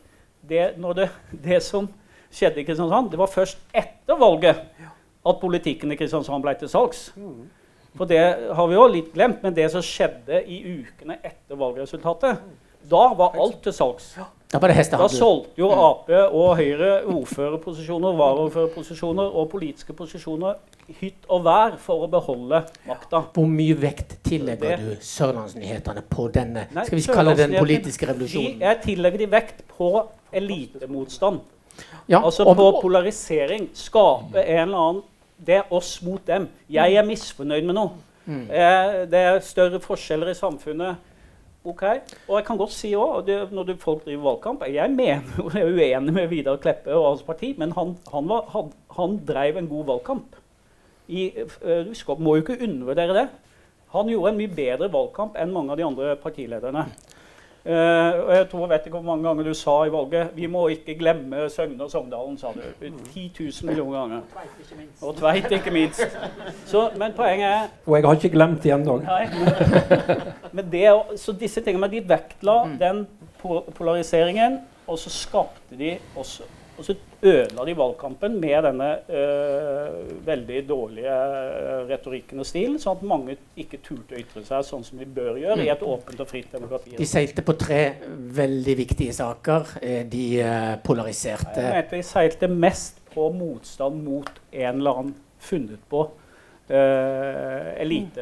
[0.48, 1.08] det, når det,
[1.50, 1.90] det som
[2.32, 4.64] skjedde i Kristiansand, det var først etter valget
[5.24, 7.10] at politikken i Kristiansand ble til salgs.
[7.94, 8.20] For det
[8.54, 12.40] har vi jo litt glemt, men det som skjedde i ukene etter valgresultatet,
[12.90, 14.14] da var alt til salgs.
[14.54, 20.60] Da Da solgte jo Ap og Høyre ordførerposisjoner, varaordførerposisjoner og politiske posisjoner
[21.00, 23.24] hytt og vær for å beholde makta.
[23.34, 28.06] Hvor mye vekt tillegger Det- du Sørlandsnyhetene på denne Nei, skal vi kalle den politiske
[28.06, 28.58] revolusjonen?
[28.58, 31.40] De, jeg tillegger de vekt på elitemotstand.
[32.06, 33.70] Ja, altså på polarisering.
[33.74, 35.02] Skape en eller annen
[35.36, 36.48] Det er oss mot dem.
[36.70, 37.96] Jeg er misfornøyd med noe.
[38.24, 38.46] Mm.
[38.48, 41.10] Eh, det er større forskjeller i samfunnet.
[41.64, 41.82] Ok,
[42.28, 45.22] Og jeg kan godt si òg, når du, folk driver valgkamp Jeg mener
[45.54, 49.16] jeg er uenig med Vidar Kleppe og hans parti, men han, han, var, han, han
[49.24, 50.36] drev en god valgkamp.
[51.08, 53.24] I, eh, du skal, må jo ikke undervurdere det.
[53.96, 56.84] Han gjorde en mye bedre valgkamp enn mange av de andre partilederne.
[57.64, 57.74] Eh,
[58.26, 60.98] og jeg tror, vet ikke hvor mange ganger du sa i valget Vi må ikke
[60.98, 62.60] glemme Søgne og Sogndalen, sa du.
[63.14, 64.20] 10 000 millioner ganger.
[65.02, 66.02] Og Tveit, ikke minst.
[66.66, 68.98] Så, men poenget er Og jeg har ikke glemt det ennå.
[71.16, 73.06] Så disse tingene, men de vektla den
[73.74, 76.42] polariseringen, og så skapte de også
[76.78, 82.98] Og så ødela de valgkampen med denne øh, veldig dårlige øh, retorikken og stilen, sånn
[82.98, 86.24] at mange ikke turte å ytre seg sånn som de bør gjøre i et åpent
[86.24, 86.96] og fritt demokrati.
[86.98, 87.80] De seilte på tre
[88.40, 89.76] veldig viktige saker.
[89.82, 95.14] Eh, De eh, polariserte Jeg mente de seilte mest på motstand mot en eller annen
[95.44, 96.08] funnet på
[96.70, 98.20] øh, elite...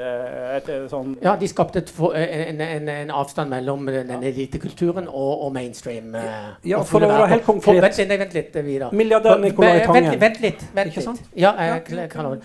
[0.57, 5.09] Et, et, sånn Ja, de skapte et for, en, en, en avstand mellom den elitekulturen
[5.09, 6.15] og, og mainstream.
[6.15, 7.65] Uh, Ja, og for å være helt konkret.
[7.65, 8.97] For, vent, litt, vent litt, eh, Vidar.
[8.97, 10.19] Milliardær Nicolai Tangen.
[10.21, 10.65] Vent litt.
[10.75, 11.29] Vent Ikke litt.
[11.37, 12.43] Ja, jeg, Ja, kan-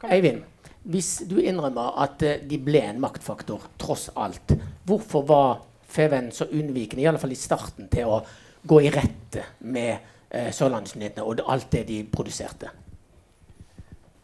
[0.00, 0.12] kan.
[0.12, 0.42] Eivind,
[0.86, 4.54] hvis du innrømmer at uh, de ble en maktfaktor, tross alt,
[4.86, 5.62] hvorfor var
[5.96, 8.20] Feven så unnvikende, i alle fall i starten, til å
[8.66, 9.96] gå i rette med
[10.34, 12.70] uh, Sørlandsnyhetene og alt det de produserte?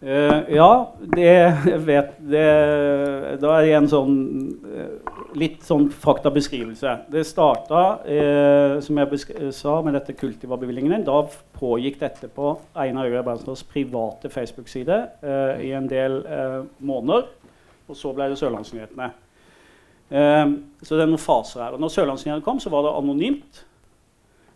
[0.02, 0.70] Eh, ja,
[1.14, 2.46] det jeg vet det,
[3.38, 4.16] Da er det en sånn
[4.66, 6.96] eh, litt sånn faktabeskrivelse.
[7.12, 11.06] Det starta, uh, som jeg sa, med dette Kultiva-bevilgningen.
[11.06, 11.22] Da
[11.56, 17.30] pågikk dette på Einar Øyre Bernsdals private Facebook-side uh, i en del eh, måneder.
[17.88, 19.08] Og så ble det Sørlandsnyhetene.
[20.12, 20.46] Eh,
[20.82, 21.76] så det er noen faser her.
[21.76, 23.64] Og når Sørlandsnyhetene kom, så var det anonymt.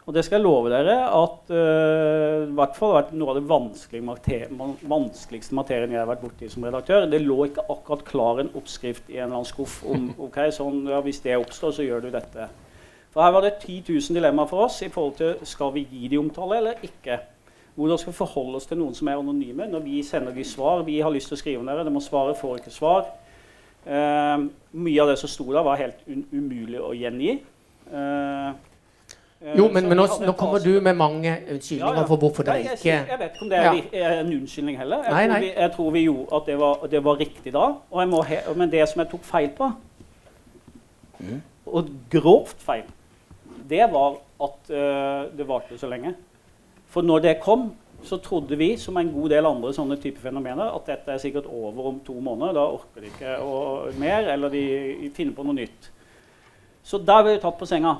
[0.06, 3.48] Og det skal jeg love dere at uh, hvert fall har vært noe av det
[3.50, 4.44] vanskelige mater
[4.86, 7.08] vanskeligste materien jeg har vært borti som redaktør.
[7.10, 10.84] Det lå ikke akkurat klar en oppskrift i en eller annen skuff om ok, sånn,
[10.92, 12.46] ja, hvis det oppstår, så gjør du dette.
[13.10, 16.12] For Her var det 10 000 dilemmaer for oss i forhold til skal vi gi
[16.12, 17.18] de omtale eller ikke.
[17.74, 19.66] Hvordan skal vi forholde oss til noen som er anonyme?
[19.72, 22.04] Når vi sender de svar, vi har lyst til å skrive om dere, de må
[22.04, 23.10] svare, får ikke svar.
[23.86, 27.36] Uh, mye av det som sto der, var helt umulig å gjengi.
[27.86, 28.48] Eh,
[29.42, 32.06] Jo, Eh, men, men nå, nå kommer du med mange unnskyldninger Ja, ja.
[32.08, 33.82] for hvorfor dere ikke sier- jeg vet ikke om det er, Ja.
[33.92, 35.02] er en unnskyldning heller.
[35.04, 35.40] Jeg, Nei, tror nei.
[35.40, 37.66] Vi, jeg tror vi gjorde at det var, det var riktig da.
[37.94, 39.72] Jeg he men det som jeg tok feil på,
[41.18, 41.42] Mm.
[41.66, 42.82] og grovt feil,
[43.70, 46.14] det var at uh, det varte så lenge.
[46.86, 47.72] For når det kom,
[48.04, 51.46] så trodde vi, som en god del andre sånne type fenomener, at dette er sikkert
[51.46, 52.52] over om to måneder.
[52.52, 55.90] Da orker de ikke å, mer, eller de finner på noe nytt.
[56.84, 57.96] Så der ble vi tatt på senga.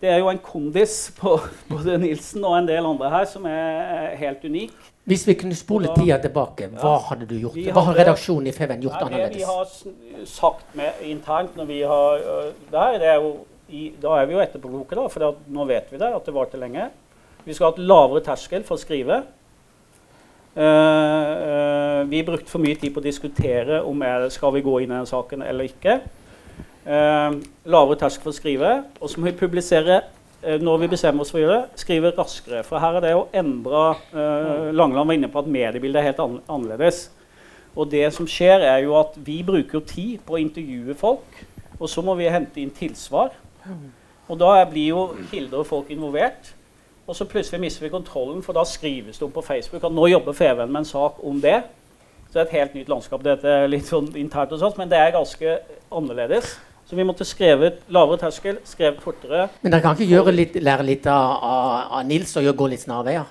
[0.00, 1.34] Det er jo en kondis på
[1.68, 4.72] både Nilsen og en del andre her som er helt unik.
[5.10, 7.58] Hvis vi kunne spole da- tida tilbake, hva hadde du gjort?
[7.74, 9.36] Hva har redaksjonen i Feven gjort annerledes?
[9.36, 12.24] det vi har sagt med internt når vi har
[12.70, 13.36] der, det er jo
[13.70, 16.58] i, Da er vi jo etterpåkloke, da, for nå vet vi det, at det varte
[16.58, 16.88] lenge.
[17.44, 19.22] Vi skal ha et lavere terskel for å skrive.
[20.56, 24.80] Uh, uh, vi brukte for mye tid på å diskutere om er, skal vi gå
[24.82, 26.00] inn i den saken eller ikke.
[26.80, 27.34] Eh,
[27.68, 28.72] lavere terskel for å skrive.
[29.00, 30.00] Og så må vi publisere
[30.40, 32.62] eh, når vi bestemmer oss for å gjøre det, skrive raskere.
[32.64, 33.82] For her er det å endre
[34.14, 37.08] eh, Langeland var inne på at mediebildet er helt ann annerledes.
[37.76, 41.42] Og det som skjer, er jo at vi bruker tid på å intervjue folk,
[41.78, 43.36] og så må vi hente inn tilsvar.
[44.30, 46.50] Og da blir jo kilder og folk involvert.
[47.06, 50.08] Og så plutselig mister vi kontrollen, for da skrives det om på Facebook at nå
[50.10, 51.60] jobber Feven med en sak om det.
[52.26, 53.22] Så det er et helt nytt landskap.
[53.26, 55.56] Dette er litt sånn internt hos oss, men det er ganske
[55.94, 56.58] annerledes.
[56.90, 59.44] Så vi måtte skrevet lavere terskel, skrevet fortere.
[59.62, 62.82] Men dere kan ikke gjøre litt, lære litt av, av, av Nils og gå litt
[62.82, 63.28] snarveier?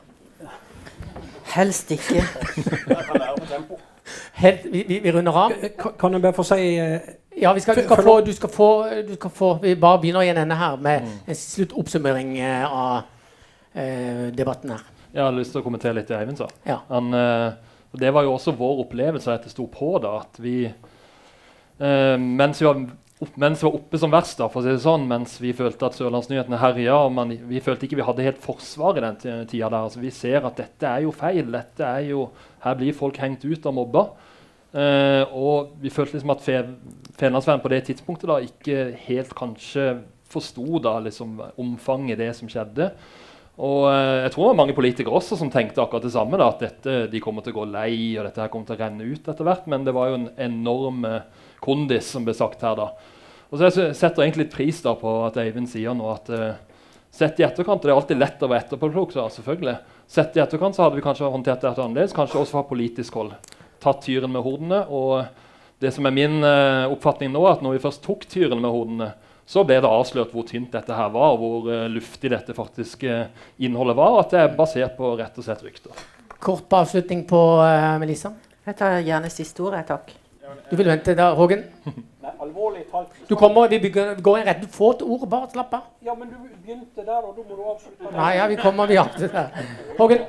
[1.52, 2.23] Helst ikke.
[4.40, 5.56] Helt, vi, vi, vi runder av.
[5.76, 8.53] Kan, kan jeg bare få si eh, Ja, vi skal, du, skal få, du, skal
[8.53, 8.69] få,
[9.10, 12.95] du skal få Vi bare begynner i en ende her med en sluttoppsummering eh, av
[13.76, 14.88] eh, debatten her.
[15.11, 16.48] Jeg har lyst til å kommentere litt det Eivind sa.
[16.64, 16.80] Ja.
[16.94, 20.57] Han, eh, det var jo også vår opplevelse at det sto på da, at vi
[20.64, 22.86] eh, mens, vi var,
[23.22, 25.90] opp, mens var oppe som verst, da, for å si det sånn, mens vi følte
[25.90, 29.70] at Sørlandsnyhetene herja, og vi følte ikke vi hadde helt forsvar i den ti- tida
[29.70, 29.84] der.
[29.90, 31.52] Altså, vi ser at dette er jo feil.
[31.52, 32.30] dette er jo,
[32.64, 34.06] Her blir folk hengt ut og mobba.
[34.74, 36.60] Eh, og vi følte liksom at Fe,
[37.18, 39.86] Fedrelandsvennen på det tidspunktet da ikke helt kanskje
[40.30, 42.91] forsto da liksom omfanget i det som skjedde.
[43.60, 46.38] Og eh, jeg tror det var mange politikere også som tenkte akkurat det samme.
[46.40, 48.84] Da, at dette, de kommer til å gå lei, og dette her kommer til å
[48.86, 49.66] renne ut etter hvert.
[49.68, 52.91] Men det var jo en enorm eh, kondis som ble sagt her da.
[53.49, 56.52] Og så jeg setter egentlig litt pris da på at Eivind sier nå at uh,
[57.11, 59.77] sett i etterkant, det er alltid lett å være etterpåklok, selvfølgelig.
[60.10, 63.34] Sett i etterkant så hadde vi kanskje håndtert dette annerledes, kanskje også fra politisk hold.
[63.81, 64.84] Tatt tyren med hodene.
[64.94, 65.26] Og
[65.81, 69.10] det som er min uh, oppfatning nå, at når vi først tok tyren med hodene,
[69.49, 73.07] så ble det avslørt hvor tynt dette her var, og hvor uh, luftig dette faktisk
[73.10, 74.22] innholdet var.
[74.22, 76.07] At det er basert på rett og slett rykter.
[76.38, 78.36] Kort på avslutning på uh, Melissa.
[78.69, 80.14] Jeg tar gjerne siste ord, takk.
[80.70, 81.64] Du vil vente da, Hågen?
[81.86, 83.14] Nei, alvorlig talt.
[83.30, 84.68] Du kommer, vi bygger, går i rett.
[84.74, 85.88] få et ord, bare slapp av.
[86.06, 88.18] Ja, men du begynte der, og da må du avslutte der.
[88.18, 89.66] Nei, ja, vi kommer, vi har det der.
[89.98, 90.28] Hågen?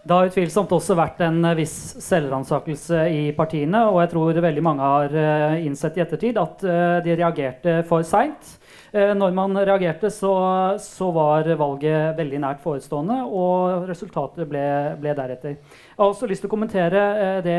[0.00, 4.62] Det har utvilsomt også vært en eh, viss selvransakelse i partiene, og jeg tror veldig
[4.64, 8.56] mange har eh, innsett i ettertid at eh, de reagerte for seint.
[8.90, 10.32] Når man reagerte, så,
[10.82, 14.64] så var valget veldig nært forestående, og resultatet ble,
[14.98, 15.76] ble deretter.
[16.00, 17.54] Jeg har også lyst til å kommentere eh, det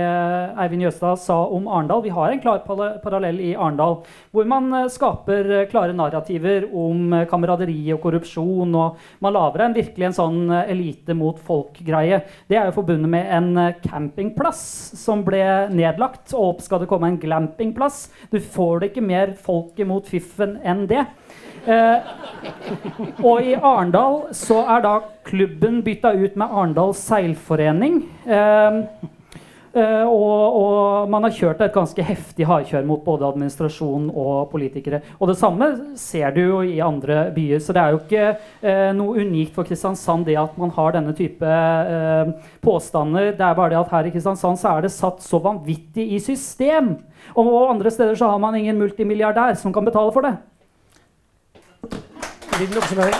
[0.63, 1.99] Eivind Jøstad sa om Arendal.
[2.01, 3.99] Vi har en klar parallell i Arendal,
[4.33, 8.73] hvor man eh, skaper eh, klare narrativer om kameraderi og korrupsjon.
[8.73, 12.23] og Man lager en virkelig en sånn elite mot folk-greie.
[12.49, 14.63] Det er jo forbundet med en campingplass
[14.97, 16.33] som ble nedlagt.
[16.33, 18.07] Og opp skal det komme en glampingplass.
[18.33, 21.05] Du får det ikke mer folk imot fiffen enn det.
[21.61, 22.11] Eh,
[23.21, 24.97] og i Arendal så er da
[25.27, 28.01] klubben bytta ut med Arendal seilforening.
[29.71, 34.99] Eh, og, og, man har kjørt et ganske heftig hardkjør mot både administrasjon og politikere.
[35.19, 35.69] Og det samme
[35.99, 37.61] ser du jo i andre byer.
[37.63, 38.25] Så det er jo ikke
[38.67, 43.31] eh, noe unikt for Kristiansand det at man har denne type eh, påstander.
[43.37, 46.19] Det er bare det at her i Kristiansand så er det satt så vanvittig i
[46.19, 46.97] system.
[47.31, 50.35] Og, og andre steder så har man ingen multimilliardær som kan betale for det
[52.61, 53.15] liten oppsummering.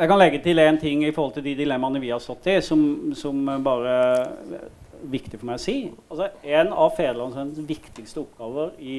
[0.00, 2.60] Jeg kan legge til én ting i forhold til de dilemmaene vi har stått i,
[2.64, 4.68] som, som bare er
[5.12, 5.76] viktig for meg å si.
[6.08, 8.98] Altså, en av Federlandsvennens viktigste oppgaver i,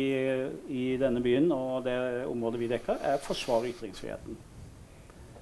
[0.69, 1.97] i, denne byen og det
[2.29, 4.37] området vi dekker, er å forsvare ytringsfriheten.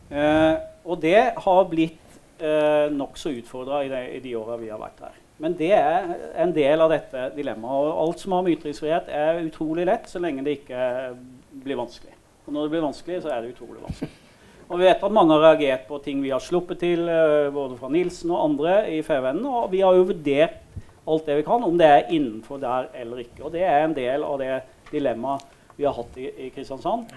[0.10, 0.56] Eh,
[0.90, 5.20] og det har blitt eh, nokså utfordra i, i, de åra vi har vært her.
[5.40, 6.10] Men det er
[6.44, 7.90] en del av dette dilemmaet.
[7.90, 10.88] Og alt som har med ytringsfrihet, er utrolig lett så lenge det ikke
[11.64, 12.16] blir vanskelig.
[12.46, 14.12] Og når det blir vanskelig, så er det utrolig vanskelig.
[14.70, 17.78] Og vi vet at mange har reagert på ting vi har sluppet til, eh, både
[17.78, 19.40] fra Nilsen og andre i FVN.
[19.46, 20.60] Og vi har jo vurdert
[21.08, 23.44] alt det vi kan, om det er innenfor der eller ikke.
[23.46, 24.62] Og det er en del av det
[24.92, 25.42] dilemmaet
[25.78, 27.08] vi har hatt i, i Kristiansand.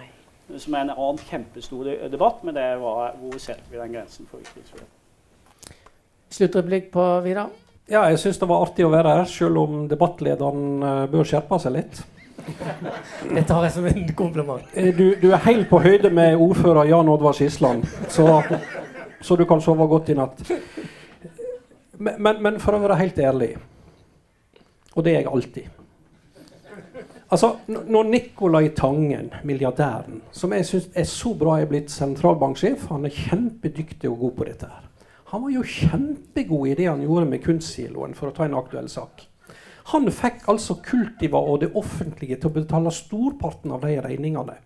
[0.56, 4.40] Som er en annen kjempestor debatt, men det var hvor setter vi den grensen for
[4.40, 5.76] ytringsfrihet.
[6.32, 7.50] Sluttreplikk på Vidar?
[7.90, 11.58] Ja, jeg syns det var artig å være her, selv om debattlederen uh, bør skjerpe
[11.62, 12.02] seg litt.
[13.34, 14.62] Det tar jeg som en kompliment.
[14.74, 18.26] Eh, du, du, er helt på høyde med ordfører Jan Oddvar Skisland, så,
[19.20, 20.42] så, du kan sove godt i natt.
[21.98, 23.52] Men, men, men, for å være helt ærlig,
[24.94, 25.78] og det er jeg alltid
[27.32, 33.08] Altså, Når Nicolai Tangen, milliardæren, som jeg syns er så bra er blitt sentralbanksjef Han
[33.08, 34.68] er kjempedyktig og god på dette.
[34.68, 34.91] her
[35.32, 38.90] han var jo kjempegod i det han gjorde med kunstsiloen, for å ta en aktuell
[38.92, 39.24] sak.
[39.94, 44.58] Han fikk altså Kultiva og det offentlige til å betale storparten av de regningene.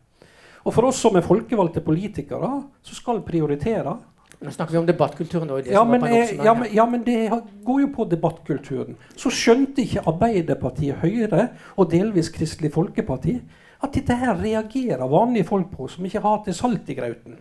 [0.66, 2.50] Og for oss som er folkevalgte politikere,
[2.82, 3.94] så skal prioritere.
[4.42, 5.54] Nå snakker vi om debattkulturen.
[5.54, 7.20] Og ja, men, ja, men, ja, men det
[7.64, 8.98] går jo på debattkulturen.
[9.16, 13.38] Så skjønte ikke Arbeiderpartiet, Høyre og delvis Kristelig Folkeparti
[13.86, 17.38] at dette her reagerer vanlige folk på, som ikke har til salt i grauten.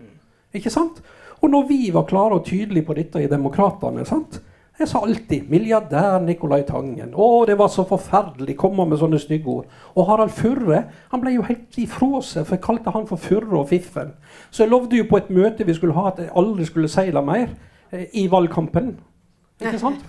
[0.56, 1.02] Ikke sant?
[1.42, 4.42] Og når vi var klare og tydelige på dette i Demokratene sant?
[4.80, 7.14] Jeg sa alltid 'milliardær Nicolai Tangen'.
[7.16, 8.58] Å, det var så forferdelig.
[8.58, 9.66] Komme med sånne stygge ord.
[9.96, 10.82] Og Harald Furre
[11.12, 14.12] han ble jo helt ifra seg, for jeg kalte han for Furre og Fiffen.
[14.52, 17.24] Så jeg lovde jo på et møte vi skulle ha, at jeg aldri skulle seile
[17.24, 17.48] mer
[17.92, 18.98] eh, i valgkampen.
[19.62, 20.04] Ikke sant?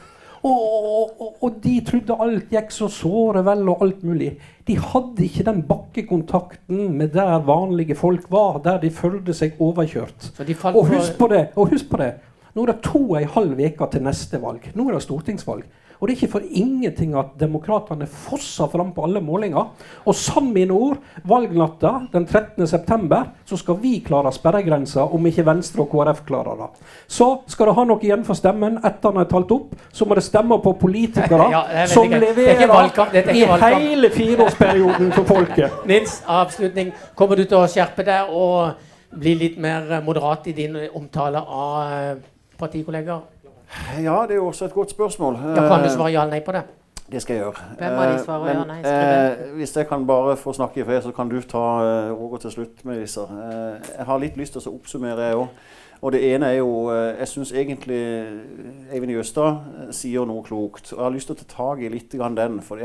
[0.47, 4.31] Og, og, og, de trodde alt gikk så såre vel og alt mulig.
[4.69, 10.31] De hadde ikke den bakkekontakten med der vanlige folk var, der de følte seg overkjørt.
[10.71, 12.13] Og husk på det, og husk på det.
[12.55, 14.71] Nå er det to og en halv uke til neste valg.
[14.75, 15.67] Nå er det stortingsvalg.
[15.99, 19.71] Og det er ikke for ingenting at demokratene fosser fram på alle målinger.
[20.05, 23.23] Og sann mine ord, valgnatta den 13.9.
[23.47, 26.71] så skal vi klare sperregrensa, om ikke Venstre og KrF klarer det.
[27.09, 30.19] Så skal det ha noe igjen for stemmen etter den er talt opp, så må
[30.19, 35.81] det stemme på politikere ja, som leverer i hele fireårsperioden for folket.
[35.91, 36.93] Nils, avslutning.
[37.17, 41.93] Kommer du til å skjerpe deg og bli litt mer moderat i din omtale av
[41.93, 42.13] eh,
[42.59, 43.36] partikollegaer?
[44.03, 45.39] Ja, det er jo også et godt spørsmål.
[45.57, 46.67] Ja, kan du svare ja eller nei på det?
[47.13, 47.65] Det skal jeg gjøre.
[47.79, 48.79] Hvem av de svarer ja nei?
[48.83, 52.47] Eh, hvis jeg kan bare få snakke i fred, så kan du ta uh, Roger
[52.47, 53.05] til slutt med.
[53.07, 55.61] Uh, jeg har litt lyst til å oppsummere, jeg òg.
[56.03, 57.97] Og det ene er jo Jeg syns egentlig
[58.93, 60.91] Eivind Jøstad sier noe klokt.
[60.93, 62.59] Og jeg har lyst til å ta tak i litt grann den.
[62.61, 62.77] For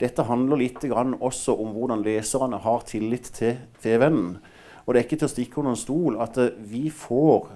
[0.00, 4.34] dette handler litt grann også om hvordan leserne har tillit til TV-vennen.
[4.82, 7.52] Og det er ikke til å stikke under en stol at vi får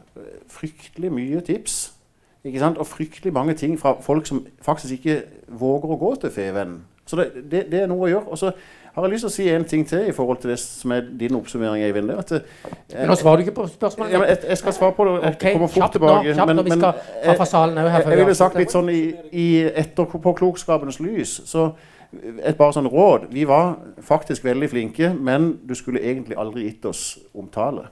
[0.47, 1.98] fryktelig mye tips?
[2.79, 6.83] Og fryktelig mange ting fra folk som faktisk ikke våger å gå til Fevennen.
[7.09, 8.29] Så det, det, det, er noe å gjøre.
[8.29, 8.51] Og så
[8.95, 11.07] har jeg lyst til å si en ting til i forhold til det som er
[11.21, 12.11] din oppsummering, Eivind.
[12.13, 14.13] At, eh, nå svarer du ikke på spørsmålet.
[14.13, 16.25] Ja, jeg, jeg, skal svare på det og okay, kommer fort tilbake.
[16.27, 17.93] Nå, kjapt men, vi skal ha fra salen her.
[17.95, 19.03] Jeg, jeg ville sagt litt sånn i,
[19.33, 19.47] i
[19.85, 21.71] etterpåklokskapens lys så
[22.13, 23.29] et bare sånn råd.
[23.33, 27.89] Vi var faktisk veldig flinke, men du skulle egentlig aldri gitt oss omtale.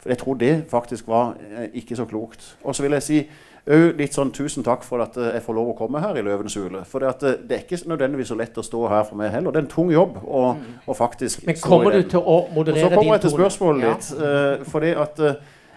[0.00, 2.54] For jeg tror det faktisk var eh, ikke så klokt.
[2.62, 3.20] Og så vil jeg si
[3.66, 6.22] òg litt sånn tusen takk for at eh, jeg får lov å komme her i
[6.22, 6.84] Løvenes hule.
[6.86, 9.32] For det, at, eh, det er ikke nødvendigvis så lett å stå her for meg
[9.34, 9.50] heller.
[9.50, 10.44] Det er en tung jobb å,
[10.86, 12.94] å faktisk Men kommer du til å moderere Og tone?
[12.94, 14.32] så kommer jeg til spørsmålet spørsmålet Ja.
[14.60, 15.24] eh, fordi at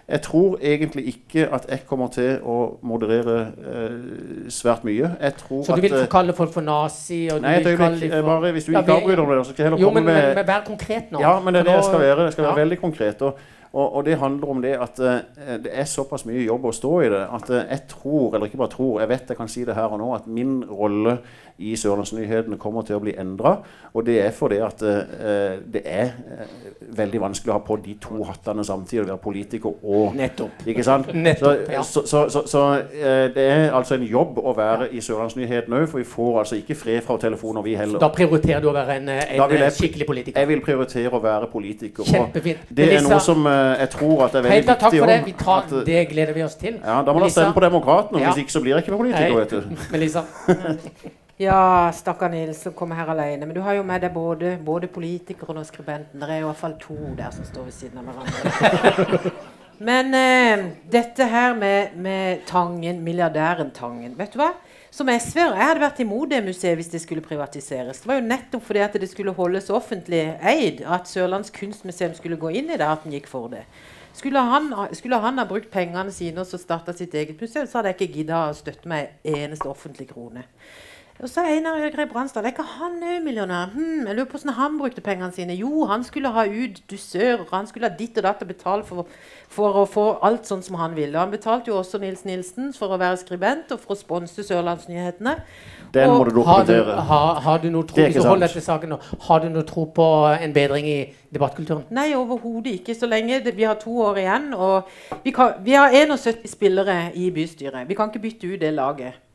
[0.10, 5.12] jeg tror egentlig ikke at jeg kommer til å moderere eh, svært mye.
[5.22, 7.28] Jeg tror Så du vil at, eh, kalle folk for nazi?
[7.34, 8.16] Og Nei, et vil kalle øyeblikk.
[8.16, 10.02] for- Bare hvis du Ja, ikke vi- om meg, så skal jeg heller Jo, komme
[10.02, 11.20] men, med men, men vær konkret nå.
[11.22, 12.24] Ja, men det er det jeg skal være.
[12.26, 12.64] Jeg skal være Ja.
[12.66, 13.22] veldig konkret.
[13.22, 13.36] Og,
[13.70, 16.94] og, og det handler om det at eh, det er såpass mye jobb å stå
[17.06, 19.66] i det at eh, jeg tror, eller ikke bare tror, jeg vet jeg kan si
[19.68, 21.20] det her og nå, at min rolle
[21.60, 23.58] i Sørlandsnyhetene kommer til å bli endra.
[23.94, 26.52] Og det er fordi at eh, det er eh,
[26.96, 30.62] veldig vanskelig å ha på de to hattene samtidig, å være politiker og Nettopp.
[30.70, 31.10] Ikke sant?
[31.14, 31.82] Nettopp, ja.
[31.84, 35.88] Så, så, så, så eh, det er altså en jobb å være i Sørlandsnyhetene òg,
[35.92, 38.00] for vi får altså ikke fred fra telefoner, vi heller.
[38.00, 40.40] Da prioriterer du å være en, en jeg- skikkelig politiker.
[40.40, 42.08] Jeg vil prioritere å være politiker.
[42.08, 42.70] Kjempefint.
[42.70, 45.00] Det er noe som eh, jeg tror at er veldig Helt takk viktig.
[45.04, 45.20] for det.
[45.26, 46.80] Vi tar, at, eh, det gleder vi oss til.
[46.80, 47.42] ja, Da må du Melissa?
[47.42, 48.30] stemme på Demokratene, Ja.
[48.32, 49.34] hvis ikke så blir jeg ikke politiker.
[49.34, 49.40] Hei.
[49.44, 49.76] vet du.
[49.98, 50.24] Melissa.
[51.42, 53.46] Ja, stakkar Nils som kommer her alene.
[53.46, 56.20] Men du har jo med deg både, både politikeren og skribenten.
[56.20, 59.32] Det er i hvert fall to der som står ved siden av hverandre.
[59.90, 64.50] Men eh, dette her med, med Tangen, milliardæren Tangen Vet du hva?
[64.92, 68.04] Som SV-er jeg hadde vært imot det museet hvis det skulle privatiseres.
[68.04, 72.42] Det var jo nettopp fordi at det skulle holdes offentlig eid, at Sørlands kunstmuseum skulle
[72.42, 73.64] gå inn i det, at den gikk for det.
[74.12, 77.80] Skulle han, skulle han ha brukt pengene sine og så starta sitt eget museum, så
[77.80, 80.44] hadde jeg ikke gidda å støtte meg en eneste offentlig krone.
[81.20, 82.46] Og så Einar Øgrei Bransdal.
[82.48, 83.74] Er ikke han òg millionær?
[83.74, 85.58] Hm, jeg lurer på hvordan han brukte pengene sine.
[85.60, 89.10] Jo, han skulle ha ut dusører, han skulle ha ditt og datt og betale for,
[89.52, 91.20] for å få alt sånn som han ville.
[91.20, 95.36] Han betalte jo også Nils Nilsen for å være skribent og for å sponse Sørlandsnyhetene.
[95.92, 96.98] Den må du Har du, dokumentere.
[97.12, 98.48] har, har du noe tro Det er ikke sant.
[98.48, 100.10] dette saken nå, Har du noe tro på
[100.40, 101.00] en bedring i
[101.36, 101.84] debattkulturen?
[101.92, 102.96] Nei, overhodet ikke.
[102.96, 104.54] Så lenge det, vi har to år igjen.
[104.56, 104.88] Og
[105.26, 107.90] vi, kan, vi har 71 spillere i bystyret.
[107.90, 109.26] Vi kan ikke bytte ut det laget.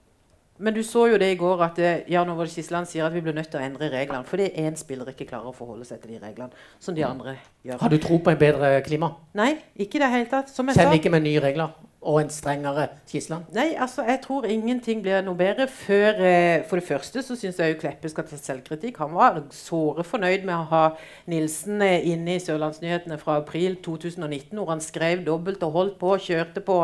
[0.59, 3.23] Men du så jo det i går at eh, Jan Over Skisland sier at vi
[3.25, 4.23] blir nødt til å endre reglene.
[4.29, 7.37] Fordi én spiller ikke klarer å forholde seg til de reglene som de andre
[7.67, 7.81] gjør.
[7.81, 9.11] Har du tro på en bedre klima?
[9.35, 10.53] Nei, ikke i det hele tatt.
[10.55, 10.85] Som jeg sa.
[10.85, 11.75] Selv ikke med nye regler
[12.05, 13.49] og en strengere Skisland?
[13.55, 17.59] Nei, altså, jeg tror ingenting blir noe bedre før eh, For det første så syns
[17.61, 18.99] jeg jo Kleppe skal ta selvkritikk.
[19.03, 20.83] Han var såre fornøyd med å ha
[21.31, 26.15] Nilsen eh, inne i Sørlandsnyhetene fra april 2019, hvor han skrev dobbelt og holdt på,
[26.27, 26.79] kjørte på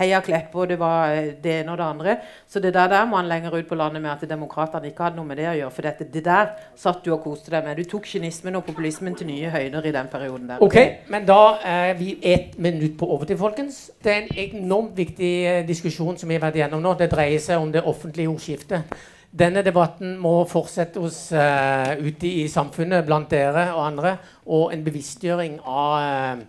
[0.00, 2.16] Heia Kleppe, og det var eh, det ene og det andre.
[2.48, 5.20] Så det der, der må han lenger ut på landet med at demokratene ikke hadde
[5.20, 5.74] noe med det å gjøre.
[5.76, 7.80] For dette, det der satt du og koste deg med.
[7.80, 10.62] Du tok kynismen og populismen til nye høyder i den perioden der.
[10.64, 10.78] Ok,
[11.12, 13.86] men da er vi ett minutt på overtid, folkens.
[14.04, 14.32] Det er en
[14.66, 16.96] enormt viktig eh, diskusjon som vi har vært igjennom nå.
[16.98, 18.96] Det dreier seg om det offentlige ordskiftet.
[19.36, 24.14] Denne debatten må fortsette oss uh, ute i samfunnet, blant dere og andre,
[24.48, 26.44] og en bevisstgjøring av uh,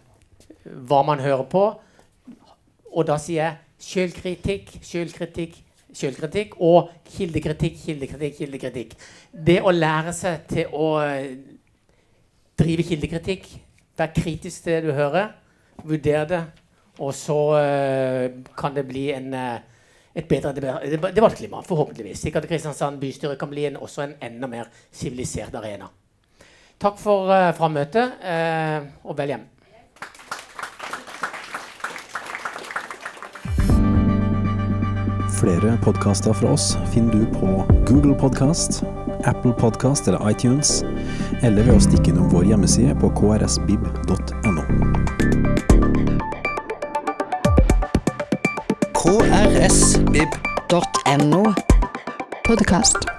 [0.88, 1.64] hva man hører på.
[2.94, 5.58] Og da sier jeg sjølkritikk, sjølkritikk,
[5.98, 8.96] sjølkritikk og kildekritikk, kildekritikk, kildekritikk.
[9.34, 10.94] Det å lære seg til å
[12.58, 13.52] drive kildekritikk,
[14.00, 15.34] være kritisk til det du hører,
[15.84, 16.42] vurdere det,
[17.00, 19.60] og så eh, kan det bli en, eh,
[20.18, 22.22] et bedre deba- deba- debattklima, forhåpentligvis.
[22.24, 25.90] Slik at Kristiansand bystyre kan bli en, også en enda mer sivilisert arena.
[26.78, 28.12] Takk for uh, frammøtet,
[29.04, 29.46] og vel hjem.
[35.40, 37.50] Flere podkaster fra oss finner du på
[37.88, 38.84] Google Podkast,
[39.26, 40.84] Apple Podkast eller iTunes,
[41.42, 44.67] eller ved å stikke innom vår hjemmeside på krsbib.no.
[49.58, 51.54] krsbib.no
[52.46, 53.17] podkast.